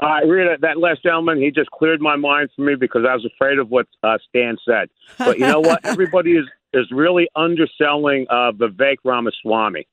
Uh, 0.00 0.20
Rita, 0.26 0.56
that 0.60 0.78
last 0.78 1.02
gentleman, 1.02 1.40
he 1.40 1.50
just 1.50 1.70
cleared 1.70 2.00
my 2.00 2.14
mind 2.14 2.50
for 2.54 2.62
me 2.62 2.76
because 2.76 3.04
I 3.08 3.14
was 3.14 3.24
afraid 3.24 3.58
of 3.58 3.70
what 3.70 3.86
uh, 4.04 4.18
Stan 4.28 4.56
said. 4.64 4.88
But 5.18 5.38
you 5.38 5.46
know 5.46 5.60
what? 5.60 5.80
Everybody 5.84 6.32
is 6.36 6.46
is 6.72 6.86
really 6.92 7.28
underselling 7.34 8.26
uh, 8.28 8.52
Vivek 8.52 8.98
Ramaswamy. 9.02 9.86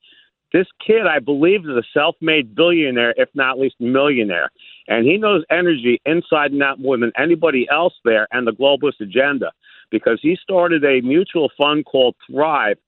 This 0.52 0.66
kid, 0.86 1.06
I 1.06 1.18
believe, 1.18 1.60
is 1.60 1.70
a 1.70 1.82
self-made 1.92 2.54
billionaire, 2.54 3.14
if 3.16 3.28
not 3.34 3.52
at 3.56 3.58
least 3.58 3.76
millionaire, 3.80 4.50
and 4.86 5.04
he 5.04 5.16
knows 5.16 5.44
energy 5.50 6.00
inside 6.06 6.52
and 6.52 6.62
out 6.62 6.78
more 6.78 6.96
than 6.96 7.12
anybody 7.18 7.66
else 7.70 7.94
there, 8.04 8.28
and 8.30 8.46
the 8.46 8.52
globalist 8.52 9.00
agenda, 9.00 9.52
because 9.90 10.20
he 10.22 10.36
started 10.40 10.84
a 10.84 11.00
mutual 11.00 11.50
fund 11.58 11.84
called 11.84 12.14
Strive, 12.30 12.78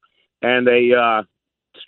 and 0.40 0.66
they 0.66 0.92
uh, 0.96 1.22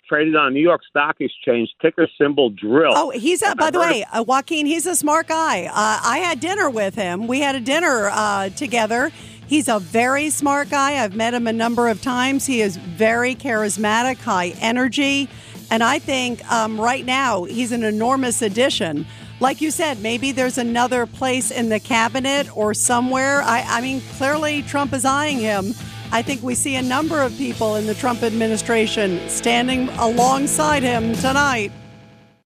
traded 0.07 0.35
on 0.35 0.53
New 0.53 0.61
York 0.61 0.81
Stock 0.89 1.17
Exchange, 1.19 1.69
ticker 1.81 2.07
symbol 2.19 2.49
Drill. 2.49 2.93
Oh, 2.95 3.09
he's 3.11 3.41
a, 3.41 3.55
by 3.55 3.71
the 3.71 3.79
way, 3.79 4.03
uh, 4.11 4.23
Joaquin, 4.23 4.65
he's 4.65 4.85
a 4.85 4.95
smart 4.95 5.27
guy. 5.27 5.65
Uh, 5.65 5.99
I 6.03 6.19
had 6.23 6.39
dinner 6.39 6.69
with 6.69 6.95
him. 6.95 7.27
We 7.27 7.39
had 7.39 7.55
a 7.55 7.59
dinner 7.59 8.09
uh, 8.11 8.49
together. 8.49 9.11
He's 9.47 9.67
a 9.67 9.79
very 9.79 10.29
smart 10.29 10.69
guy. 10.69 11.03
I've 11.03 11.15
met 11.15 11.33
him 11.33 11.45
a 11.45 11.53
number 11.53 11.89
of 11.89 12.01
times. 12.01 12.45
He 12.45 12.61
is 12.61 12.77
very 12.77 13.35
charismatic, 13.35 14.17
high 14.17 14.53
energy. 14.61 15.27
And 15.69 15.83
I 15.83 15.99
think 15.99 16.49
um, 16.51 16.79
right 16.79 17.05
now 17.05 17.43
he's 17.43 17.71
an 17.71 17.83
enormous 17.83 18.41
addition. 18.41 19.05
Like 19.39 19.59
you 19.59 19.71
said, 19.71 20.01
maybe 20.01 20.31
there's 20.31 20.57
another 20.57 21.05
place 21.05 21.49
in 21.51 21.69
the 21.69 21.79
cabinet 21.79 22.55
or 22.55 22.73
somewhere. 22.73 23.41
I, 23.41 23.63
I 23.67 23.81
mean, 23.81 24.01
clearly 24.17 24.61
Trump 24.61 24.93
is 24.93 25.03
eyeing 25.03 25.39
him 25.39 25.73
I 26.13 26.21
think 26.21 26.43
we 26.43 26.55
see 26.55 26.75
a 26.75 26.81
number 26.81 27.21
of 27.21 27.37
people 27.37 27.77
in 27.77 27.87
the 27.87 27.95
Trump 27.95 28.21
administration 28.21 29.29
standing 29.29 29.87
alongside 29.89 30.83
him 30.83 31.13
tonight. 31.15 31.71